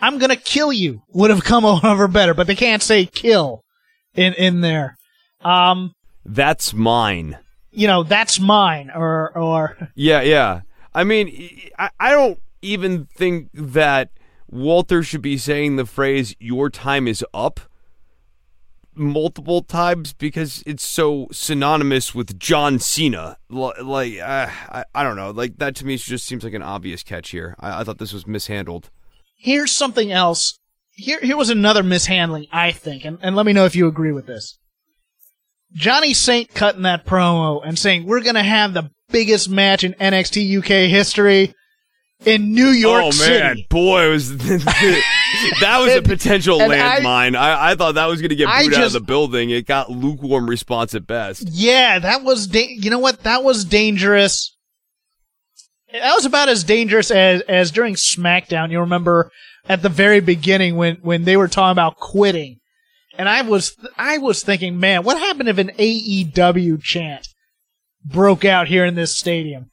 I'm 0.00 0.18
gonna 0.18 0.36
kill 0.36 0.72
you 0.72 1.02
would 1.08 1.30
have 1.30 1.44
come 1.44 1.64
over 1.84 2.08
better, 2.08 2.34
but 2.34 2.46
they 2.46 2.54
can't 2.56 2.82
say 2.82 3.06
kill 3.06 3.62
in 4.14 4.32
in 4.34 4.60
there. 4.60 4.96
Um, 5.42 5.92
That's 6.24 6.72
mine. 6.74 7.38
you 7.70 7.86
know 7.86 8.02
that's 8.02 8.40
mine, 8.40 8.90
or 8.94 9.36
or 9.36 9.76
Yeah, 9.94 10.22
yeah. 10.22 10.62
I 10.94 11.04
mean, 11.04 11.60
I, 11.78 11.90
I 12.00 12.10
don't 12.12 12.38
even 12.62 13.04
think 13.06 13.50
that 13.52 14.10
Walter 14.48 15.02
should 15.02 15.20
be 15.22 15.36
saying 15.38 15.76
the 15.76 15.84
phrase 15.86 16.34
"your 16.40 16.70
time 16.70 17.06
is 17.06 17.24
up" 17.34 17.60
multiple 18.96 19.62
times 19.62 20.12
because 20.12 20.62
it's 20.66 20.84
so 20.84 21.28
synonymous 21.32 22.14
with 22.14 22.38
John 22.38 22.78
Cena. 22.78 23.36
L- 23.52 23.72
Like, 23.82 24.18
uh, 24.18 24.48
I, 24.50 24.84
I 24.94 25.02
don't 25.02 25.16
know. 25.16 25.30
Like 25.30 25.58
that 25.58 25.74
to 25.76 25.86
me 25.86 25.96
just 25.96 26.26
seems 26.26 26.44
like 26.44 26.54
an 26.54 26.62
obvious 26.62 27.02
catch 27.02 27.30
here. 27.30 27.54
I, 27.60 27.80
I 27.80 27.84
thought 27.84 27.98
this 27.98 28.12
was 28.12 28.26
mishandled. 28.26 28.90
here's 29.38 29.72
something 29.72 30.10
else. 30.12 30.58
Here 30.98 31.20
here 31.20 31.36
was 31.36 31.50
another 31.50 31.82
mishandling, 31.82 32.46
I 32.50 32.72
think, 32.72 33.04
and, 33.04 33.18
and 33.20 33.36
let 33.36 33.44
me 33.44 33.52
know 33.52 33.66
if 33.66 33.76
you 33.76 33.86
agree 33.86 34.12
with 34.12 34.26
this. 34.26 34.58
Johnny 35.74 36.14
Saint 36.14 36.54
cutting 36.54 36.82
that 36.82 37.04
promo 37.04 37.60
and 37.64 37.78
saying 37.78 38.06
we're 38.06 38.22
gonna 38.22 38.42
have 38.42 38.72
the 38.72 38.90
biggest 39.10 39.50
match 39.50 39.84
in 39.84 39.92
NXT 39.94 40.58
UK 40.58 40.88
history 40.90 41.54
in 42.24 42.52
New 42.52 42.68
York 42.68 43.04
oh 43.04 43.10
City. 43.10 43.38
man, 43.38 43.56
boy, 43.68 44.10
was 44.10 44.36
that 44.38 45.78
was 45.80 45.94
a 45.94 46.02
potential 46.02 46.58
landmine. 46.58 47.36
I, 47.36 47.72
I, 47.72 47.74
thought 47.74 47.96
that 47.96 48.06
was 48.06 48.20
going 48.20 48.30
to 48.30 48.36
get 48.36 48.46
booed 48.46 48.74
out 48.74 48.86
of 48.86 48.92
the 48.92 49.00
building. 49.00 49.50
It 49.50 49.66
got 49.66 49.90
lukewarm 49.90 50.48
response 50.48 50.94
at 50.94 51.06
best. 51.06 51.48
Yeah, 51.48 51.98
that 51.98 52.22
was 52.22 52.46
da- 52.46 52.66
you 52.66 52.90
know 52.90 52.98
what? 52.98 53.22
That 53.24 53.44
was 53.44 53.64
dangerous. 53.64 54.56
That 55.92 56.14
was 56.14 56.24
about 56.24 56.48
as 56.48 56.64
dangerous 56.64 57.10
as 57.10 57.42
as 57.42 57.70
during 57.70 57.94
SmackDown. 57.94 58.70
You 58.70 58.80
remember 58.80 59.30
at 59.68 59.82
the 59.82 59.88
very 59.88 60.20
beginning 60.20 60.76
when 60.76 60.96
when 60.96 61.24
they 61.24 61.36
were 61.36 61.48
talking 61.48 61.72
about 61.72 61.96
quitting. 61.96 62.60
And 63.18 63.28
I 63.28 63.42
was 63.42 63.76
I 63.96 64.18
was 64.18 64.42
thinking, 64.42 64.78
man, 64.78 65.02
what 65.02 65.18
happened 65.18 65.48
if 65.48 65.58
an 65.58 65.70
AEW 65.78 66.82
chant 66.82 67.28
broke 68.04 68.44
out 68.44 68.68
here 68.68 68.84
in 68.84 68.94
this 68.94 69.16
stadium? 69.16 69.70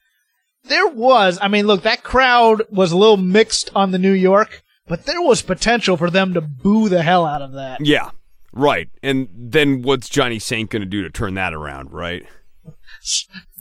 There 0.66 0.88
was, 0.88 1.38
I 1.42 1.48
mean, 1.48 1.68
look, 1.68 1.84
that 1.84 2.04
crowd 2.04 2.64
was 2.70 2.92
a 2.92 2.98
little 2.98 3.18
mixed 3.18 3.70
on 3.76 3.92
the 3.92 3.98
New 4.00 4.14
York, 4.14 4.64
but 4.88 5.06
there 5.06 5.22
was 5.22 5.42
potential 5.42 5.98
for 5.98 6.10
them 6.10 6.34
to 6.34 6.42
boo 6.42 6.90
the 6.90 7.04
hell 7.04 7.26
out 7.26 7.42
of 7.42 7.54
that. 7.54 7.86
Yeah, 7.86 8.12
right. 8.54 8.90
And 9.02 9.28
then 9.34 9.82
what's 9.82 10.08
Johnny 10.08 10.40
Saint 10.40 10.70
going 10.70 10.82
to 10.82 10.88
do 10.88 11.04
to 11.04 11.10
turn 11.10 11.34
that 11.34 11.54
around, 11.54 11.92
right? 11.92 12.26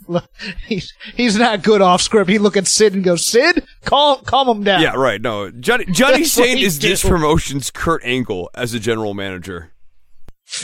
Look, 0.07 0.29
he's 0.67 0.93
he's 1.15 1.37
not 1.37 1.63
good 1.63 1.81
off 1.81 2.01
script. 2.01 2.29
He 2.29 2.37
look 2.37 2.57
at 2.57 2.67
Sid 2.67 2.93
and 2.93 3.03
goes, 3.03 3.25
Sid, 3.25 3.65
calm 3.85 4.19
calm 4.25 4.47
him 4.49 4.63
down. 4.63 4.81
Yeah, 4.81 4.95
right. 4.95 5.21
No, 5.21 5.49
Johnny 5.49 5.85
Johnny 5.85 6.23
Saint 6.25 6.59
is 6.59 6.79
this 6.79 7.03
promotion's 7.03 7.71
Kurt 7.71 8.03
Angle 8.03 8.49
as 8.53 8.73
a 8.73 8.79
general 8.79 9.13
manager. 9.13 9.73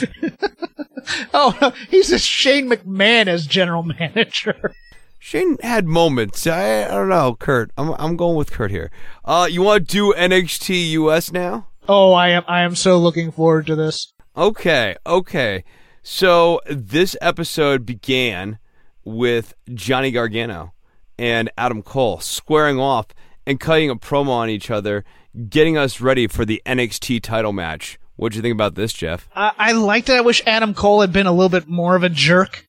Oh, 1.32 1.72
he's 1.88 2.12
a 2.12 2.18
Shane 2.18 2.68
McMahon 2.68 3.26
as 3.26 3.46
general 3.46 3.82
manager. 3.82 4.74
Shane 5.22 5.58
had 5.62 5.86
moments. 5.86 6.46
I, 6.46 6.84
I 6.84 6.88
don't 6.88 7.10
know, 7.10 7.36
Kurt. 7.38 7.70
I'm 7.76 7.94
I'm 7.98 8.16
going 8.16 8.36
with 8.36 8.50
Kurt 8.50 8.70
here. 8.70 8.90
Uh, 9.24 9.46
you 9.48 9.60
want 9.62 9.86
to 9.86 9.92
do 9.92 10.14
NXT 10.14 10.90
US 10.92 11.30
now? 11.30 11.68
Oh, 11.86 12.12
I 12.14 12.30
am 12.30 12.42
I 12.48 12.62
am 12.62 12.74
so 12.74 12.98
looking 12.98 13.30
forward 13.30 13.66
to 13.66 13.76
this. 13.76 14.12
Okay, 14.34 14.96
okay. 15.06 15.62
So 16.02 16.62
this 16.66 17.16
episode 17.20 17.84
began 17.84 18.58
with 19.04 19.52
Johnny 19.74 20.10
Gargano 20.10 20.72
and 21.18 21.50
Adam 21.58 21.82
Cole 21.82 22.18
squaring 22.20 22.80
off 22.80 23.08
and 23.46 23.60
cutting 23.60 23.90
a 23.90 23.96
promo 23.96 24.30
on 24.30 24.48
each 24.48 24.70
other, 24.70 25.04
getting 25.50 25.76
us 25.76 26.00
ready 26.00 26.26
for 26.28 26.46
the 26.46 26.62
NXT 26.64 27.22
title 27.22 27.52
match. 27.52 27.98
What'd 28.16 28.36
you 28.36 28.42
think 28.42 28.54
about 28.54 28.74
this, 28.74 28.94
Jeff? 28.94 29.28
I, 29.34 29.52
I 29.58 29.72
liked 29.72 30.08
it. 30.08 30.14
I 30.16 30.20
wish 30.22 30.42
Adam 30.46 30.72
Cole 30.72 31.02
had 31.02 31.12
been 31.12 31.26
a 31.26 31.32
little 31.32 31.50
bit 31.50 31.68
more 31.68 31.94
of 31.94 32.02
a 32.02 32.08
jerk, 32.08 32.66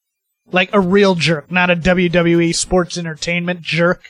like 0.51 0.69
a 0.73 0.79
real 0.79 1.15
jerk, 1.15 1.51
not 1.51 1.69
a 1.69 1.75
WWE 1.75 2.53
sports 2.55 2.97
entertainment 2.97 3.61
jerk. 3.61 4.03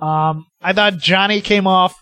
Um, 0.00 0.46
I 0.62 0.72
thought 0.72 0.98
Johnny 0.98 1.40
came 1.40 1.66
off. 1.66 1.94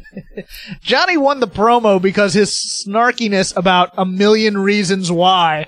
Johnny 0.80 1.16
won 1.16 1.40
the 1.40 1.48
promo 1.48 2.00
because 2.00 2.34
his 2.34 2.50
snarkiness 2.50 3.54
about 3.56 3.90
a 3.96 4.06
million 4.06 4.56
reasons 4.58 5.12
why, 5.12 5.66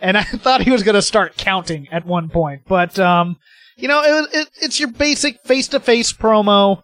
and 0.00 0.18
I 0.18 0.24
thought 0.24 0.62
he 0.62 0.70
was 0.70 0.82
going 0.82 0.96
to 0.96 1.02
start 1.02 1.36
counting 1.36 1.88
at 1.90 2.06
one 2.06 2.28
point. 2.28 2.62
But 2.66 2.98
um, 2.98 3.36
you 3.76 3.88
know, 3.88 4.02
it, 4.02 4.34
it, 4.34 4.50
it's 4.60 4.78
your 4.78 4.90
basic 4.90 5.40
face-to-face 5.44 6.12
promo, 6.12 6.82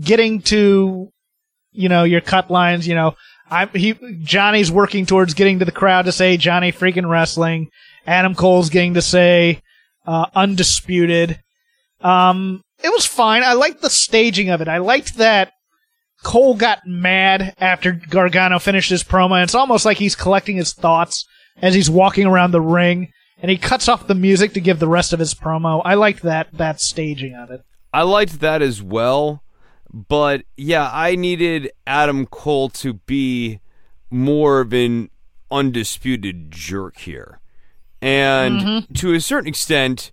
getting 0.00 0.40
to 0.42 1.08
you 1.72 1.88
know 1.88 2.04
your 2.04 2.20
cut 2.20 2.50
lines. 2.50 2.86
You 2.86 2.94
know, 2.94 3.14
I 3.50 3.66
he 3.66 3.94
Johnny's 4.22 4.70
working 4.70 5.06
towards 5.06 5.34
getting 5.34 5.58
to 5.58 5.64
the 5.64 5.72
crowd 5.72 6.04
to 6.04 6.12
say 6.12 6.36
Johnny 6.36 6.72
freaking 6.72 7.08
wrestling. 7.08 7.70
Adam 8.06 8.34
Cole's 8.34 8.70
getting 8.70 8.94
to 8.94 9.02
say 9.02 9.62
uh, 10.06 10.26
undisputed. 10.34 11.40
Um, 12.00 12.62
it 12.82 12.90
was 12.90 13.06
fine. 13.06 13.42
I 13.42 13.54
liked 13.54 13.82
the 13.82 13.90
staging 13.90 14.50
of 14.50 14.60
it. 14.60 14.68
I 14.68 14.78
liked 14.78 15.16
that 15.16 15.52
Cole 16.22 16.54
got 16.54 16.86
mad 16.86 17.54
after 17.58 17.92
Gargano 17.92 18.58
finished 18.58 18.90
his 18.90 19.04
promo. 19.04 19.32
And 19.32 19.44
it's 19.44 19.54
almost 19.54 19.84
like 19.84 19.98
he's 19.98 20.16
collecting 20.16 20.56
his 20.56 20.72
thoughts 20.72 21.26
as 21.60 21.74
he's 21.74 21.90
walking 21.90 22.26
around 22.26 22.52
the 22.52 22.60
ring, 22.60 23.12
and 23.40 23.50
he 23.50 23.56
cuts 23.56 23.88
off 23.88 24.06
the 24.06 24.14
music 24.14 24.52
to 24.52 24.60
give 24.60 24.78
the 24.78 24.88
rest 24.88 25.12
of 25.12 25.18
his 25.18 25.34
promo. 25.34 25.82
I 25.84 25.94
liked 25.94 26.22
that 26.22 26.48
that 26.52 26.80
staging 26.80 27.34
of 27.34 27.50
it. 27.50 27.62
I 27.92 28.02
liked 28.02 28.40
that 28.40 28.62
as 28.62 28.82
well, 28.82 29.42
but 29.92 30.42
yeah, 30.56 30.90
I 30.92 31.16
needed 31.16 31.70
Adam 31.86 32.26
Cole 32.26 32.68
to 32.70 32.94
be 32.94 33.60
more 34.10 34.60
of 34.60 34.72
an 34.72 35.10
undisputed 35.50 36.50
jerk 36.50 36.98
here. 36.98 37.40
And 38.00 38.60
mm-hmm. 38.60 38.94
to 38.94 39.14
a 39.14 39.20
certain 39.20 39.48
extent, 39.48 40.12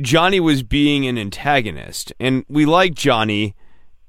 Johnny 0.00 0.40
was 0.40 0.62
being 0.62 1.06
an 1.06 1.18
antagonist, 1.18 2.12
and 2.18 2.44
we 2.48 2.64
like 2.64 2.94
Johnny, 2.94 3.54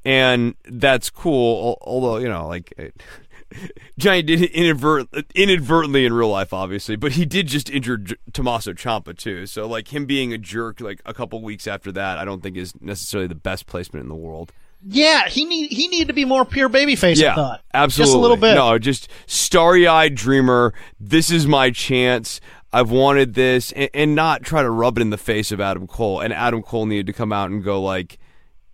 and 0.05 0.55
that's 0.65 1.09
cool. 1.09 1.78
Although 1.82 2.17
you 2.17 2.30
know, 2.30 2.47
like 2.47 2.74
Johnny 3.97 4.22
did 4.22 4.41
inadvert- 4.51 5.07
inadvertently 5.36 6.05
in 6.05 6.13
real 6.13 6.30
life, 6.30 6.53
obviously, 6.53 6.95
but 6.95 7.13
he 7.13 7.26
did 7.26 7.47
just 7.47 7.70
injure 7.70 7.97
J- 7.97 8.15
Tommaso 8.32 8.74
Ciampa 8.74 9.17
too. 9.17 9.45
So 9.45 9.67
like 9.67 9.93
him 9.93 10.05
being 10.05 10.34
a 10.34 10.38
jerk, 10.38 10.80
like 10.80 11.01
a 11.05 11.13
couple 11.13 11.41
weeks 11.41 11.67
after 11.67 11.91
that, 11.93 12.17
I 12.17 12.26
don't 12.26 12.41
think 12.41 12.57
is 12.57 12.74
necessarily 12.80 13.28
the 13.28 13.36
best 13.36 13.65
placement 13.65 14.03
in 14.03 14.09
the 14.09 14.15
world. 14.15 14.51
Yeah, 14.88 15.28
he 15.28 15.43
need 15.43 15.72
he 15.74 15.89
needed 15.89 16.07
to 16.07 16.13
be 16.13 16.24
more 16.24 16.45
pure 16.45 16.70
babyface. 16.70 17.17
Yeah, 17.17 17.34
I 17.34 17.36
thought 17.36 17.61
absolutely. 17.74 18.05
just 18.05 18.15
a 18.15 18.20
little 18.20 18.38
bit. 18.38 18.55
No, 18.55 18.80
just 18.80 19.09
starry-eyed 19.26 20.15
dreamer. 20.15 20.74
This 20.99 21.32
is 21.32 21.47
my 21.47 21.70
chance. 21.72 22.39
I've 22.72 22.91
wanted 22.91 23.34
this, 23.34 23.72
and, 23.72 23.89
and 23.93 24.15
not 24.15 24.43
try 24.43 24.61
to 24.61 24.70
rub 24.70 24.97
it 24.97 25.01
in 25.01 25.09
the 25.09 25.17
face 25.17 25.51
of 25.51 25.59
Adam 25.59 25.88
Cole. 25.88 26.20
And 26.22 26.32
Adam 26.34 26.61
Cole 26.61 26.86
needed 26.86 27.07
to 27.07 27.13
come 27.13 27.34
out 27.34 27.49
and 27.49 27.63
go 27.63 27.82
like, 27.82 28.20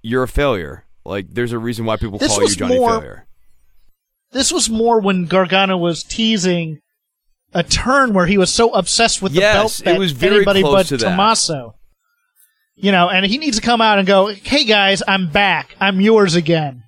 "You're 0.02 0.24
a 0.24 0.28
failure." 0.28 0.86
Like, 1.06 1.28
there's 1.30 1.52
a 1.52 1.60
reason 1.60 1.86
why 1.86 1.98
people 1.98 2.18
This 2.18 2.32
call 2.32 2.42
you 2.44 2.56
Johnny 2.56 2.80
more- 2.80 2.90
Failure. 3.00 3.28
This 4.32 4.52
was 4.52 4.70
more 4.70 5.00
when 5.00 5.26
Gargano 5.28 5.78
was 5.78 6.04
teasing 6.04 6.80
a 7.54 7.64
turn 7.64 8.12
where 8.14 8.26
he 8.26 8.38
was 8.38 8.50
so 8.52 8.74
obsessed 8.74 9.22
with 9.22 9.32
the 9.34 9.40
Yes, 9.40 9.56
belt 9.56 9.80
it 9.80 9.86
that 9.86 10.00
was 10.00 10.12
very 10.12 10.38
anybody 10.38 10.62
but 10.64 10.88
to. 10.88 10.98
Tommaso. 10.98 11.76
You 12.76 12.92
know, 12.92 13.08
and 13.08 13.26
he 13.26 13.38
needs 13.38 13.58
to 13.58 13.64
come 13.64 13.80
out 13.80 13.98
and 14.00 14.06
go, 14.08 14.28
"Hey 14.28 14.66
guys, 14.66 15.02
I'm 15.08 15.30
back. 15.30 15.76
I'm 15.80 16.02
yours 16.02 16.36
again. 16.36 16.84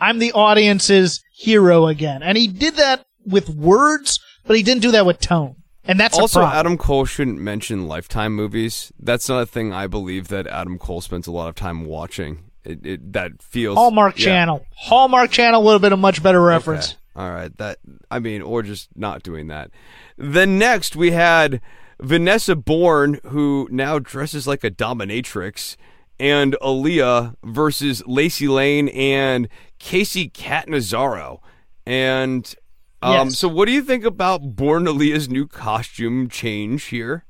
I'm 0.00 0.18
the 0.18 0.32
audience's 0.32 1.20
hero 1.36 1.88
again." 1.88 2.22
And 2.22 2.38
he 2.38 2.46
did 2.48 2.76
that 2.76 3.04
with 3.26 3.50
words, 3.50 4.18
but 4.46 4.56
he 4.56 4.62
didn't 4.62 4.80
do 4.80 4.92
that 4.92 5.04
with 5.04 5.20
tone. 5.20 5.56
And 5.88 5.98
that's 5.98 6.18
Also. 6.18 6.42
Adam 6.44 6.76
Cole 6.76 7.06
shouldn't 7.06 7.40
mention 7.40 7.88
Lifetime 7.88 8.34
movies. 8.34 8.92
That's 9.00 9.26
not 9.28 9.42
a 9.42 9.46
thing 9.46 9.72
I 9.72 9.86
believe 9.86 10.28
that 10.28 10.46
Adam 10.46 10.78
Cole 10.78 11.00
spends 11.00 11.26
a 11.26 11.32
lot 11.32 11.48
of 11.48 11.54
time 11.54 11.86
watching. 11.86 12.50
It, 12.62 12.84
it 12.84 13.12
that 13.14 13.42
feels 13.42 13.76
Hallmark 13.76 14.18
yeah. 14.18 14.26
Channel. 14.26 14.66
Hallmark 14.76 15.30
Channel 15.30 15.62
would 15.64 15.72
have 15.72 15.80
been 15.80 15.94
a 15.94 15.96
much 15.96 16.22
better 16.22 16.42
reference. 16.42 16.90
Okay. 16.90 16.98
All 17.16 17.30
right. 17.30 17.56
That 17.56 17.78
I 18.10 18.18
mean, 18.18 18.42
or 18.42 18.62
just 18.62 18.90
not 18.94 19.22
doing 19.22 19.46
that. 19.46 19.70
Then 20.18 20.58
next 20.58 20.94
we 20.94 21.12
had 21.12 21.62
Vanessa 22.00 22.54
Borne, 22.54 23.20
who 23.24 23.66
now 23.70 23.98
dresses 23.98 24.46
like 24.46 24.62
a 24.64 24.70
dominatrix, 24.70 25.76
and 26.20 26.54
Aliyah 26.60 27.36
versus 27.42 28.06
Lacey 28.06 28.46
Lane 28.46 28.88
and 28.88 29.48
Kacy 29.80 30.30
Catanzaro. 30.32 31.40
And 31.86 32.54
um, 33.02 33.28
Yes. 33.28 33.38
so, 33.38 33.48
what 33.48 33.66
do 33.66 33.72
you 33.72 33.82
think 33.82 34.04
about 34.04 34.56
Borne 34.56 34.84
Aliyah's 34.86 35.28
new 35.28 35.46
costume 35.46 36.28
change 36.28 36.84
here? 36.84 37.24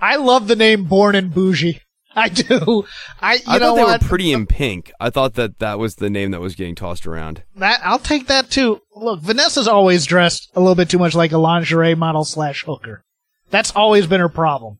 I 0.00 0.16
love 0.16 0.48
the 0.48 0.56
name 0.56 0.84
Born 0.84 1.14
and 1.14 1.32
Bougie. 1.32 1.80
I 2.16 2.28
do. 2.28 2.84
I 3.20 3.34
you 3.34 3.40
I 3.46 3.58
know 3.58 3.70
thought 3.70 3.76
they 3.76 3.82
what? 3.84 4.02
were 4.02 4.08
pretty 4.08 4.32
in 4.32 4.46
pink. 4.46 4.92
I 5.00 5.10
thought 5.10 5.34
that 5.34 5.58
that 5.58 5.78
was 5.80 5.96
the 5.96 6.08
name 6.10 6.30
that 6.30 6.40
was 6.40 6.54
getting 6.54 6.76
tossed 6.76 7.06
around. 7.08 7.42
that 7.56 7.80
I'll 7.82 7.98
take 7.98 8.28
that 8.28 8.50
too. 8.50 8.80
Look, 8.94 9.20
Vanessa's 9.20 9.66
always 9.66 10.04
dressed 10.06 10.48
a 10.54 10.60
little 10.60 10.76
bit 10.76 10.88
too 10.88 10.98
much 10.98 11.14
like 11.16 11.32
a 11.32 11.38
lingerie 11.38 11.96
model 11.96 12.24
slash 12.24 12.62
hooker. 12.64 13.02
That's 13.50 13.72
always 13.72 14.06
been 14.06 14.20
her 14.20 14.28
problem. 14.28 14.78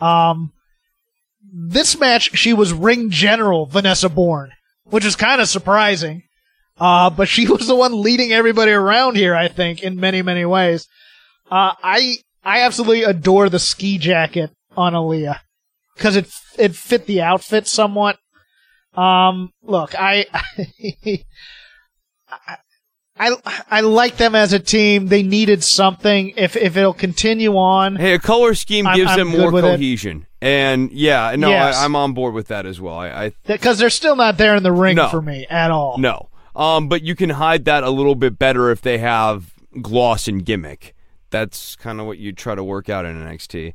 Um, 0.00 0.52
this 1.50 1.98
match 1.98 2.36
she 2.36 2.52
was 2.52 2.72
ring 2.74 3.08
general 3.10 3.64
Vanessa 3.66 4.10
Borne, 4.10 4.50
which 4.84 5.04
is 5.06 5.16
kind 5.16 5.40
of 5.40 5.48
surprising. 5.48 6.24
Uh, 6.78 7.10
but 7.10 7.28
she 7.28 7.46
was 7.48 7.66
the 7.66 7.74
one 7.76 8.02
leading 8.02 8.32
everybody 8.32 8.72
around 8.72 9.16
here, 9.16 9.34
I 9.34 9.48
think, 9.48 9.82
in 9.82 9.96
many 10.00 10.22
many 10.22 10.44
ways. 10.44 10.86
Uh, 11.50 11.72
I 11.82 12.16
I 12.44 12.60
absolutely 12.60 13.02
adore 13.04 13.48
the 13.48 13.58
ski 13.58 13.98
jacket 13.98 14.50
on 14.76 14.92
Aliyah 14.92 15.40
because 15.96 16.16
it 16.16 16.28
it 16.58 16.74
fit 16.74 17.06
the 17.06 17.22
outfit 17.22 17.66
somewhat. 17.66 18.18
Um, 18.94 19.50
look, 19.62 19.94
I, 19.94 20.24
I, 22.28 22.56
I, 23.18 23.36
I 23.70 23.80
like 23.80 24.16
them 24.16 24.34
as 24.34 24.52
a 24.52 24.58
team. 24.58 25.08
They 25.08 25.22
needed 25.22 25.62
something. 25.64 26.32
If 26.36 26.56
if 26.56 26.76
it'll 26.76 26.92
continue 26.94 27.56
on, 27.56 27.96
Hey, 27.96 28.14
a 28.14 28.18
color 28.18 28.54
scheme 28.54 28.86
I'm- 28.86 28.96
gives 28.96 29.10
I'm 29.12 29.18
them 29.18 29.28
more 29.28 29.50
with 29.50 29.64
it. 29.64 29.68
cohesion, 29.68 30.26
and 30.40 30.90
yeah, 30.92 31.34
no, 31.36 31.48
Yes. 31.50 31.76
I, 31.76 31.84
I'm 31.84 31.96
on 31.96 32.12
board 32.12 32.34
with 32.34 32.48
that 32.48 32.66
as 32.66 32.80
well. 32.80 32.94
I, 32.98 33.08
I 33.08 33.32
because 33.46 33.78
they're 33.78 33.90
still 33.90 34.16
not 34.16 34.36
there 34.38 34.54
in 34.56 34.62
the 34.62 34.72
ring 34.72 34.96
No. 34.96 35.08
for 35.08 35.22
me 35.22 35.46
at 35.48 35.70
all. 35.70 35.98
no, 35.98 36.28
um, 36.56 36.88
but 36.88 37.02
you 37.02 37.14
can 37.14 37.30
hide 37.30 37.64
that 37.66 37.84
a 37.84 37.90
little 37.90 38.14
bit 38.14 38.38
better 38.38 38.70
if 38.70 38.80
they 38.80 38.98
have 38.98 39.52
gloss 39.82 40.26
and 40.26 40.44
gimmick. 40.44 40.94
That's 41.30 41.76
kind 41.76 42.00
of 42.00 42.06
what 42.06 42.18
you 42.18 42.32
try 42.32 42.54
to 42.54 42.64
work 42.64 42.88
out 42.88 43.04
in 43.04 43.16
NXT. 43.16 43.74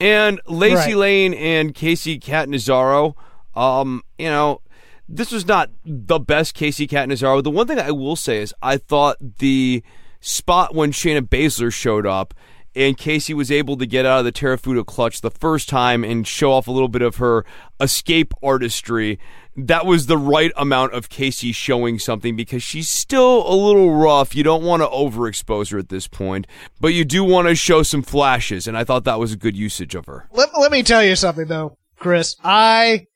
And 0.00 0.40
Lacey 0.46 0.74
Right. 0.74 0.96
Lane 0.96 1.34
and 1.34 1.72
Kacy 1.74 2.20
Catanzaro, 2.20 3.16
um, 3.54 4.02
you 4.18 4.28
know, 4.28 4.60
this 5.08 5.30
was 5.30 5.46
not 5.46 5.70
the 5.84 6.18
best 6.18 6.56
Kacy 6.56 6.88
Catanzaro. 6.88 7.40
The 7.40 7.50
one 7.50 7.66
thing 7.66 7.78
I 7.78 7.92
will 7.92 8.16
say 8.16 8.42
is 8.42 8.52
I 8.60 8.76
thought 8.76 9.16
the 9.38 9.82
spot 10.20 10.74
when 10.74 10.90
Shayna 10.90 11.20
Baszler 11.20 11.72
showed 11.72 12.06
up 12.06 12.34
and 12.76 12.98
Kacy 12.98 13.34
was 13.34 13.50
able 13.50 13.78
to 13.78 13.86
get 13.86 14.04
out 14.04 14.18
of 14.18 14.24
the 14.26 14.32
Kirifuda 14.32 14.84
clutch 14.84 15.22
the 15.22 15.30
first 15.30 15.66
time 15.66 16.04
and 16.04 16.26
show 16.26 16.52
off 16.52 16.68
a 16.68 16.70
little 16.70 16.88
bit 16.88 17.00
of 17.00 17.16
her 17.16 17.46
escape 17.80 18.34
artistry. 18.42 19.18
That 19.56 19.86
was 19.86 20.06
the 20.06 20.18
right 20.18 20.52
amount 20.56 20.92
of 20.92 21.08
Kacy 21.08 21.54
showing 21.54 21.98
something 21.98 22.36
because 22.36 22.62
she's 22.62 22.90
still 22.90 23.50
a 23.50 23.56
little 23.56 23.94
rough. 23.94 24.36
You 24.36 24.42
don't 24.42 24.62
want 24.62 24.82
to 24.82 24.88
overexpose 24.88 25.72
her 25.72 25.78
at 25.78 25.88
this 25.88 26.06
point, 26.06 26.46
but 26.78 26.88
you 26.88 27.06
do 27.06 27.24
want 27.24 27.48
to 27.48 27.54
show 27.54 27.82
some 27.82 28.02
flashes, 28.02 28.68
and 28.68 28.76
I 28.76 28.84
thought 28.84 29.04
that 29.04 29.18
was 29.18 29.32
a 29.32 29.36
good 29.36 29.56
usage 29.56 29.94
of 29.94 30.04
her. 30.04 30.28
Let, 30.30 30.50
let 30.58 30.70
me 30.70 30.82
tell 30.82 31.02
you 31.02 31.16
something 31.16 31.46
though, 31.46 31.78
Chris. 31.96 32.36
I 32.44 33.06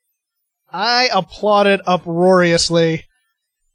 I 0.71 1.09
applauded 1.13 1.81
uproariously 1.85 3.05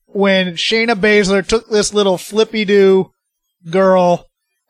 when 0.06 0.54
Shayna 0.54 0.96
Baszler 0.96 1.46
took 1.46 1.68
this 1.68 1.94
little 1.94 2.18
flippy 2.18 2.64
doo 2.64 3.12
girl 3.70 4.25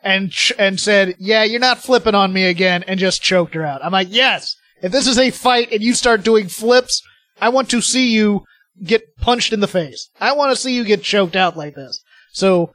and 0.07 0.31
ch- 0.31 0.53
and 0.59 0.79
said, 0.79 1.17
"Yeah, 1.19 1.43
you're 1.43 1.61
not 1.61 1.83
flipping 1.83 2.15
on 2.15 2.33
me 2.33 2.45
again," 2.45 2.85
and 2.87 2.99
just 3.01 3.23
choked 3.23 3.55
her 3.55 3.67
out. 3.67 3.85
I'm 3.85 3.93
like, 3.93 4.09
"Yes, 4.11 4.55
if 4.81 4.93
this 4.93 5.07
is 5.07 5.19
a 5.19 5.31
fight 5.31 5.73
and 5.73 5.83
you 5.83 5.95
start 5.95 6.23
doing 6.23 6.49
flips, 6.49 7.03
I 7.41 7.49
want 7.49 7.69
to 7.71 7.83
see 7.83 8.13
you 8.13 8.45
get 8.83 9.17
punched 9.21 9.53
in 9.53 9.61
the 9.61 9.67
face. 9.69 10.09
I 10.21 10.33
want 10.33 10.53
to 10.53 10.57
see 10.57 10.75
you 10.75 10.85
get 10.85 11.03
choked 11.03 11.35
out 11.35 11.57
like 11.57 11.75
this." 11.75 12.01
So 12.33 12.73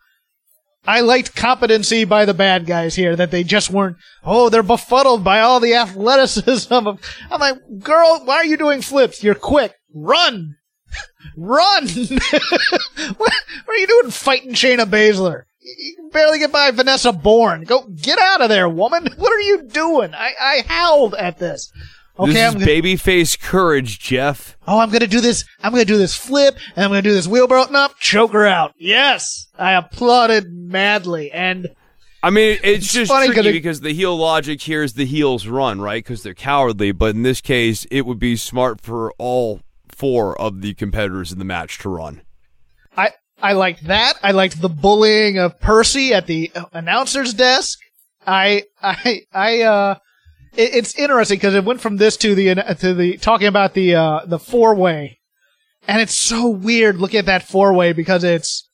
I 0.86 1.02
liked 1.02 1.36
competency 1.36 2.04
by 2.06 2.26
the 2.26 2.34
bad 2.34 2.66
guys 2.66 2.96
here, 2.96 3.16
that 3.16 3.32
they 3.32 3.44
just 3.44 3.70
weren't, 3.70 3.98
oh, 4.24 4.50
they're 4.50 4.64
befuddled 4.64 5.24
by 5.24 5.40
all 5.40 5.60
the 5.60 5.76
athleticism 5.76 6.74
of, 6.74 7.00
I'm 7.30 7.40
like, 7.40 7.58
girl, 7.80 8.22
why 8.26 8.38
are 8.38 8.46
you 8.46 8.58
doing 8.58 8.82
flips? 8.82 9.24
You're 9.24 9.36
quick. 9.36 9.76
Run! 9.94 10.56
Run! 11.38 11.88
what, 11.88 13.18
what 13.18 13.34
are 13.68 13.78
you 13.78 13.88
doing 13.88 14.10
fighting 14.10 14.54
Shayna 14.54 14.86
Baszler? 14.86 15.44
You 15.62 15.96
can 15.96 16.10
barely 16.10 16.40
get 16.40 16.52
by 16.52 16.72
Vanessa 16.72 17.12
Borne. 17.12 17.64
Go, 17.64 17.84
get 17.84 18.18
out 18.18 18.42
of 18.42 18.50
there, 18.50 18.68
woman! 18.68 19.08
What 19.18 19.32
are 19.32 19.42
you 19.42 19.64
doing? 19.64 20.14
I, 20.14 20.34
I 20.40 20.64
howled 20.68 21.14
at 21.16 21.38
this. 21.38 21.72
Okay, 22.20 22.34
this 22.34 22.42
I'm 22.42 22.58
is 22.58 22.66
gonna, 22.66 22.66
babyface 22.66 23.40
courage, 23.40 24.00
Jeff. 24.00 24.58
oh, 24.68 24.80
I'm 24.80 24.90
gonna 24.90 25.08
do 25.08 25.22
this, 25.22 25.46
I'm 25.64 25.72
gonna 25.72 25.86
do 25.86 25.98
this 25.98 26.16
flip, 26.16 26.58
and 26.76 26.84
I'm 26.84 26.92
gonna 26.92 27.02
do 27.02 27.14
this 27.14 27.28
wheelbarrow, 27.28 27.68
nope, 27.72 27.94
choke 28.00 28.34
her 28.34 28.46
out. 28.46 28.74
Yes! 28.78 29.48
I 29.58 29.74
applauded 29.74 30.52
madly, 30.52 31.32
and 31.32 31.70
I 32.24 32.30
mean, 32.30 32.60
it's, 32.64 32.92
just 32.92 33.12
funny 33.12 33.34
tricky 33.34 33.52
because 33.52 33.82
the 33.82 33.94
heel 33.94 34.16
logic 34.16 34.62
here 34.62 34.84
is 34.84 34.94
the 34.94 35.06
heels 35.06 35.48
run, 35.48 35.82
right? 35.82 36.04
Because 36.04 36.22
they're 36.22 36.36
cowardly. 36.36 36.92
But 36.92 37.16
in 37.16 37.24
this 37.24 37.42
case, 37.42 37.86
it 37.90 38.06
would 38.06 38.20
be 38.20 38.36
smart 38.36 38.80
for 38.82 39.12
all 39.18 39.62
four 39.90 40.40
of 40.40 40.62
the 40.62 40.76
competitors 40.76 41.32
in 41.32 41.40
the 41.40 41.46
match 41.46 41.80
to 41.80 41.90
run. 41.90 42.22
I 43.42 43.54
liked 43.54 43.86
that. 43.88 44.18
I 44.24 44.32
liked 44.32 44.62
the 44.62 44.70
bullying 44.70 45.38
of 45.38 45.60
Percy 45.60 46.14
at 46.14 46.28
the 46.28 46.52
announcer's 46.74 47.34
desk. 47.34 47.80
I 48.26 48.64
I 48.82 49.22
I 49.34 49.62
uh, 49.62 49.96
it, 50.56 50.76
it's 50.76 50.96
interesting 50.96 51.38
because 51.38 51.56
it 51.56 51.66
went 51.66 51.82
from 51.82 51.98
this 51.98 52.18
to 52.18 52.36
the 52.36 52.56
to 52.80 52.94
the 52.94 53.18
talking 53.18 53.48
about 53.48 53.74
the 53.74 53.96
uh 53.96 54.26
the 54.26 54.40
four 54.40 54.76
way, 54.76 55.20
and 55.88 56.02
it's 56.02 56.16
so 56.16 56.48
weird 56.48 56.98
looking 56.98 57.20
at 57.20 57.26
that 57.26 57.48
four 57.48 57.74
way 57.74 57.94
because 57.94 58.24
it's. 58.24 58.68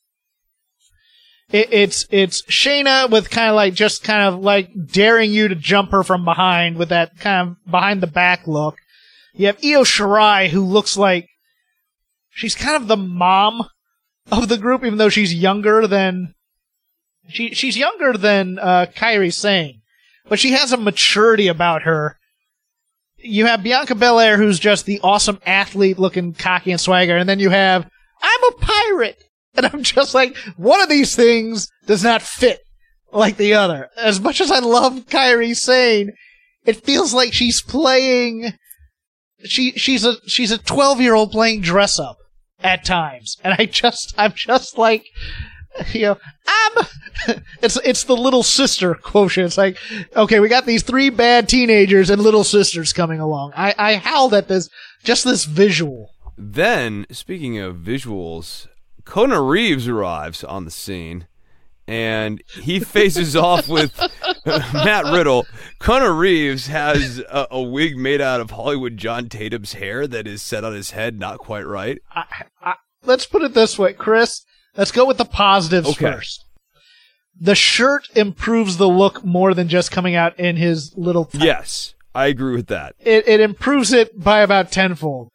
It, 1.49 1.71
it's 1.71 2.05
it's 2.09 2.41
Shayna 2.41 3.09
with 3.09 3.29
kind 3.29 3.47
of 3.47 3.55
like 3.55 3.73
just 3.73 4.03
kind 4.03 4.21
of 4.23 4.41
like 4.41 4.69
daring 4.85 5.31
you 5.31 5.47
to 5.47 5.55
jump 5.55 5.91
her 5.91 6.03
from 6.03 6.25
behind 6.25 6.75
with 6.75 6.89
that 6.89 7.17
kind 7.19 7.51
of 7.51 7.71
behind 7.71 8.03
the 8.03 8.07
back 8.07 8.47
look. 8.47 8.75
You 9.33 9.47
have 9.47 9.63
Io 9.63 9.85
Shirai 9.85 10.49
who 10.49 10.61
looks 10.65 10.97
like 10.97 11.29
she's 12.29 12.53
kind 12.53 12.75
of 12.75 12.89
the 12.89 12.97
mom 12.97 13.65
of 14.31 14.49
the 14.49 14.57
group, 14.57 14.83
even 14.83 14.97
though 14.97 15.09
she's 15.09 15.33
younger 15.33 15.87
than 15.87 16.33
she 17.29 17.53
she's 17.53 17.77
younger 17.77 18.13
than 18.13 18.59
uh, 18.59 18.87
Kairi 18.95 19.33
Sane, 19.33 19.81
but 20.29 20.39
she 20.39 20.51
has 20.51 20.71
a 20.71 20.77
maturity 20.77 21.47
about 21.47 21.83
her. 21.83 22.17
You 23.17 23.47
have 23.47 23.63
Bianca 23.63 23.95
Belair, 23.95 24.37
who's 24.37 24.59
just 24.59 24.85
the 24.85 24.99
awesome 25.01 25.39
athlete, 25.45 25.97
looking 25.97 26.33
cocky 26.33 26.71
and 26.71 26.79
swagger, 26.79 27.17
and 27.17 27.27
then 27.27 27.39
you 27.39 27.49
have 27.49 27.89
I'm 28.21 28.43
a 28.43 28.57
pirate, 28.57 29.23
and 29.55 29.65
I'm 29.65 29.83
just 29.83 30.13
like 30.13 30.35
one 30.55 30.81
of 30.81 30.89
these 30.89 31.15
things 31.15 31.69
does 31.85 32.03
not 32.03 32.21
fit 32.21 32.59
like 33.11 33.37
the 33.37 33.53
other. 33.53 33.89
As 33.97 34.19
much 34.19 34.41
as 34.41 34.51
I 34.51 34.59
love 34.59 35.07
Kairi 35.07 35.55
Sane, 35.55 36.13
it 36.65 36.83
feels 36.83 37.13
like 37.13 37.33
she's 37.33 37.61
playing 37.61 38.53
she 39.45 39.71
she's 39.73 40.03
a 40.03 40.15
she's 40.27 40.51
a 40.51 40.57
12 40.57 41.01
year 41.01 41.13
old 41.13 41.31
playing 41.31 41.61
dress 41.61 41.99
up 41.99 42.16
at 42.61 42.85
times, 42.85 43.37
and 43.43 43.53
I 43.57 43.65
just 43.65 44.13
I'm 44.17 44.33
just 44.33 44.77
like. 44.77 45.05
You 45.93 46.01
know, 46.01 46.17
I'm. 46.47 46.85
It's 47.61 47.77
it's 47.83 48.03
the 48.03 48.15
little 48.15 48.43
sister 48.43 48.93
quotient. 48.95 49.47
It's 49.47 49.57
like, 49.57 49.77
okay, 50.15 50.39
we 50.39 50.47
got 50.49 50.65
these 50.65 50.83
three 50.83 51.09
bad 51.09 51.49
teenagers 51.49 52.09
and 52.09 52.21
little 52.21 52.43
sisters 52.43 52.93
coming 52.93 53.19
along. 53.19 53.53
I 53.55 53.73
I 53.77 53.95
howled 53.95 54.33
at 54.35 54.47
this 54.47 54.69
just 55.03 55.23
this 55.23 55.43
visual. 55.45 56.11
Then, 56.37 57.05
speaking 57.11 57.57
of 57.57 57.77
visuals, 57.77 58.67
Kona 59.03 59.41
Reeves 59.41 59.87
arrives 59.87 60.43
on 60.43 60.65
the 60.65 60.71
scene 60.71 61.25
and 61.87 62.41
he 62.61 62.79
faces 62.79 63.35
off 63.35 63.67
with 63.67 63.97
Matt 64.45 65.05
Riddle. 65.05 65.45
Kona 65.79 66.11
Reeves 66.11 66.67
has 66.67 67.19
a, 67.19 67.47
a, 67.51 67.61
wig 67.61 67.97
made 67.97 68.19
out 68.21 68.41
of 68.41 68.51
Hollywood 68.51 68.97
John 68.97 69.29
Tatum's 69.29 69.73
hair 69.73 70.05
that 70.07 70.27
is 70.27 70.41
set 70.41 70.63
on 70.63 70.73
his 70.73 70.91
head, 70.91 71.17
not 71.17 71.37
quite 71.37 71.65
right. 71.65 71.99
I, 72.13 72.25
I, 72.61 72.73
let's 73.05 73.25
put 73.25 73.41
it 73.41 73.53
this 73.53 73.79
way, 73.79 73.93
Chris. 73.93 74.43
Let's 74.75 74.91
go 74.91 75.05
with 75.05 75.17
the 75.17 75.25
positives 75.25 75.89
Okay. 75.89 76.11
first. 76.11 76.43
The 77.39 77.55
shirt 77.55 78.07
improves 78.15 78.77
the 78.77 78.89
look 78.89 79.23
more 79.23 79.53
than 79.53 79.69
just 79.69 79.91
coming 79.91 80.15
out 80.15 80.39
in 80.39 80.57
his 80.57 80.93
little. 80.97 81.29
Yes, 81.33 81.93
I 82.13 82.27
agree 82.27 82.55
with 82.55 82.67
that. 82.67 82.95
it, 82.99 83.27
it 83.27 83.39
improves 83.39 83.93
it 83.93 84.19
by 84.19 84.41
about 84.41 84.71
tenfold. 84.71 85.29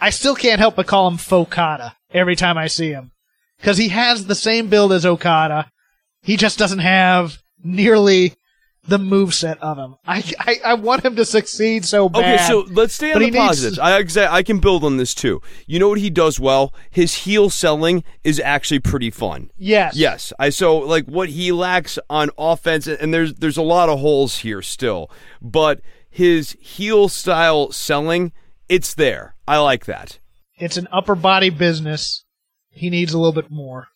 I 0.00 0.10
still 0.10 0.34
can't 0.34 0.58
help 0.58 0.76
but 0.76 0.86
call 0.86 1.08
him 1.08 1.16
Fokada 1.16 1.92
every 2.10 2.36
time 2.36 2.58
I 2.58 2.66
see 2.66 2.90
him. 2.90 3.12
Because 3.58 3.78
he 3.78 3.88
has 3.88 4.26
the 4.26 4.34
same 4.34 4.68
build 4.68 4.92
as 4.92 5.06
Okada. 5.06 5.70
He 6.26 6.36
just 6.36 6.58
doesn't 6.58 6.80
have 6.80 7.38
nearly 7.62 8.34
the 8.88 8.98
moveset 8.98 9.58
of 9.58 9.78
him. 9.78 9.94
I, 10.06 10.24
I, 10.40 10.56
I 10.64 10.74
want 10.74 11.04
him 11.04 11.14
to 11.16 11.24
succeed 11.24 11.84
so 11.84 12.08
bad. 12.08 12.34
Okay, 12.34 12.44
so 12.46 12.60
let's 12.72 12.94
stay 12.94 13.12
on 13.12 13.20
the 13.22 13.30
positives. 13.30 13.76
to- 13.76 13.82
I 13.84 14.36
I 14.36 14.42
can 14.42 14.58
build 14.58 14.82
on 14.82 14.96
this 14.96 15.14
too. 15.14 15.40
You 15.66 15.78
know 15.78 15.88
what 15.88 15.98
he 16.00 16.10
does 16.10 16.40
well? 16.40 16.74
His 16.90 17.14
heel 17.14 17.48
selling 17.48 18.02
is 18.24 18.40
actually 18.40 18.80
pretty 18.80 19.10
fun. 19.10 19.50
Yes. 19.56 19.94
Yes, 19.96 20.32
I 20.38 20.50
so 20.50 20.78
like 20.78 21.06
what 21.06 21.28
he 21.28 21.52
lacks 21.52 21.96
on 22.10 22.30
offense, 22.36 22.88
and 22.88 23.14
there's 23.14 23.34
there's 23.34 23.56
a 23.56 23.62
lot 23.62 23.88
of 23.88 24.00
holes 24.00 24.38
here 24.38 24.62
still, 24.62 25.08
but 25.40 25.80
his 26.10 26.56
heel 26.60 27.08
style 27.08 27.70
selling, 27.70 28.32
it's 28.68 28.94
there. 28.94 29.36
I 29.46 29.58
like 29.58 29.86
that. 29.86 30.18
It's 30.58 30.76
an 30.76 30.88
upper 30.92 31.14
body 31.14 31.50
business. 31.50 32.24
He 32.70 32.90
needs 32.90 33.12
a 33.14 33.18
little 33.18 33.32
bit 33.40 33.50
more. 33.50 33.88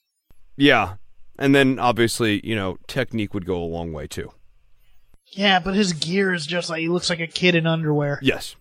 Yeah, 0.56 0.94
and 1.40 1.54
then 1.54 1.78
obviously 1.80 2.40
you 2.46 2.54
know 2.54 2.76
technique 2.86 3.34
would 3.34 3.46
go 3.46 3.56
a 3.60 3.64
long 3.64 3.92
way 3.92 4.06
too. 4.06 4.30
Yeah, 5.32 5.58
but 5.60 5.74
his 5.74 5.92
gear 5.92 6.32
is 6.34 6.46
just 6.46 6.70
like 6.70 6.80
he 6.80 6.88
looks 6.88 7.08
like 7.10 7.20
a 7.20 7.26
kid 7.26 7.54
in 7.54 7.66
underwear, 7.66 8.18
Yes, 8.22 8.56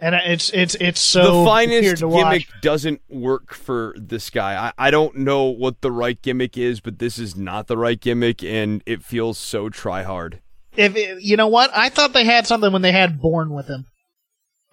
and 0.00 0.14
it's 0.14 0.50
it's 0.50 0.74
it's 0.76 1.00
so 1.00 1.40
the 1.40 1.44
finest 1.46 2.00
gimmick 2.00 2.12
watch. 2.24 2.48
doesn't 2.60 3.00
work 3.08 3.54
for 3.54 3.94
this 3.98 4.28
guy. 4.30 4.66
I, 4.78 4.86
I 4.88 4.90
don't 4.90 5.16
know 5.16 5.44
what 5.44 5.80
the 5.80 5.90
right 5.90 6.20
gimmick 6.20 6.58
is, 6.58 6.80
but 6.80 6.98
this 6.98 7.18
is 7.18 7.34
not 7.36 7.66
the 7.66 7.78
right 7.78 7.98
gimmick, 8.00 8.44
and 8.44 8.82
it 8.86 9.02
feels 9.02 9.38
so 9.38 9.68
try 9.70 10.02
hard. 10.02 10.40
If 10.76 10.94
it- 10.96 11.22
you 11.22 11.38
know 11.38 11.48
what, 11.48 11.70
I 11.74 11.88
thought 11.88 12.12
they 12.12 12.24
had 12.24 12.46
something 12.46 12.70
when 12.72 12.82
they 12.82 12.92
had 12.92 13.18
Borne 13.20 13.48
with 13.54 13.66
him. 13.66 13.86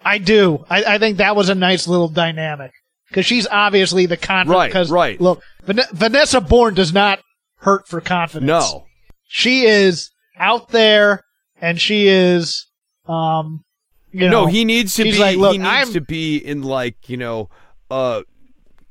I 0.04 0.18
do. 0.18 0.66
I, 0.68 0.84
I 0.84 0.98
think 0.98 1.16
that 1.16 1.34
was 1.34 1.48
a 1.48 1.54
nice 1.54 1.88
little 1.88 2.08
dynamic 2.10 2.72
because 3.14 3.26
she's 3.26 3.46
obviously 3.46 4.06
the 4.06 4.16
confident. 4.16 4.56
Right, 4.58 4.72
'cause, 4.72 4.90
right. 4.90 5.20
Look, 5.20 5.40
Van- 5.62 5.86
Vanessa 5.92 6.40
Borne 6.40 6.74
does 6.74 6.92
not 6.92 7.20
hurt 7.58 7.86
for 7.86 8.00
confidence. 8.00 8.48
No, 8.48 8.86
she 9.28 9.64
is 9.66 10.10
out 10.36 10.70
there, 10.70 11.22
and 11.60 11.80
she 11.80 12.08
is, 12.08 12.66
um, 13.06 13.62
you 14.10 14.28
know, 14.28 14.42
no, 14.42 14.46
he 14.46 14.64
needs 14.64 14.94
to 14.94 15.04
be. 15.04 15.16
like, 15.16 15.36
look, 15.36 15.52
he 15.52 15.58
needs 15.58 15.68
I'm- 15.70 15.92
to 15.92 16.00
be 16.00 16.36
in 16.38 16.62
like 16.62 17.08
you 17.08 17.16
know, 17.16 17.48
uh, 17.90 18.22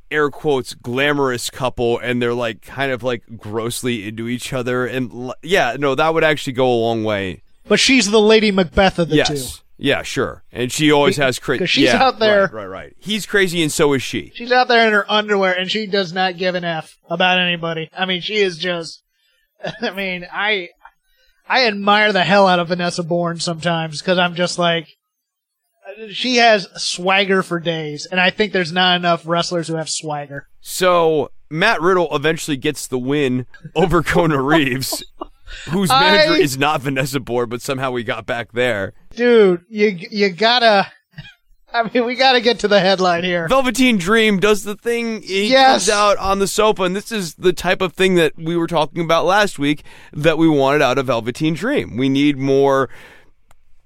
air 0.09 0.29
quotes 0.29 0.73
glamorous 0.73 1.49
couple, 1.49 1.97
and 1.99 2.21
they're 2.21 2.33
like 2.33 2.61
kind 2.61 2.91
of 2.93 3.03
like 3.03 3.23
grossly 3.37 4.07
into 4.07 4.29
each 4.29 4.53
other, 4.53 4.85
and 4.85 5.33
yeah, 5.43 5.75
no, 5.77 5.95
that 5.95 6.13
would 6.13 6.23
actually 6.23 6.53
go 6.53 6.71
a 6.71 6.79
long 6.79 7.03
way. 7.03 7.41
but 7.67 7.79
she's 7.79 8.09
the 8.11 8.19
Lady 8.21 8.51
Macbeth 8.51 8.99
of 8.99 9.09
the 9.09 9.15
yes, 9.17 9.55
two. 9.57 9.62
Yeah, 9.83 10.01
sure, 10.01 10.45
and 10.49 10.71
she 10.71 10.93
always 10.93 11.17
has 11.17 11.39
crazy. 11.39 11.65
she's 11.65 11.83
yeah, 11.91 12.01
out 12.01 12.17
there- 12.17 12.43
right, 12.43 12.53
right, 12.53 12.65
right. 12.67 12.95
He's 12.99 13.25
crazy, 13.25 13.61
and 13.61 13.69
so 13.69 13.91
is 13.91 14.01
she. 14.01 14.31
She's 14.33 14.49
out 14.49 14.69
there 14.69 14.87
in 14.87 14.93
her 14.93 15.05
underwear, 15.11 15.51
and 15.51 15.69
she 15.69 15.87
does 15.87 16.13
not 16.13 16.37
give 16.37 16.55
an 16.55 16.63
f 16.63 16.97
about 17.09 17.37
anybody. 17.37 17.89
I 17.91 18.05
mean, 18.05 18.21
she 18.21 18.37
is 18.37 18.57
just. 18.57 19.03
I 19.81 19.91
mean, 19.91 20.25
I 20.31 20.69
I 21.49 21.67
admire 21.67 22.13
the 22.13 22.23
hell 22.23 22.47
out 22.47 22.59
of 22.59 22.69
Vanessa 22.69 23.03
Borne 23.03 23.41
sometimes 23.41 23.99
because 24.01 24.17
I'm 24.17 24.35
just 24.35 24.57
like, 24.57 24.87
she 26.11 26.37
has 26.37 26.69
swagger 26.81 27.43
for 27.43 27.59
days, 27.59 28.05
and 28.05 28.21
I 28.21 28.29
think 28.29 28.53
there's 28.53 28.71
not 28.71 28.95
enough 28.95 29.27
wrestlers 29.27 29.67
who 29.67 29.75
have 29.75 29.89
swagger. 29.89 30.47
So 30.61 31.29
Matt 31.49 31.81
Riddle 31.81 32.07
eventually 32.15 32.55
gets 32.55 32.87
the 32.87 32.97
win 32.97 33.47
over 33.75 34.01
Kona 34.01 34.41
Reeves, 34.41 35.03
whose 35.69 35.89
manager 35.89 36.33
I- 36.33 36.37
is 36.37 36.57
not 36.57 36.81
Vanessa 36.81 37.19
Borne, 37.19 37.49
but 37.49 37.61
somehow 37.61 37.91
we 37.91 38.03
got 38.03 38.25
back 38.25 38.51
there. 38.53 38.93
Dude, 39.15 39.65
you 39.69 39.97
you 40.11 40.29
gotta. 40.29 40.91
I 41.73 41.89
mean, 41.91 42.05
we 42.05 42.13
gotta 42.15 42.39
get 42.39 42.59
to 42.59 42.67
the 42.67 42.79
headline 42.79 43.23
here. 43.23 43.47
Velveteen 43.47 43.97
Dream 43.97 44.39
does 44.39 44.63
the 44.63 44.75
thing. 44.75 45.23
He 45.23 45.47
Yes. 45.49 45.87
comes 45.87 45.89
out 45.89 46.17
on 46.17 46.37
the 46.39 46.47
sofa, 46.47 46.83
and 46.83 46.95
this 46.95 47.11
is 47.11 47.33
the 47.35 47.51
type 47.53 47.81
of 47.81 47.93
thing 47.93 48.13
that 48.15 48.33
we 48.37 48.55
were 48.55 48.67
talking 48.67 49.03
about 49.03 49.25
last 49.25 49.57
week 49.57 49.83
that 50.11 50.37
we 50.37 50.47
wanted 50.47 50.81
out 50.83 50.97
of 50.99 51.07
Velveteen 51.07 51.55
Dream. 51.55 51.97
We 51.97 52.09
need 52.09 52.37
more 52.37 52.89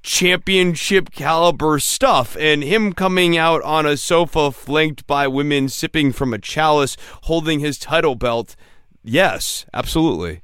championship 0.03 1.11
caliber 1.11 1.79
stuff, 1.79 2.37
and 2.39 2.63
him 2.63 2.93
coming 2.93 3.37
out 3.37 3.61
on 3.63 3.85
a 3.85 3.97
sofa 3.97 4.51
flanked 4.51 5.05
by 5.07 5.27
women 5.27 5.67
sipping 5.69 6.11
from 6.13 6.33
a 6.33 6.37
chalice, 6.37 6.95
holding 7.23 7.59
his 7.59 7.77
title 7.77 8.15
belt. 8.15 8.55
Yes, 9.03 9.65
absolutely. 9.73 10.41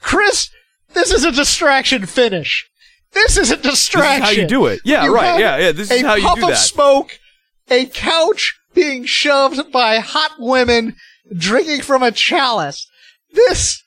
Chris, 0.00 0.50
this 0.94 1.10
is 1.10 1.24
a 1.24 1.32
distraction 1.32 2.06
finish. 2.06 2.68
This 3.12 3.36
is 3.36 3.50
a 3.50 3.56
distraction. 3.56 4.20
This 4.20 4.30
is 4.30 4.36
how 4.36 4.42
you 4.42 4.48
do 4.48 4.66
it. 4.66 4.80
Yeah, 4.84 5.06
right. 5.06 5.38
Yeah, 5.38 5.56
yeah, 5.58 5.72
this 5.72 5.90
is 5.90 6.02
how 6.02 6.14
you 6.14 6.22
do 6.22 6.28
that. 6.28 6.38
A 6.38 6.40
puff 6.40 6.50
of 6.50 6.58
smoke, 6.58 7.18
a 7.70 7.86
couch 7.86 8.58
being 8.74 9.04
shoved 9.04 9.70
by 9.72 9.98
hot 9.98 10.32
women 10.38 10.96
drinking 11.36 11.82
from 11.82 12.02
a 12.02 12.10
chalice. 12.10 12.88
This. 13.32 13.82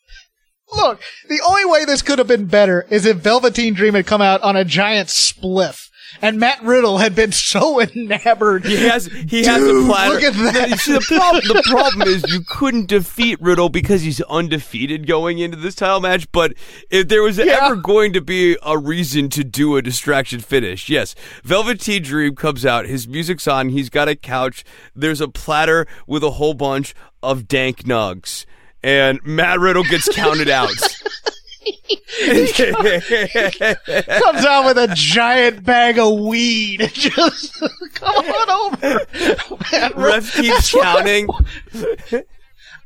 Look, 0.75 1.01
the 1.29 1.39
only 1.47 1.63
way 1.63 1.85
this 1.85 2.01
could 2.01 2.19
have 2.19 2.27
been 2.27 2.47
better 2.47 2.85
is 2.89 3.05
if 3.05 3.17
Velveteen 3.17 3.73
Dream 3.73 3.93
had 3.93 4.05
come 4.05 4.21
out 4.21 4.41
on 4.41 4.57
a 4.57 4.65
giant 4.65 5.07
spliff. 5.07 5.86
And 6.21 6.39
Matt 6.39 6.63
Riddle 6.63 6.97
had 6.97 7.13
been 7.15 7.31
so 7.31 7.79
enamored. 7.95 8.65
He 8.65 8.75
has 8.87 9.05
he 9.05 9.43
has 9.45 9.61
a 9.63 9.85
platter. 9.85 10.13
look 10.15 10.23
at 10.23 10.33
that. 10.53 10.69
You 10.69 10.77
See, 10.77 10.93
the 10.93 11.01
problem 11.01 11.43
the 11.47 11.63
problem 11.65 12.07
is 12.07 12.23
you 12.31 12.41
couldn't 12.41 12.87
defeat 12.87 13.39
Riddle 13.41 13.69
because 13.69 14.01
he's 14.01 14.21
undefeated 14.21 15.05
going 15.07 15.39
into 15.39 15.57
this 15.57 15.75
title 15.75 15.99
match. 15.99 16.31
But 16.31 16.53
if 16.89 17.07
there 17.07 17.21
was 17.23 17.37
Yeah. 17.37 17.59
ever 17.63 17.75
going 17.75 18.13
to 18.13 18.21
be 18.21 18.57
a 18.63 18.77
reason 18.77 19.29
to 19.29 19.43
do 19.43 19.75
a 19.77 19.81
distraction 19.81 20.39
finish, 20.39 20.89
yes, 20.89 21.13
Velveteen 21.43 22.03
Dream 22.03 22.35
comes 22.35 22.65
out. 22.65 22.85
His 22.85 23.07
music's 23.07 23.47
on. 23.47 23.69
He's 23.69 23.89
got 23.89 24.07
a 24.07 24.15
couch. 24.15 24.63
There's 24.95 25.21
a 25.21 25.27
platter 25.27 25.85
with 26.07 26.23
a 26.23 26.31
whole 26.31 26.53
bunch 26.53 26.95
of 27.21 27.47
dank 27.47 27.83
nugs. 27.83 28.45
And 28.83 29.19
Matt 29.23 29.59
Riddle 29.59 29.83
gets 29.83 30.07
counted 30.15 30.49
out. 30.49 30.69
comes 34.19 34.45
out 34.45 34.65
with 34.65 34.77
a 34.77 34.91
giant 34.93 35.63
bag 35.63 35.99
of 35.99 36.19
weed. 36.19 36.79
Just 36.93 37.61
come 37.93 38.25
on 38.25 38.73
over. 38.73 38.99
Riddle- 39.71 40.03
Ref 40.03 40.33
keeps 40.33 40.73
counting. 40.73 41.27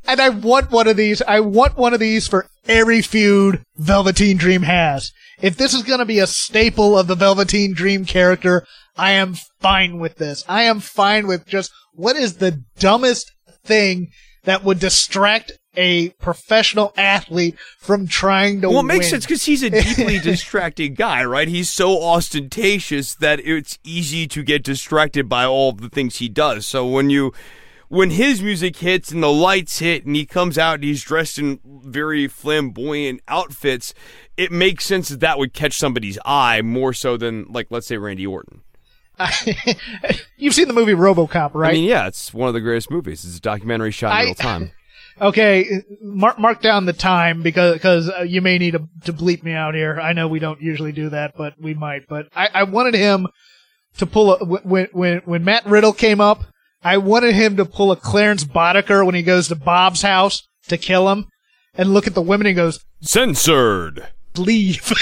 And 0.06 0.20
I 0.20 0.30
want 0.30 0.70
one 0.70 0.88
of 0.88 0.96
these. 0.96 1.22
I 1.22 1.40
want 1.40 1.76
one 1.76 1.94
of 1.94 2.00
these 2.00 2.26
for 2.26 2.46
every 2.66 3.02
feud 3.02 3.64
Velveteen 3.76 4.36
Dream 4.36 4.62
has. 4.62 5.12
If 5.40 5.56
this 5.56 5.74
is 5.74 5.82
going 5.82 6.00
to 6.00 6.04
be 6.04 6.18
a 6.18 6.26
staple 6.26 6.98
of 6.98 7.06
the 7.06 7.14
Velveteen 7.14 7.74
Dream 7.74 8.04
character, 8.04 8.66
I 8.96 9.12
am 9.12 9.34
fine 9.60 9.98
with 9.98 10.16
this. 10.16 10.44
I 10.48 10.64
am 10.64 10.80
fine 10.80 11.26
with 11.26 11.46
just 11.46 11.72
what 11.94 12.16
is 12.16 12.36
the 12.36 12.62
dumbest 12.78 13.32
thing 13.64 14.08
that 14.44 14.64
would 14.64 14.80
distract 14.80 15.52
a 15.74 16.10
professional 16.10 16.92
athlete 16.96 17.56
from 17.78 18.06
trying 18.06 18.60
to 18.60 18.68
win. 18.68 18.74
Well, 18.74 18.84
it 18.84 18.86
win. 18.88 18.98
makes 18.98 19.10
sense 19.10 19.24
because 19.24 19.44
he's 19.44 19.62
a 19.62 19.70
deeply 19.70 20.18
distracting 20.22 20.94
guy, 20.94 21.24
right? 21.24 21.48
He's 21.48 21.70
so 21.70 22.02
ostentatious 22.02 23.14
that 23.16 23.40
it's 23.40 23.78
easy 23.84 24.26
to 24.28 24.42
get 24.42 24.62
distracted 24.62 25.28
by 25.28 25.44
all 25.44 25.72
the 25.72 25.88
things 25.88 26.16
he 26.16 26.28
does. 26.28 26.66
So 26.66 26.86
when 26.86 27.08
you, 27.10 27.32
when 27.88 28.10
his 28.10 28.42
music 28.42 28.76
hits 28.76 29.10
and 29.10 29.22
the 29.22 29.30
lights 29.32 29.78
hit 29.78 30.04
and 30.04 30.14
he 30.16 30.26
comes 30.26 30.58
out 30.58 30.76
and 30.76 30.84
he's 30.84 31.02
dressed 31.02 31.38
in 31.38 31.60
very 31.64 32.28
flamboyant 32.28 33.20
outfits, 33.28 33.94
it 34.36 34.52
makes 34.52 34.84
sense 34.84 35.08
that 35.08 35.20
that 35.20 35.38
would 35.38 35.52
catch 35.52 35.78
somebody's 35.78 36.18
eye 36.24 36.62
more 36.62 36.92
so 36.92 37.16
than, 37.16 37.46
like, 37.50 37.68
let's 37.70 37.86
say 37.86 37.96
Randy 37.96 38.26
Orton. 38.26 38.62
You've 40.36 40.54
seen 40.54 40.68
the 40.68 40.74
movie 40.74 40.94
RoboCop, 40.94 41.52
right? 41.54 41.70
I 41.70 41.72
mean, 41.72 41.84
yeah, 41.84 42.06
it's 42.08 42.32
one 42.34 42.48
of 42.48 42.54
the 42.54 42.60
greatest 42.60 42.90
movies. 42.90 43.24
It's 43.24 43.36
a 43.36 43.40
documentary 43.40 43.90
shot 43.90 44.12
in 44.12 44.16
I- 44.18 44.24
real 44.24 44.34
time. 44.34 44.72
Okay, 45.20 45.82
mark 46.00 46.38
mark 46.38 46.62
down 46.62 46.86
the 46.86 46.92
time 46.92 47.42
because 47.42 47.74
because 47.74 48.08
uh, 48.10 48.22
you 48.22 48.40
may 48.40 48.58
need 48.58 48.72
to, 48.72 48.88
to 49.04 49.12
bleep 49.12 49.42
me 49.42 49.52
out 49.52 49.74
here. 49.74 50.00
I 50.00 50.12
know 50.12 50.28
we 50.28 50.38
don't 50.38 50.60
usually 50.60 50.92
do 50.92 51.10
that, 51.10 51.34
but 51.36 51.54
we 51.60 51.74
might. 51.74 52.08
But 52.08 52.28
I, 52.34 52.48
I 52.52 52.62
wanted 52.64 52.94
him 52.94 53.26
to 53.98 54.06
pull 54.06 54.34
a 54.34 54.44
when 54.44 54.88
when 54.92 55.18
when 55.24 55.44
Matt 55.44 55.66
Riddle 55.66 55.92
came 55.92 56.20
up. 56.20 56.44
I 56.82 56.96
wanted 56.96 57.34
him 57.34 57.56
to 57.58 57.64
pull 57.64 57.92
a 57.92 57.96
Clarence 57.96 58.42
Boddicker 58.44 59.06
when 59.06 59.14
he 59.14 59.22
goes 59.22 59.48
to 59.48 59.54
Bob's 59.54 60.02
house 60.02 60.48
to 60.68 60.76
kill 60.76 61.10
him, 61.10 61.28
and 61.74 61.94
look 61.94 62.06
at 62.06 62.14
the 62.14 62.22
women 62.22 62.46
and 62.48 62.56
goes, 62.56 62.84
Censored. 63.00 64.08
leave. 64.36 64.82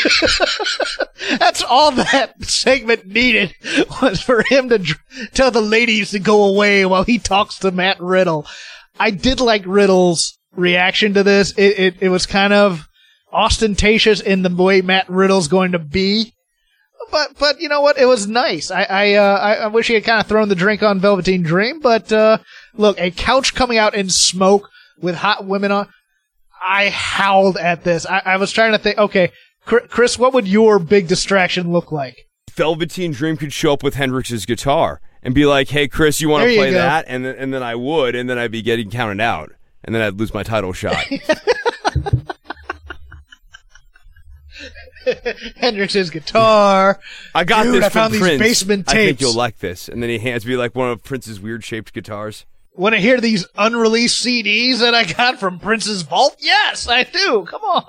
That's 1.38 1.62
all 1.62 1.92
that 1.92 2.34
segment 2.42 3.06
needed 3.06 3.54
was 4.02 4.20
for 4.20 4.42
him 4.42 4.68
to 4.68 4.78
dr- 4.78 5.00
tell 5.32 5.50
the 5.50 5.60
ladies 5.60 6.10
to 6.10 6.18
go 6.18 6.44
away 6.44 6.84
while 6.84 7.04
he 7.04 7.18
talks 7.18 7.58
to 7.60 7.70
Matt 7.70 8.00
Riddle. 8.00 8.46
I 9.00 9.10
did 9.10 9.40
like 9.40 9.62
Riddle's 9.64 10.38
reaction 10.54 11.14
to 11.14 11.22
this. 11.22 11.52
It, 11.52 11.78
it, 11.78 11.94
it 12.00 12.08
was 12.10 12.26
kind 12.26 12.52
of 12.52 12.86
ostentatious 13.32 14.20
in 14.20 14.42
the 14.42 14.54
way 14.54 14.82
Matt 14.82 15.08
Riddle's 15.08 15.48
going 15.48 15.72
to 15.72 15.78
be. 15.78 16.34
But, 17.10 17.38
but 17.38 17.60
you 17.60 17.68
know 17.70 17.80
what? 17.80 17.98
It 17.98 18.04
was 18.04 18.28
nice. 18.28 18.70
I, 18.70 18.82
I, 18.82 19.14
uh, 19.14 19.38
I, 19.38 19.54
I 19.54 19.66
wish 19.68 19.86
he 19.86 19.94
had 19.94 20.04
kind 20.04 20.20
of 20.20 20.26
thrown 20.26 20.50
the 20.50 20.54
drink 20.54 20.82
on 20.82 21.00
Velveteen 21.00 21.42
Dream, 21.42 21.80
but, 21.80 22.12
uh, 22.12 22.38
look, 22.74 23.00
a 23.00 23.10
couch 23.10 23.54
coming 23.54 23.78
out 23.78 23.94
in 23.94 24.10
smoke 24.10 24.68
with 25.00 25.16
hot 25.16 25.46
women 25.46 25.72
on. 25.72 25.88
I 26.62 26.90
howled 26.90 27.56
at 27.56 27.84
this. 27.84 28.04
I, 28.04 28.20
I 28.24 28.36
was 28.36 28.52
trying 28.52 28.72
to 28.72 28.78
think, 28.78 28.98
okay, 28.98 29.32
Chris, 29.64 30.18
what 30.18 30.34
would 30.34 30.46
your 30.46 30.78
big 30.78 31.08
distraction 31.08 31.72
look 31.72 31.90
like? 31.90 32.26
Velveteen 32.50 33.12
Dream 33.12 33.38
could 33.38 33.54
show 33.54 33.72
up 33.72 33.82
with 33.82 33.94
Hendrix's 33.94 34.44
guitar 34.44 35.00
and 35.22 35.34
be 35.34 35.46
like, 35.46 35.68
"Hey, 35.68 35.88
Chris, 35.88 36.20
you 36.20 36.28
want 36.28 36.48
to 36.48 36.56
play 36.56 36.72
that?" 36.72 37.04
And 37.08 37.24
then, 37.24 37.36
and 37.36 37.52
then 37.54 37.62
I 37.62 37.74
would, 37.74 38.14
and 38.14 38.28
then 38.28 38.38
I'd 38.38 38.50
be 38.52 38.62
getting 38.62 38.90
counted 38.90 39.20
out, 39.20 39.52
and 39.84 39.94
then 39.94 40.02
I'd 40.02 40.18
lose 40.18 40.32
my 40.34 40.42
title 40.42 40.72
shot. 40.72 41.04
Hendrix's 45.56 46.10
guitar. 46.10 47.00
I 47.34 47.44
got 47.44 47.64
Dude, 47.64 47.74
this 47.76 47.84
I 47.84 47.88
from 47.88 48.00
found 48.00 48.14
these 48.14 48.20
Prince. 48.20 48.38
basement 48.40 48.88
I 48.88 48.94
think 48.94 49.20
you'll 49.20 49.34
like 49.34 49.58
this. 49.58 49.88
And 49.88 50.02
then 50.02 50.10
he 50.10 50.18
hands 50.18 50.44
me 50.46 50.56
like 50.56 50.74
one 50.74 50.90
of 50.90 51.02
Prince's 51.02 51.40
weird 51.40 51.64
shaped 51.64 51.92
guitars. 51.92 52.44
Want 52.80 52.94
to 52.94 53.00
hear 53.00 53.20
these 53.20 53.46
unreleased 53.58 54.24
CDs 54.24 54.78
that 54.78 54.94
I 54.94 55.04
got 55.04 55.38
from 55.38 55.58
Prince's 55.58 56.00
vault? 56.00 56.36
Yes, 56.38 56.88
I 56.88 57.02
do. 57.04 57.44
Come 57.46 57.60
on. 57.60 57.84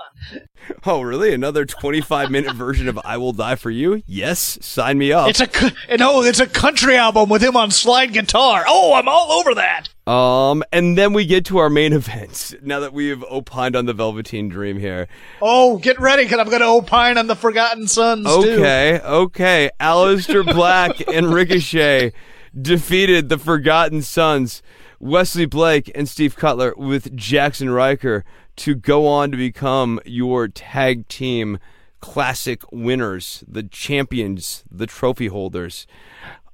Oh, 0.85 1.01
really? 1.01 1.33
Another 1.33 1.63
25 1.65 2.29
minute 2.29 2.53
version 2.55 2.89
of 2.89 2.99
I 3.05 3.15
Will 3.15 3.31
Die 3.31 3.55
for 3.55 3.69
You? 3.69 4.03
Yes, 4.05 4.57
sign 4.61 4.97
me 4.97 5.13
up. 5.13 5.29
It's 5.29 5.39
a 5.39 5.49
and 5.87 6.01
oh, 6.01 6.23
it's 6.23 6.41
a 6.41 6.45
country 6.45 6.97
album 6.97 7.29
with 7.29 7.41
him 7.41 7.55
on 7.55 7.71
slide 7.71 8.11
guitar. 8.11 8.65
Oh, 8.67 8.93
I'm 8.93 9.07
all 9.07 9.31
over 9.31 9.55
that. 9.55 9.87
Um, 10.11 10.61
and 10.73 10.97
then 10.97 11.13
we 11.13 11.25
get 11.25 11.45
to 11.45 11.59
our 11.59 11.69
main 11.69 11.93
events. 12.01 12.53
Now 12.61 12.81
that 12.81 12.91
we 12.91 13.07
have 13.07 13.23
opined 13.31 13.77
on 13.77 13.85
the 13.85 13.93
Velveteen 13.93 14.49
Dream 14.49 14.77
here. 14.77 15.07
Oh, 15.41 15.77
get 15.77 16.01
ready 16.01 16.23
because 16.23 16.39
I'm 16.39 16.49
going 16.49 16.59
to 16.59 16.67
opine 16.67 17.17
on 17.17 17.27
the 17.27 17.35
Forgotten 17.37 17.87
Sons 17.87 18.25
too. 18.25 18.31
Okay, 18.31 18.99
okay. 18.99 19.69
Aleister 19.79 20.43
Black 20.43 21.07
and 21.07 21.33
Ricochet 21.33 22.11
defeated 22.61 23.29
the 23.29 23.37
Forgotten 23.37 24.01
Sons, 24.01 24.61
Wesley 25.01 25.47
Blake 25.47 25.91
and 25.95 26.07
Steve 26.07 26.35
Cutler 26.35 26.75
with 26.77 27.17
Jaxson 27.17 27.73
Ryker 27.73 28.23
to 28.57 28.75
go 28.75 29.07
on 29.07 29.31
to 29.31 29.37
become 29.37 29.99
your 30.05 30.47
tag 30.47 31.07
team 31.07 31.57
classic 32.01 32.61
winners, 32.71 33.43
the 33.47 33.63
champions, 33.63 34.63
the 34.69 34.85
trophy 34.85 35.27
holders. 35.27 35.87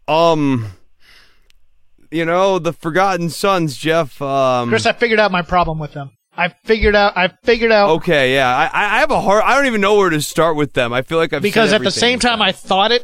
Um 0.08 0.68
you 2.10 2.24
know, 2.24 2.58
the 2.58 2.72
Forgotten 2.72 3.30
Sons, 3.30 3.76
Jeff, 3.76 4.22
um 4.22 4.70
Chris, 4.70 4.86
I 4.86 4.93
figured 4.93 5.20
out 5.20 5.30
my 5.30 5.41
problem 5.41 5.78
with 5.78 5.91
them. 5.91 6.12
I 6.34 6.48
figured 6.48 6.95
out. 6.95 7.18
I 7.18 7.28
figured 7.43 7.74
out 7.74 7.89
Okay, 7.98 8.34
yeah. 8.34 8.56
I, 8.56 8.95
I 8.98 9.00
have 9.00 9.12
a 9.12 9.20
hard 9.20 9.43
I 9.43 9.56
don't 9.58 9.66
even 9.66 9.82
know 9.82 9.98
where 9.98 10.10
to 10.10 10.22
start 10.22 10.56
with 10.56 10.72
them. 10.72 10.93
I 10.93 11.02
feel 11.02 11.18
like 11.18 11.34
I've 11.34 11.41
because 11.41 11.74
at 11.74 11.84
the 11.84 11.91
same 11.91 12.20
time. 12.20 12.41
I 12.41 12.54
thought 12.54 12.93
it, 12.93 13.04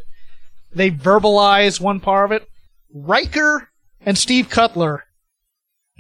they 0.74 0.90
verbalize 0.90 1.82
one 1.82 2.00
part 2.00 2.32
of 2.32 2.42
it. 2.42 2.48
Ryker 2.94 3.68
and 4.06 4.18
Steve 4.18 4.50
Cutler 4.50 5.04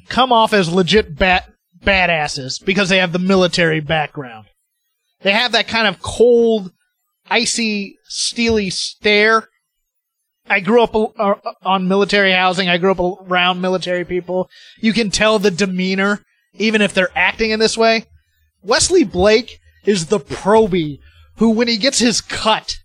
come 0.10 0.32
off 0.32 0.54
as 0.54 0.72
legit 0.72 1.16
bat 1.16 1.52
badasses 1.84 2.64
because 2.64 2.90
they 2.90 3.00
have 3.00 3.12
the 3.12 3.20
military 3.20 3.80
background. 3.80 4.48
They 5.22 5.32
have 5.32 5.54
that 5.54 5.68
kind 5.68 5.88
of 5.88 6.02
cold, 6.02 6.72
icy, 7.30 7.98
steely 8.06 8.70
stare. 8.70 9.48
I 10.50 10.60
grew 10.60 10.84
up 10.84 10.96
uh, 10.96 11.36
on 11.64 11.88
military 11.88 12.34
housing. 12.34 12.68
I 12.68 12.78
grew 12.78 12.92
up 12.92 13.30
around 13.30 13.62
military 13.62 14.04
people. 14.04 14.50
You 14.82 14.92
can 14.92 15.10
tell 15.10 15.40
the 15.40 15.52
demeanor, 15.52 16.24
even 16.56 16.82
if 16.82 16.94
they're 16.94 17.18
acting 17.18 17.52
in 17.52 17.60
this 17.60 17.78
way. 17.78 18.06
Wesley 18.62 19.04
Blake 19.04 19.60
is 19.86 20.08
the 20.08 20.20
probie 20.20 21.00
who, 21.38 21.50
when 21.50 21.68
he 21.68 21.78
gets 21.78 22.00
his 22.00 22.22
cut, 22.22 22.76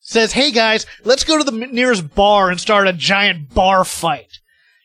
says, 0.00 0.32
Hey 0.32 0.50
guys, 0.50 0.86
let's 1.04 1.24
go 1.24 1.38
to 1.38 1.44
the 1.44 1.66
nearest 1.66 2.14
bar 2.14 2.50
and 2.50 2.60
start 2.60 2.86
a 2.86 2.92
giant 2.92 3.54
bar 3.54 3.84
fight. 3.84 4.38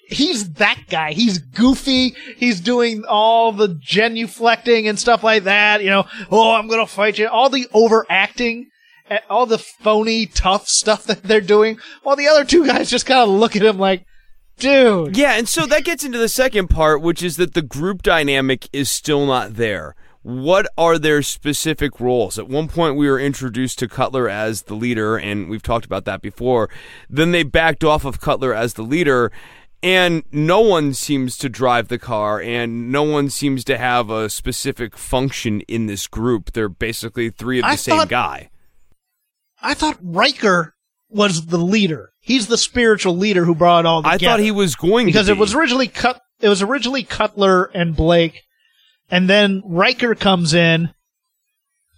He's 0.07 0.53
that 0.53 0.79
guy. 0.89 1.13
He's 1.13 1.37
goofy. 1.39 2.15
He's 2.37 2.59
doing 2.59 3.03
all 3.07 3.51
the 3.51 3.69
genuflecting 3.69 4.89
and 4.89 4.99
stuff 4.99 5.23
like 5.23 5.43
that. 5.43 5.81
You 5.81 5.89
know, 5.89 6.05
oh, 6.29 6.55
I'm 6.55 6.67
going 6.67 6.85
to 6.85 6.91
fight 6.91 7.17
you. 7.17 7.27
All 7.27 7.49
the 7.49 7.67
overacting, 7.73 8.69
eh, 9.09 9.19
all 9.29 9.45
the 9.45 9.57
phony, 9.57 10.25
tough 10.25 10.67
stuff 10.67 11.03
that 11.07 11.23
they're 11.23 11.41
doing. 11.41 11.79
While 12.03 12.15
the 12.15 12.27
other 12.27 12.45
two 12.45 12.67
guys 12.67 12.89
just 12.89 13.05
kind 13.05 13.21
of 13.21 13.29
look 13.29 13.55
at 13.55 13.63
him 13.63 13.79
like, 13.79 14.05
dude. 14.57 15.17
Yeah, 15.17 15.33
and 15.33 15.47
so 15.47 15.65
that 15.65 15.85
gets 15.85 16.03
into 16.03 16.17
the 16.17 16.29
second 16.29 16.69
part, 16.69 17.01
which 17.01 17.23
is 17.23 17.37
that 17.37 17.53
the 17.53 17.61
group 17.61 18.01
dynamic 18.03 18.67
is 18.73 18.89
still 18.89 19.25
not 19.25 19.55
there. 19.55 19.95
What 20.23 20.67
are 20.77 20.97
their 20.97 21.21
specific 21.21 21.99
roles? 21.99 22.39
At 22.39 22.47
one 22.47 22.69
point, 22.69 22.95
we 22.95 23.09
were 23.09 23.19
introduced 23.19 23.77
to 23.79 23.89
Cutler 23.89 24.29
as 24.29 24.63
the 24.63 24.73
leader, 24.73 25.17
and 25.17 25.49
we've 25.49 25.61
talked 25.61 25.85
about 25.85 26.05
that 26.05 26.21
before. 26.21 26.69
Then 27.09 27.31
they 27.31 27.43
backed 27.43 27.83
off 27.83 28.05
of 28.05 28.21
Cutler 28.21 28.53
as 28.53 28.75
the 28.75 28.83
leader, 28.83 29.33
and 29.83 30.23
no 30.31 30.61
one 30.61 30.93
seems 30.93 31.37
to 31.39 31.49
drive 31.49 31.89
the 31.89 31.99
car, 31.99 32.41
and 32.41 32.91
no 32.91 33.03
one 33.03 33.29
seems 33.29 33.63
to 33.65 33.77
have 33.77 34.09
a 34.09 34.29
specific 34.29 34.97
function 34.97 35.61
in 35.61 35.85
this 35.87 36.07
group. 36.07 36.53
They're 36.53 36.69
basically 36.69 37.29
three 37.29 37.59
of 37.59 37.63
the 37.63 37.69
I 37.69 37.75
same 37.75 37.97
thought- 37.97 38.09
guy. 38.09 38.49
I 39.61 39.73
thought 39.75 39.97
Ryker 40.01 40.73
was 41.09 41.45
the 41.45 41.57
leader. 41.57 42.11
He's 42.19 42.47
the 42.47 42.57
spiritual 42.57 43.15
leader 43.15 43.45
who 43.45 43.53
brought 43.55 43.85
all 43.85 43.97
all 43.97 44.07
I 44.07 44.17
thought 44.17 44.39
he 44.39 44.51
was 44.51 44.75
going 44.75 45.05
because 45.05 45.27
to 45.27 45.33
it 45.33 45.37
was 45.37 45.53
originally 45.53 45.87
cut. 45.87 46.21
It 46.41 46.49
was 46.49 46.61
originally 46.61 47.03
Cutler 47.03 47.65
and 47.65 47.95
Blake, 47.95 48.41
and 49.09 49.29
then 49.29 49.61
Ryker 49.65 50.15
comes 50.15 50.53
in, 50.53 50.93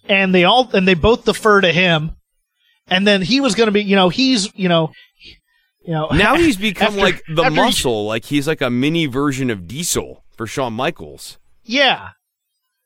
and 0.07 0.33
they 0.35 0.43
all 0.43 0.69
and 0.73 0.87
they 0.87 0.93
both 0.95 1.25
defer 1.25 1.61
to 1.61 1.71
him, 1.71 2.15
and 2.87 3.07
then 3.07 3.21
he 3.23 3.41
was 3.41 3.55
going 3.55 3.67
to 3.67 3.71
be, 3.71 3.83
you 3.83 3.95
know, 3.95 4.09
he's, 4.09 4.49
you 4.55 4.69
know, 4.69 4.91
you 5.85 5.93
know. 5.93 6.07
Now 6.11 6.35
he's 6.37 6.57
become 6.57 6.87
after- 6.89 6.99
like 7.01 7.21
the 7.27 7.43
after 7.43 7.55
he- 7.55 7.61
muscle, 7.61 8.05
like 8.05 8.25
he's 8.25 8.47
like 8.47 8.61
a 8.61 8.69
mini 8.69 9.05
version 9.05 9.49
of 9.49 9.67
Diesel 9.67 10.23
for 10.35 10.47
Shawn 10.47 10.73
Michaels. 10.73 11.37
Yeah, 11.63 12.09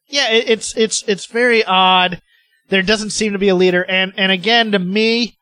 yeah. 0.07 0.31
It, 0.31 0.49
it's 0.49 0.77
it's 0.77 1.03
it's 1.07 1.25
very 1.25 1.63
odd. 1.63 2.21
There 2.69 2.83
doesn't 2.83 3.09
seem 3.11 3.33
to 3.33 3.39
be 3.39 3.49
a 3.49 3.55
leader, 3.55 3.83
and 3.83 4.13
and 4.17 4.31
again, 4.31 4.71
to 4.73 4.79
me, 4.79 5.35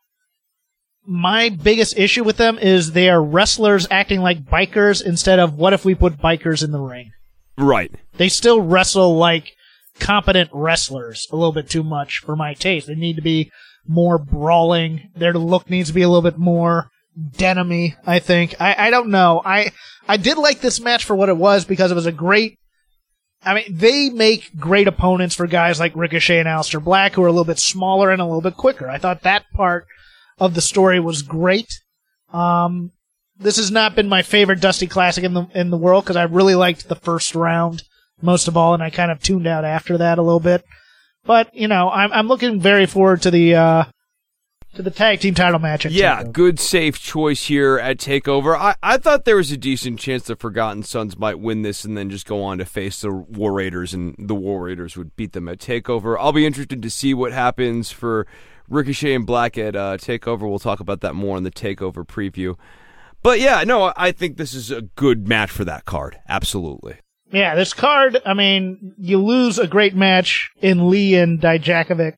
my 1.06 1.50
biggest 1.50 1.98
issue 1.98 2.24
with 2.24 2.38
them 2.38 2.58
is 2.58 2.92
they 2.92 3.10
are 3.10 3.24
wrestlers 3.24 3.88
acting 3.92 4.22
like 4.22 4.46
bikers 4.46 5.06
instead 5.06 5.40
of 5.40 5.56
what 5.56 5.74
if 5.74 5.86
we 5.86 5.96
put 5.96 6.18
bikers 6.18 6.64
in 6.64 6.72
the 6.72 6.80
ring. 6.80 7.12
Right. 7.58 7.92
They 8.18 8.30
still 8.30 8.62
wrestle 8.62 9.16
like 9.18 9.54
competent 10.00 10.50
wrestlers 10.54 11.28
a 11.32 11.36
little 11.36 11.52
bit 11.54 11.70
too 11.70 11.84
much 11.84 12.20
for 12.20 12.36
my 12.36 12.54
taste. 12.54 12.88
They 12.88 12.96
need 12.96 13.16
to 13.16 13.22
be 13.22 13.52
more 13.88 14.18
brawling. 14.18 15.10
Their 15.16 15.34
look 15.34 15.70
needs 15.70 15.90
to 15.90 15.96
be 15.96 16.02
a 16.02 16.10
little 16.10 16.22
bit 16.30 16.38
more 16.38 16.90
denimy, 17.18 17.96
I 18.06 18.20
think. 18.20 18.56
I, 18.60 18.88
I 18.88 18.90
don't 18.90 19.10
know. 19.10 19.42
I 19.44 19.72
I 20.08 20.18
did 20.18 20.38
like 20.38 20.62
this 20.62 20.80
match 20.80 21.06
for 21.06 21.16
what 21.16 21.30
it 21.30 21.38
was 21.38 21.66
because 21.66 21.92
it 21.92 21.96
was 21.96 22.06
a 22.06 22.12
great 22.12 22.58
I 23.44 23.54
mean, 23.54 23.66
they 23.70 24.10
make 24.10 24.58
great 24.58 24.88
opponents 24.88 25.36
for 25.36 25.48
guys 25.48 25.80
like 25.80 25.96
Ricochet 25.96 26.40
and 26.40 26.48
Aleister 26.48 26.84
Black 26.84 27.14
who 27.14 27.24
are 27.24 27.28
a 27.28 27.32
little 27.32 27.46
bit 27.46 27.60
smaller 27.60 28.12
and 28.12 28.22
a 28.22 28.26
little 28.26 28.42
bit 28.42 28.58
quicker. 28.58 28.90
I 28.90 28.98
thought 28.98 29.22
that 29.22 29.46
part 29.54 29.86
of 30.40 30.54
the 30.54 30.62
story 30.62 31.00
was 31.00 31.22
great. 31.22 31.82
Um, 32.34 32.92
this 33.38 33.58
has 33.58 33.72
not 33.72 33.96
been 33.96 34.10
my 34.10 34.22
favorite 34.22 34.60
Dusty 34.60 34.88
Classic 34.88 35.24
in 35.24 35.34
the 35.34 35.46
in 35.54 35.70
the 35.70 35.78
world 35.78 36.04
because 36.04 36.16
I 36.16 36.24
really 36.24 36.56
liked 36.56 36.88
the 36.88 36.96
first 36.96 37.36
round 37.36 37.84
most 38.22 38.48
of 38.48 38.58
all, 38.58 38.74
and 38.74 38.82
I 38.82 38.90
kind 38.90 39.12
of 39.12 39.22
tuned 39.22 39.46
out 39.46 39.64
after 39.64 39.98
that 40.00 40.18
a 40.18 40.24
little 40.24 40.40
bit. 40.40 40.64
But 41.24 41.54
you 41.56 41.68
know, 41.68 41.90
I'm 41.90 42.12
I'm 42.12 42.28
looking 42.28 42.60
very 42.60 42.86
forward 42.86 43.22
to 43.24 43.32
the 43.32 43.56
uh, 43.56 43.84
to 44.78 44.82
the 44.84 44.92
tag 44.92 45.20
team 45.20 45.34
title 45.34 45.60
match. 45.60 45.86
At 45.86 45.92
Yeah, 45.92 46.24
Takeover. 46.24 46.32
good 46.34 46.60
safe 46.60 47.00
choice 47.02 47.46
here 47.46 47.78
at 47.78 47.98
Takeover. 47.98 48.58
I, 48.58 48.76
I 48.82 48.98
thought 48.98 49.26
there 49.26 49.36
was 49.36 49.52
a 49.52 49.58
decent 49.58 50.00
chance 50.00 50.24
the 50.24 50.36
Forgotten 50.36 50.84
Sons 50.84 51.18
might 51.18 51.40
win 51.40 51.62
this 51.64 51.84
and 51.84 51.98
then 51.98 52.10
just 52.10 52.26
go 52.26 52.42
on 52.44 52.58
to 52.60 52.66
face 52.66 53.02
the 53.02 53.12
War 53.12 53.54
Raiders, 53.54 53.94
and 53.94 54.16
the 54.18 54.36
War 54.36 54.64
Raiders 54.64 54.96
would 54.96 55.16
beat 55.16 55.34
them 55.34 55.48
at 55.50 55.60
Takeover. 55.60 56.16
I'll 56.20 56.32
be 56.32 56.46
interested 56.46 56.82
to 56.82 56.90
see 56.90 57.14
what 57.14 57.34
happens 57.34 57.92
for 57.92 58.26
Ricochet 58.70 59.14
and 59.14 59.26
Black 59.26 59.58
at 59.58 59.76
uh, 59.76 59.98
Takeover. 59.98 60.42
We'll 60.50 60.60
talk 60.60 60.80
about 60.80 61.02
that 61.02 61.14
more 61.16 61.38
in 61.38 61.44
the 61.44 61.52
Takeover 61.52 62.06
preview. 62.06 62.58
But 63.24 63.40
yeah, 63.40 63.64
no, 63.66 63.92
I 63.98 64.12
think 64.12 64.38
this 64.38 64.54
is 64.54 64.72
a 64.72 64.84
good 64.84 65.28
match 65.28 65.50
for 65.52 65.66
that 65.66 65.86
card. 65.86 66.18
Absolutely. 66.30 66.98
Yeah, 67.32 67.56
this 67.56 67.74
card, 67.74 68.22
I 68.26 68.34
mean, 68.34 68.94
you 68.98 69.18
lose 69.18 69.60
a 69.60 69.68
great 69.68 69.96
match 69.96 70.50
in 70.62 70.90
Lee 70.90 71.16
and 71.16 71.42
Dijakovic, 71.42 72.14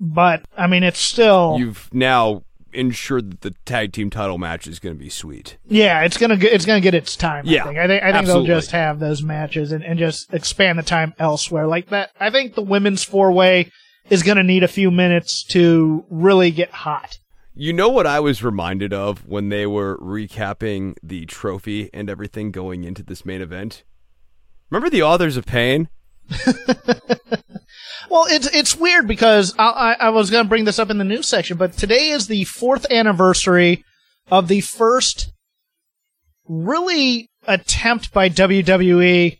but 0.00 0.44
I 0.56 0.66
mean, 0.66 0.82
it's 0.82 0.98
still 0.98 1.56
You've 1.58 1.88
now 1.92 2.42
ensured 2.72 3.30
that 3.30 3.40
the 3.40 3.50
tag 3.64 3.92
team 3.92 4.10
title 4.10 4.38
match 4.38 4.66
is 4.66 4.78
going 4.78 4.94
to 4.94 4.98
be 4.98 5.08
sweet. 5.08 5.56
Yeah, 5.66 6.02
it's 6.02 6.18
gonna 6.18 6.36
get, 6.36 6.52
it's 6.52 6.66
gonna 6.66 6.80
get 6.80 6.94
its 6.94 7.16
time. 7.16 7.44
Yeah, 7.46 7.62
I 7.62 7.66
think 7.66 7.78
I 7.78 7.86
think, 7.86 8.02
I 8.02 8.06
think 8.06 8.16
absolutely. 8.16 8.48
they'll 8.48 8.58
just 8.58 8.70
have 8.72 8.98
those 8.98 9.22
matches 9.22 9.72
and, 9.72 9.84
and 9.84 9.98
just 9.98 10.32
expand 10.32 10.78
the 10.78 10.82
time 10.82 11.14
elsewhere. 11.18 11.66
Like 11.66 11.88
that, 11.88 12.10
I 12.20 12.30
think 12.30 12.54
the 12.54 12.62
women's 12.62 13.02
four 13.02 13.32
way 13.32 13.70
is 14.10 14.22
gonna 14.22 14.42
need 14.42 14.62
a 14.62 14.68
few 14.68 14.90
minutes 14.90 15.42
to 15.44 16.04
really 16.10 16.50
get 16.50 16.70
hot. 16.70 17.18
You 17.54 17.72
know 17.72 17.88
what 17.88 18.06
I 18.06 18.20
was 18.20 18.44
reminded 18.44 18.92
of 18.92 19.26
when 19.26 19.48
they 19.48 19.66
were 19.66 19.96
recapping 19.98 20.94
the 21.02 21.24
trophy 21.24 21.88
and 21.94 22.10
everything 22.10 22.50
going 22.50 22.84
into 22.84 23.02
this 23.02 23.24
main 23.24 23.40
event? 23.40 23.82
Remember 24.68 24.90
the 24.90 25.02
Authors 25.02 25.38
of 25.38 25.46
Pain? 25.46 25.88
Well, 28.08 28.26
it's 28.28 28.46
it's 28.54 28.76
weird 28.76 29.08
because 29.08 29.54
I, 29.58 29.68
I, 29.68 29.92
I 30.06 30.08
was 30.10 30.30
going 30.30 30.44
to 30.44 30.48
bring 30.48 30.64
this 30.64 30.78
up 30.78 30.90
in 30.90 30.98
the 30.98 31.04
news 31.04 31.26
section, 31.28 31.56
but 31.56 31.72
today 31.72 32.08
is 32.10 32.26
the 32.26 32.44
fourth 32.44 32.86
anniversary 32.90 33.84
of 34.30 34.48
the 34.48 34.60
first 34.60 35.32
really 36.48 37.28
attempt 37.46 38.12
by 38.12 38.28
WWE 38.28 39.38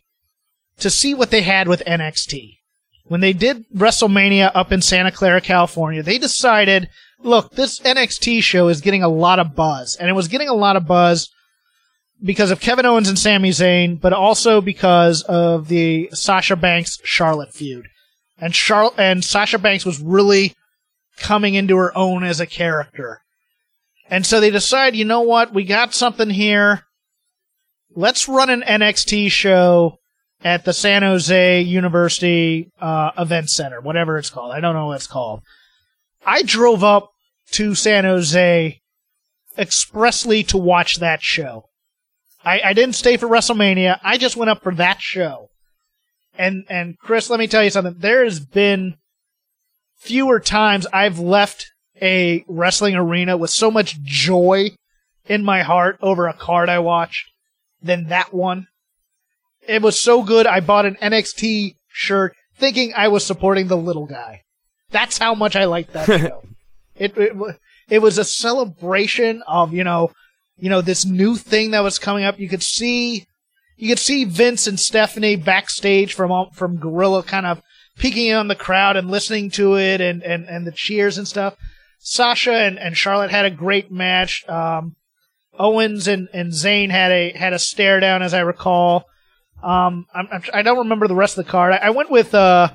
to 0.79 0.89
see 0.89 1.13
what 1.13 1.31
they 1.31 1.41
had 1.41 1.67
with 1.67 1.83
NXT. 1.87 2.57
When 3.05 3.21
they 3.21 3.33
did 3.33 3.65
WrestleMania 3.73 4.51
up 4.53 4.71
in 4.71 4.81
Santa 4.81 5.11
Clara, 5.11 5.39
California, 5.39 6.03
they 6.03 6.17
decided, 6.17 6.89
look, 7.19 7.51
this 7.51 7.79
NXT 7.79 8.43
show 8.43 8.67
is 8.67 8.81
getting 8.81 9.01
a 9.01 9.07
lot 9.07 9.39
of 9.39 9.55
buzz, 9.55 9.95
and 9.95 10.09
it 10.09 10.13
was 10.13 10.27
getting 10.27 10.49
a 10.49 10.53
lot 10.53 10.75
of 10.75 10.85
buzz 10.85 11.29
because 12.23 12.51
of 12.51 12.59
Kevin 12.59 12.85
Owens 12.85 13.09
and 13.09 13.19
Sami 13.19 13.49
Zayn, 13.49 13.99
but 13.99 14.13
also 14.13 14.61
because 14.61 15.21
of 15.23 15.67
the 15.67 16.09
Sasha 16.13 16.55
Banks 16.55 16.99
Charlotte 17.03 17.53
feud 17.53 17.87
and 18.39 18.53
Char- 18.53 18.93
and 18.97 19.23
Sasha 19.23 19.57
Banks 19.57 19.85
was 19.85 19.99
really 19.99 20.53
coming 21.17 21.55
into 21.55 21.75
her 21.77 21.95
own 21.97 22.23
as 22.23 22.39
a 22.39 22.45
character. 22.45 23.21
And 24.09 24.25
so 24.25 24.39
they 24.39 24.51
decide, 24.51 24.95
you 24.95 25.05
know 25.05 25.21
what, 25.21 25.53
we 25.53 25.63
got 25.63 25.93
something 25.93 26.29
here. 26.29 26.83
Let's 27.95 28.27
run 28.27 28.49
an 28.49 28.61
NXT 28.61 29.31
show 29.31 29.97
at 30.43 30.65
the 30.65 30.73
San 30.73 31.01
Jose 31.01 31.61
University 31.61 32.71
uh, 32.79 33.11
Event 33.17 33.49
Center, 33.49 33.81
whatever 33.81 34.17
it's 34.17 34.29
called. 34.29 34.51
I 34.53 34.59
don't 34.59 34.75
know 34.75 34.87
what 34.87 34.97
it's 34.97 35.07
called. 35.07 35.41
I 36.25 36.43
drove 36.43 36.83
up 36.83 37.09
to 37.51 37.73
San 37.73 38.03
Jose 38.03 38.79
expressly 39.57 40.43
to 40.43 40.57
watch 40.57 40.97
that 40.97 41.21
show. 41.21 41.65
I, 42.47 42.61
I 42.69 42.73
didn't 42.73 42.95
stay 42.95 43.17
for 43.17 43.27
WrestleMania. 43.27 43.99
I 44.03 44.17
just 44.17 44.37
went 44.37 44.49
up 44.49 44.63
for 44.63 44.73
that 44.75 45.01
show. 45.01 45.49
And 46.37 46.63
and 46.69 46.97
Chris, 46.97 47.29
let 47.29 47.39
me 47.39 47.47
tell 47.47 47.63
you 47.63 47.69
something. 47.69 47.95
There 47.97 48.23
has 48.23 48.39
been 48.39 48.95
fewer 49.97 50.39
times 50.39 50.87
I've 50.93 51.19
left 51.19 51.73
a 52.01 52.45
wrestling 52.47 52.95
arena 52.95 53.35
with 53.35 53.49
so 53.49 53.69
much 53.69 53.99
joy 54.01 54.69
in 55.25 55.43
my 55.43 55.63
heart 55.63 55.97
over 56.01 56.27
a 56.27 56.33
card 56.33 56.69
I 56.69 56.79
watched 56.79 57.31
than 57.81 58.07
that 58.07 58.33
one. 58.33 58.67
It 59.67 59.81
was 59.81 59.99
so 59.99 60.23
good. 60.23 60.47
I 60.47 60.61
bought 60.61 60.85
an 60.85 60.95
NXT 61.01 61.75
shirt 61.89 62.33
thinking 62.55 62.93
I 62.95 63.09
was 63.09 63.25
supporting 63.25 63.67
the 63.67 63.75
little 63.75 64.05
guy. 64.05 64.43
That's 64.89 65.17
how 65.17 65.35
much 65.35 65.57
I 65.57 65.65
liked 65.65 65.91
that 65.91 66.05
show. 66.05 66.43
it, 66.95 67.17
it 67.17 67.35
it 67.89 68.01
was 68.01 68.17
a 68.17 68.23
celebration 68.23 69.43
of 69.47 69.73
you 69.73 69.83
know 69.83 70.11
you 70.57 70.69
know 70.69 70.81
this 70.81 71.05
new 71.05 71.35
thing 71.35 71.71
that 71.71 71.83
was 71.83 71.99
coming 71.99 72.23
up. 72.23 72.39
You 72.39 72.49
could 72.49 72.63
see 72.63 73.27
you 73.75 73.89
could 73.89 73.99
see 73.99 74.25
Vince 74.25 74.67
and 74.67 74.79
Stephanie 74.79 75.35
backstage 75.35 76.13
from 76.13 76.49
from 76.53 76.77
Gorilla, 76.77 77.23
kind 77.23 77.45
of 77.45 77.61
peeking 77.97 78.27
in 78.27 78.35
on 78.35 78.47
the 78.47 78.55
crowd 78.55 78.95
and 78.95 79.09
listening 79.09 79.49
to 79.51 79.77
it 79.77 80.01
and 80.01 80.23
and 80.23 80.45
and 80.45 80.65
the 80.65 80.71
cheers 80.71 81.17
and 81.17 81.27
stuff. 81.27 81.55
Sasha 81.99 82.53
and, 82.53 82.79
and 82.79 82.95
Charlotte 82.95 83.31
had 83.31 83.45
a 83.45 83.51
great 83.51 83.91
match. 83.91 84.47
Um, 84.47 84.95
Owens 85.59 86.07
and, 86.07 86.29
and 86.33 86.51
Zayn 86.51 86.91
had 86.91 87.11
a 87.11 87.31
had 87.31 87.53
a 87.53 87.59
stare 87.59 87.99
down, 87.99 88.21
as 88.21 88.33
I 88.33 88.41
recall. 88.41 89.05
Um, 89.63 90.05
I'm, 90.13 90.27
I'm, 90.31 90.43
I 90.53 90.61
don't 90.61 90.77
remember 90.77 91.07
the 91.07 91.15
rest 91.15 91.37
of 91.37 91.45
the 91.45 91.51
card. 91.51 91.73
I, 91.73 91.77
I 91.77 91.89
went 91.89 92.11
with 92.11 92.33
uh, 92.35 92.69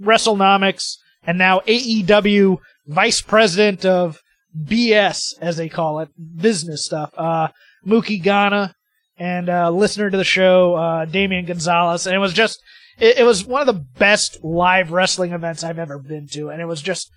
WrestleNomics 0.00 0.96
and 1.24 1.38
now 1.38 1.60
AEW 1.60 2.58
Vice 2.86 3.20
President 3.20 3.84
of 3.84 4.22
BS, 4.64 5.34
as 5.40 5.56
they 5.56 5.68
call 5.68 6.00
it, 6.00 6.08
business 6.36 6.84
stuff. 6.84 7.12
Uh, 7.16 7.48
Mookie 7.86 8.22
Ghana 8.22 8.74
and 9.18 9.48
uh, 9.48 9.70
listener 9.70 10.10
to 10.10 10.16
the 10.16 10.24
show, 10.24 10.74
uh, 10.74 11.04
Damian 11.04 11.44
Gonzalez, 11.44 12.06
and 12.06 12.14
it 12.14 12.20
was 12.20 12.32
just 12.32 12.60
it, 12.98 13.18
it 13.18 13.24
was 13.24 13.44
one 13.44 13.60
of 13.60 13.66
the 13.66 13.84
best 13.98 14.42
live 14.42 14.90
wrestling 14.90 15.32
events 15.32 15.64
I've 15.64 15.78
ever 15.78 15.98
been 15.98 16.26
to, 16.32 16.48
and 16.50 16.60
it 16.60 16.66
was 16.66 16.82
just 16.82 17.10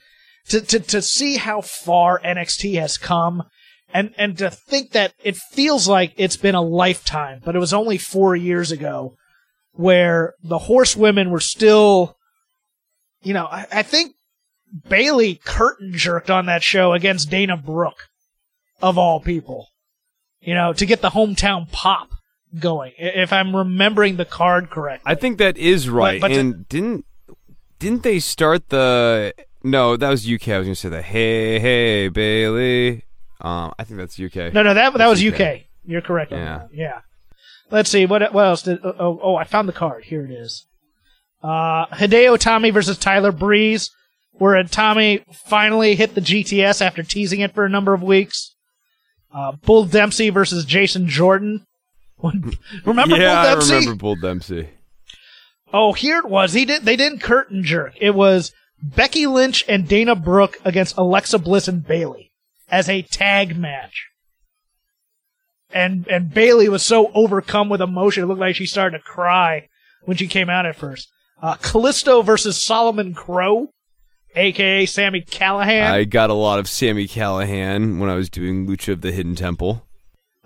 to 0.50 0.62
to 0.62 0.80
to 0.80 1.02
see 1.02 1.38
how 1.38 1.62
far 1.62 2.20
NXT 2.20 2.80
has 2.80 2.98
come. 2.98 3.44
And 3.94 4.14
and 4.18 4.38
to 4.38 4.50
think 4.50 4.92
that 4.92 5.14
it 5.22 5.36
feels 5.36 5.86
like 5.86 6.14
it's 6.16 6.38
been 6.38 6.56
a 6.56 6.62
lifetime, 6.62 7.42
but 7.44 7.58
it 7.58 7.60
was 7.60 7.74
only 7.74 7.98
four 7.98 8.38
years 8.38 8.72
ago 8.72 9.16
where 9.74 10.34
the 10.42 10.60
horsewomen 10.60 11.30
were 11.30 11.42
still, 11.42 12.16
you 13.22 13.34
know, 13.34 13.46
I, 13.46 13.68
I 13.70 13.84
think 13.84 14.14
Bayley 14.90 15.36
curtain 15.44 15.94
jerked 15.94 16.30
on 16.30 16.46
that 16.46 16.64
show 16.64 16.94
against 16.94 17.30
Dana 17.30 17.58
Brooke, 17.58 18.08
of 18.82 18.98
all 18.98 19.20
people, 19.20 19.68
you 20.40 20.54
know, 20.54 20.74
to 20.74 20.86
get 20.86 21.02
the 21.02 21.10
hometown 21.10 21.72
pop 21.72 22.10
going. 22.60 22.94
If 22.98 23.34
I'm 23.34 23.56
remembering 23.56 24.18
the 24.18 24.26
card 24.26 24.70
correctly. 24.70 25.12
I 25.12 25.16
think 25.16 25.38
that 25.40 25.58
is 25.58 25.90
right. 25.90 26.20
but 26.22 26.30
to- 26.30 26.40
and 26.40 26.68
didn't 26.70 27.06
didn't 27.80 28.04
they 28.04 28.20
start 28.20 28.70
the? 28.70 29.34
No, 29.64 29.96
that 29.98 30.10
was 30.10 30.26
UK. 30.32 30.50
I 30.50 30.58
was 30.60 30.66
going 30.68 30.76
to 30.76 30.82
say 30.82 30.90
the 30.90 31.02
hey 31.02 31.60
hey 31.60 32.08
Bayley. 32.10 33.04
Um, 33.42 33.74
I 33.80 33.84
think 33.84 33.98
that's 34.00 34.20
UK. 34.20 34.54
No, 34.54 34.64
no, 34.64 34.74
that 34.74 34.94
that 34.94 35.08
was 35.08 35.24
UK. 35.24 35.40
UK. 35.42 35.62
You're 35.84 36.02
correct. 36.02 36.32
on 36.32 36.40
Yeah. 36.40 36.58
that. 36.60 36.70
yeah. 36.74 37.00
Let's 37.72 37.90
see 37.90 38.06
what 38.06 38.34
what 38.34 38.46
else 38.46 38.62
did. 38.64 38.80
Oh, 38.84 38.94
oh, 39.00 39.20
oh, 39.24 39.36
I 39.36 39.44
found 39.46 39.68
the 39.68 39.74
card. 39.74 40.04
Here 40.06 40.24
it 40.26 40.32
is. 40.32 40.66
Uh, 41.42 41.88
Hideo 41.88 42.38
Itami 42.38 42.72
versus 42.74 42.98
Tyler 42.98 43.32
Breeze, 43.32 43.90
where 44.34 44.62
Tommy 44.64 45.24
finally 45.46 45.96
hit 45.96 46.16
the 46.16 46.22
GTS 46.22 46.82
after 46.82 47.04
teasing 47.04 47.42
it 47.42 47.54
for 47.54 47.66
a 47.66 47.70
number 47.70 47.94
of 47.94 48.02
weeks. 48.04 48.56
Uh, 49.34 49.54
Bull 49.54 49.86
Dempsey 49.86 50.30
versus 50.30 50.66
Jason 50.66 51.08
Jordan. 51.08 51.66
remember 52.86 53.18
yeah, 53.18 53.44
Bull 53.44 53.54
Dempsey? 53.54 53.74
I 53.74 53.78
remember 53.78 53.96
Bull 53.96 54.16
Dempsey. 54.16 54.70
Oh, 55.74 55.94
here 55.94 56.18
it 56.18 56.26
was. 56.26 56.54
He 56.54 56.66
did. 56.66 56.84
They 56.84 56.96
didn't 56.96 57.20
curtain 57.20 57.64
jerk. 57.64 57.94
It 58.02 58.14
was 58.14 58.52
Becky 58.82 59.28
Lynch 59.28 59.64
and 59.68 59.88
Dana 59.88 60.16
Brooke 60.16 60.58
against 60.66 60.98
Alexa 60.98 61.40
Bliss 61.40 61.68
and 61.68 61.86
Bayley 61.86 62.32
as 62.70 62.90
a 62.90 63.04
tag 63.04 63.58
match. 63.58 64.08
And 65.74 66.08
and 66.10 66.34
Bayley 66.34 66.68
was 66.68 66.84
so 66.84 67.12
overcome 67.14 67.70
with 67.70 67.82
emotion, 67.82 68.24
it 68.24 68.28
looked 68.28 68.42
like 68.42 68.56
she 68.56 68.66
started 68.66 68.98
to 68.98 69.04
cry 69.04 69.70
when 70.04 70.18
she 70.18 70.28
came 70.28 70.50
out 70.50 70.66
at 70.66 70.76
first. 70.76 71.10
Uh, 71.42 71.56
Kalisto 71.56 72.24
versus 72.24 72.62
Solomon 72.62 73.14
Crowe, 73.14 73.70
aka 74.36 74.86
Sami 74.86 75.22
Callihan. 75.22 75.90
I 75.90 76.04
got 76.04 76.30
a 76.30 76.36
lot 76.36 76.60
of 76.60 76.68
Sami 76.68 77.08
Callihan 77.08 78.00
when 78.00 78.10
I 78.10 78.16
was 78.16 78.30
doing 78.30 78.68
Lucha 78.68 78.94
of 78.94 79.02
the 79.02 79.12
Hidden 79.12 79.36
Temple. 79.36 79.86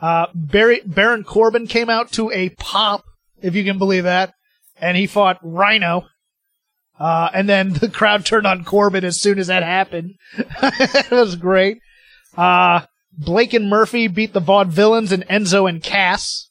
Uh, 0.01 0.27
Barry, 0.33 0.81
Baron 0.85 1.23
Corbin 1.23 1.67
came 1.67 1.89
out 1.89 2.11
to 2.13 2.31
a 2.31 2.49
pop, 2.49 3.03
if 3.41 3.55
you 3.55 3.63
can 3.63 3.77
believe 3.77 4.03
that, 4.03 4.33
and 4.79 4.97
he 4.97 5.07
fought 5.07 5.41
Rhyno. 5.43 6.05
Uh, 6.99 7.29
and 7.33 7.49
then 7.49 7.73
the 7.73 7.89
crowd 7.89 8.25
turned 8.25 8.47
on 8.47 8.63
Corbin 8.63 9.03
as 9.03 9.19
soon 9.19 9.39
as 9.39 9.47
that 9.47 9.63
happened. 9.63 10.15
it 10.37 11.11
was 11.11 11.35
great. 11.35 11.79
Uh, 12.37 12.81
Blake 13.17 13.53
and 13.53 13.69
Murphy 13.69 14.07
beat 14.07 14.33
the 14.33 14.41
Vaudevillains 14.41 15.11
and 15.11 15.27
Enzo 15.27 15.69
and 15.69 15.81
Cass. 15.81 16.49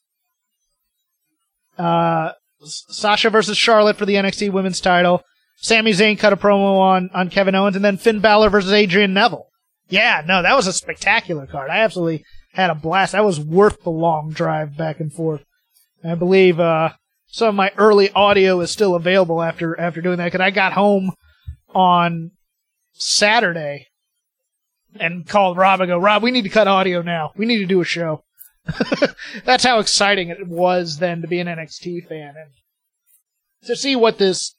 Uh, 1.78 2.32
Sasha 2.62 3.30
versus 3.30 3.59
Charlotte 3.59 3.97
for 3.97 4.07
the 4.07 4.14
NXT 4.14 4.53
Women's 4.53 4.80
title. 4.80 5.22
Sami 5.57 5.93
Zayn 5.93 6.19
cut 6.19 6.33
a 6.33 6.37
promo 6.37 6.79
on, 6.79 7.11
on 7.15 7.31
Kevin 7.31 7.55
Owens, 7.55 7.77
and 7.77 7.85
then 7.85 7.97
Finn 7.97 8.21
Balor 8.21 8.51
versus 8.51 8.73
Adrian 8.73 9.15
Neville. 9.15 9.49
Yeah, 9.89 10.23
no, 10.27 10.43
that 10.43 10.57
was 10.57 10.67
a 10.67 10.73
spectacular 10.73 11.47
card. 11.47 11.71
I 11.71 11.79
absolutely 11.79 12.25
had 12.53 12.71
a 12.71 12.75
blast. 12.75 13.13
That 13.13 13.25
was 13.25 13.41
worth 13.41 13.83
the 13.83 13.91
long 13.91 14.31
drive 14.31 14.77
back 14.77 15.01
and 15.01 15.13
forth. 15.13 15.45
I 16.03 16.15
believe 16.15 16.61
uh, 16.61 16.91
some 17.27 17.49
of 17.49 17.55
my 17.55 17.73
early 17.77 18.11
audio 18.13 18.61
is 18.61 18.71
still 18.71 18.95
available 18.95 19.43
after 19.43 19.79
after 19.81 20.01
doing 20.01 20.19
that 20.19 20.27
because 20.27 20.41
I 20.41 20.51
got 20.51 20.73
home 20.73 21.13
on 21.75 22.33
Saturday 22.93 23.89
and 25.01 25.27
called 25.27 25.57
Rob 25.57 25.81
and 25.81 25.89
go, 25.89 25.99
Rob, 25.99 26.23
we 26.23 26.31
need 26.31 26.43
to 26.43 26.49
cut 26.49 26.69
audio 26.69 27.03
now. 27.03 27.33
We 27.37 27.47
need 27.47 27.59
to 27.59 27.67
do 27.67 27.81
a 27.81 27.85
show. 27.85 28.23
That's 29.45 29.65
how 29.65 29.79
exciting 29.79 30.29
it 30.29 30.47
was 30.47 30.99
then 30.99 31.23
to 31.23 31.29
be 31.29 31.41
an 31.41 31.49
NXT 31.49 32.07
fan 32.09 32.35
and 32.37 32.51
to 33.67 33.77
see 33.77 33.97
what 33.97 34.19
this. 34.19 34.55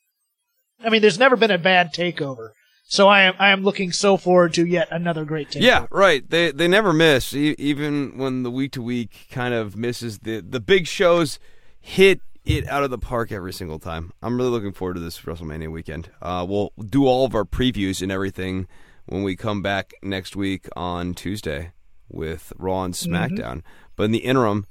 I 0.84 0.90
mean, 0.90 1.02
there's 1.02 1.20
never 1.20 1.36
been 1.36 1.52
a 1.52 1.58
bad 1.58 1.94
takeover, 1.94 2.50
so 2.88 3.08
I 3.08 3.22
am 3.22 3.34
I 3.40 3.50
am 3.50 3.64
looking 3.64 3.92
so 3.92 4.18
forward 4.18 4.54
to 4.56 4.66
yet 4.66 4.88
another 4.92 5.26
great 5.26 5.50
takeover. 5.50 5.62
Yeah, 5.62 5.88
right. 5.92 6.30
They 6.30 6.52
they 6.52 6.68
never 6.68 6.94
miss, 6.94 7.34
e- 7.34 7.56
even 7.58 8.18
when 8.18 8.44
the 8.44 8.52
week 8.52 8.72
to 8.74 8.82
week 8.82 9.28
kind 9.32 9.54
of 9.54 9.76
misses. 9.76 10.20
The 10.20 10.42
the 10.42 10.60
big 10.60 10.88
shows 10.88 11.40
hit 11.80 12.22
it 12.46 12.68
out 12.68 12.84
of 12.84 12.92
the 12.92 12.98
park 12.98 13.32
every 13.32 13.54
single 13.54 13.80
time. 13.80 14.12
I'm 14.22 14.38
really 14.38 14.50
looking 14.52 14.74
forward 14.74 14.96
to 14.96 15.00
this 15.00 15.20
WrestleMania 15.22 15.72
weekend. 15.72 16.10
Uh, 16.22 16.46
we'll 16.48 16.72
do 16.90 17.06
all 17.08 17.26
of 17.26 17.34
our 17.34 17.46
previews 17.46 18.02
and 18.02 18.12
everything 18.12 18.68
when 19.08 19.24
we 19.24 19.36
come 19.36 19.62
back 19.62 19.94
next 20.04 20.36
week 20.36 20.68
on 20.76 21.14
Tuesday 21.16 21.72
with 22.08 22.54
Raw 22.58 22.84
and 22.84 22.94
SmackDown. 22.94 23.62
But 23.96 24.04
in 24.04 24.12
the 24.12 24.20
interim, 24.20 24.68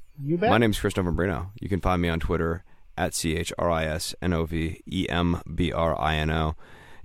my 0.50 0.59
name's 0.59 0.78
Chris 0.78 0.94
Novembrino. 0.94 1.50
You 1.61 1.68
can 1.68 1.80
find 1.80 2.00
me 2.00 2.09
on 2.09 2.20
Twitter 2.20 2.62
at 2.97 3.14
C 3.14 3.36
H 3.36 3.53
R 3.59 3.70
I 3.70 3.84
S 3.84 4.14
N 4.22 4.32
O 4.32 4.45
V 4.45 4.80
E 4.90 5.07
M 5.09 5.40
B 5.53 5.72
R 5.72 6.01
I 6.01 6.16
N 6.16 6.30
O. 6.30 6.55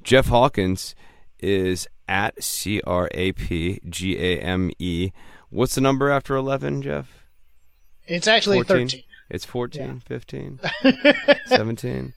Jeff 0.04 0.28
Hawkins 0.28 0.96
is 1.40 1.88
at 2.08 2.44
C 2.44 2.82
R 2.86 3.10
A 3.14 3.32
P 3.34 3.80
G 3.88 4.18
A 4.18 4.40
M 4.40 4.72
E. 4.80 5.12
What's 5.50 5.76
the 5.76 5.82
number 5.82 6.10
after 6.10 6.36
11, 6.36 6.84
Jeff? 6.84 7.26
It's 8.06 8.28
actually 8.28 8.58
14? 8.64 8.88
13. 8.90 9.04
It's 9.30 9.46
14, 9.46 10.02
15, 10.08 10.60
17, 11.46 12.14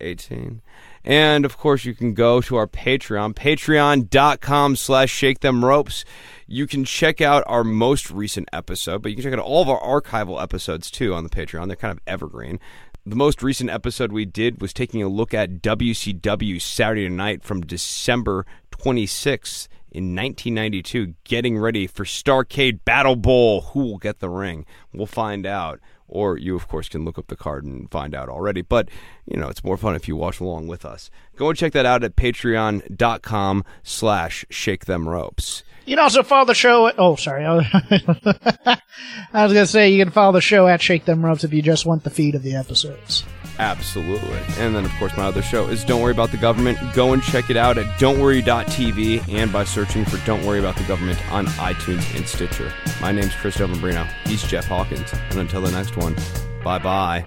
18. 0.00 0.62
And 1.04 1.44
of 1.44 1.56
course, 1.56 1.84
you 1.84 1.94
can 1.94 2.12
go 2.12 2.40
to 2.40 2.56
our 2.56 2.66
Patreon, 2.66 3.34
patreon.com 3.34 4.74
slash 4.74 5.10
shake 5.10 5.40
them 5.40 5.64
ropes. 5.64 6.04
You 6.48 6.66
can 6.66 6.84
check 6.84 7.20
out 7.20 7.44
our 7.46 7.62
most 7.62 8.10
recent 8.10 8.48
episode, 8.52 9.02
but 9.02 9.10
you 9.10 9.16
can 9.16 9.22
check 9.22 9.32
out 9.32 9.38
all 9.38 9.62
of 9.62 9.68
our 9.68 9.80
archival 9.80 10.42
episodes 10.42 10.90
too 10.90 11.14
on 11.14 11.22
the 11.22 11.30
Patreon. 11.30 11.68
They're 11.68 11.76
kind 11.76 11.92
of 11.92 12.00
evergreen. 12.06 12.58
The 13.06 13.16
most 13.16 13.42
recent 13.42 13.70
episode 13.70 14.12
we 14.12 14.26
did 14.26 14.60
was 14.60 14.74
taking 14.74 15.02
a 15.02 15.08
look 15.08 15.32
at 15.32 15.62
WCW 15.62 16.60
Saturday 16.60 17.08
Night 17.08 17.42
from 17.42 17.62
December 17.62 18.44
26th 18.72 19.68
in 19.90 20.14
1992, 20.14 21.14
getting 21.24 21.56
ready 21.56 21.86
for 21.86 22.04
Starcade 22.04 22.80
Battle 22.84 23.16
Bowl. 23.16 23.62
Who 23.62 23.84
will 23.84 23.98
get 23.98 24.18
the 24.18 24.28
ring? 24.28 24.66
We'll 24.92 25.06
find 25.06 25.46
out. 25.46 25.80
Or 26.08 26.36
you, 26.36 26.54
of 26.54 26.68
course, 26.68 26.90
can 26.90 27.06
look 27.06 27.18
up 27.18 27.28
the 27.28 27.36
card 27.36 27.64
and 27.64 27.90
find 27.90 28.14
out 28.14 28.28
already. 28.28 28.60
But, 28.60 28.90
you 29.24 29.38
know, 29.38 29.48
it's 29.48 29.64
more 29.64 29.78
fun 29.78 29.94
if 29.96 30.06
you 30.06 30.14
watch 30.14 30.38
along 30.38 30.66
with 30.66 30.84
us. 30.84 31.10
Go 31.36 31.48
and 31.48 31.56
check 31.56 31.72
that 31.72 31.86
out 31.86 32.04
at 32.04 32.16
patreon.com 32.16 33.64
slash 33.82 34.44
shake 34.50 34.84
them 34.84 35.08
ropes. 35.08 35.62
You 35.90 35.96
can 35.96 36.04
also 36.04 36.22
follow 36.22 36.44
the 36.44 36.54
show 36.54 36.86
at, 36.86 36.94
oh, 36.98 37.16
sorry. 37.16 37.44
I 37.44 37.52
was, 37.56 39.52
going 39.52 39.54
to 39.54 39.66
say 39.66 39.90
you 39.90 40.04
can 40.04 40.12
follow 40.12 40.30
the 40.30 40.40
show 40.40 40.68
at 40.68 40.80
Shake 40.80 41.04
Them 41.04 41.26
Ropes 41.26 41.42
if 41.42 41.52
you 41.52 41.62
just 41.62 41.84
want 41.84 42.04
the 42.04 42.10
feed 42.10 42.36
of 42.36 42.44
the 42.44 42.54
episodes. 42.54 43.24
Absolutely. 43.58 44.38
And 44.58 44.72
then, 44.72 44.84
of 44.84 44.92
course, 45.00 45.16
my 45.16 45.24
other 45.24 45.42
show 45.42 45.66
is 45.66 45.82
Don't 45.82 46.00
Worry 46.00 46.12
About 46.12 46.30
the 46.30 46.36
Government. 46.36 46.78
Go 46.94 47.12
and 47.12 47.20
check 47.20 47.50
it 47.50 47.56
out 47.56 47.76
at 47.76 47.86
don'tworry.tv 47.98 49.28
and 49.30 49.52
by 49.52 49.64
searching 49.64 50.04
for 50.04 50.24
Don't 50.24 50.46
Worry 50.46 50.60
About 50.60 50.76
the 50.76 50.84
Government 50.84 51.18
on 51.32 51.46
iTunes 51.46 52.16
and 52.16 52.24
Stitcher. 52.24 52.72
My 53.00 53.10
name's 53.10 53.34
Chris 53.34 53.56
Novembrino. 53.56 54.06
He's 54.28 54.44
Jeff 54.44 54.66
Hawkins. 54.66 55.12
And 55.30 55.40
until 55.40 55.60
the 55.60 55.72
next 55.72 55.96
one, 55.96 56.14
bye 56.62 56.78
bye. 56.78 57.26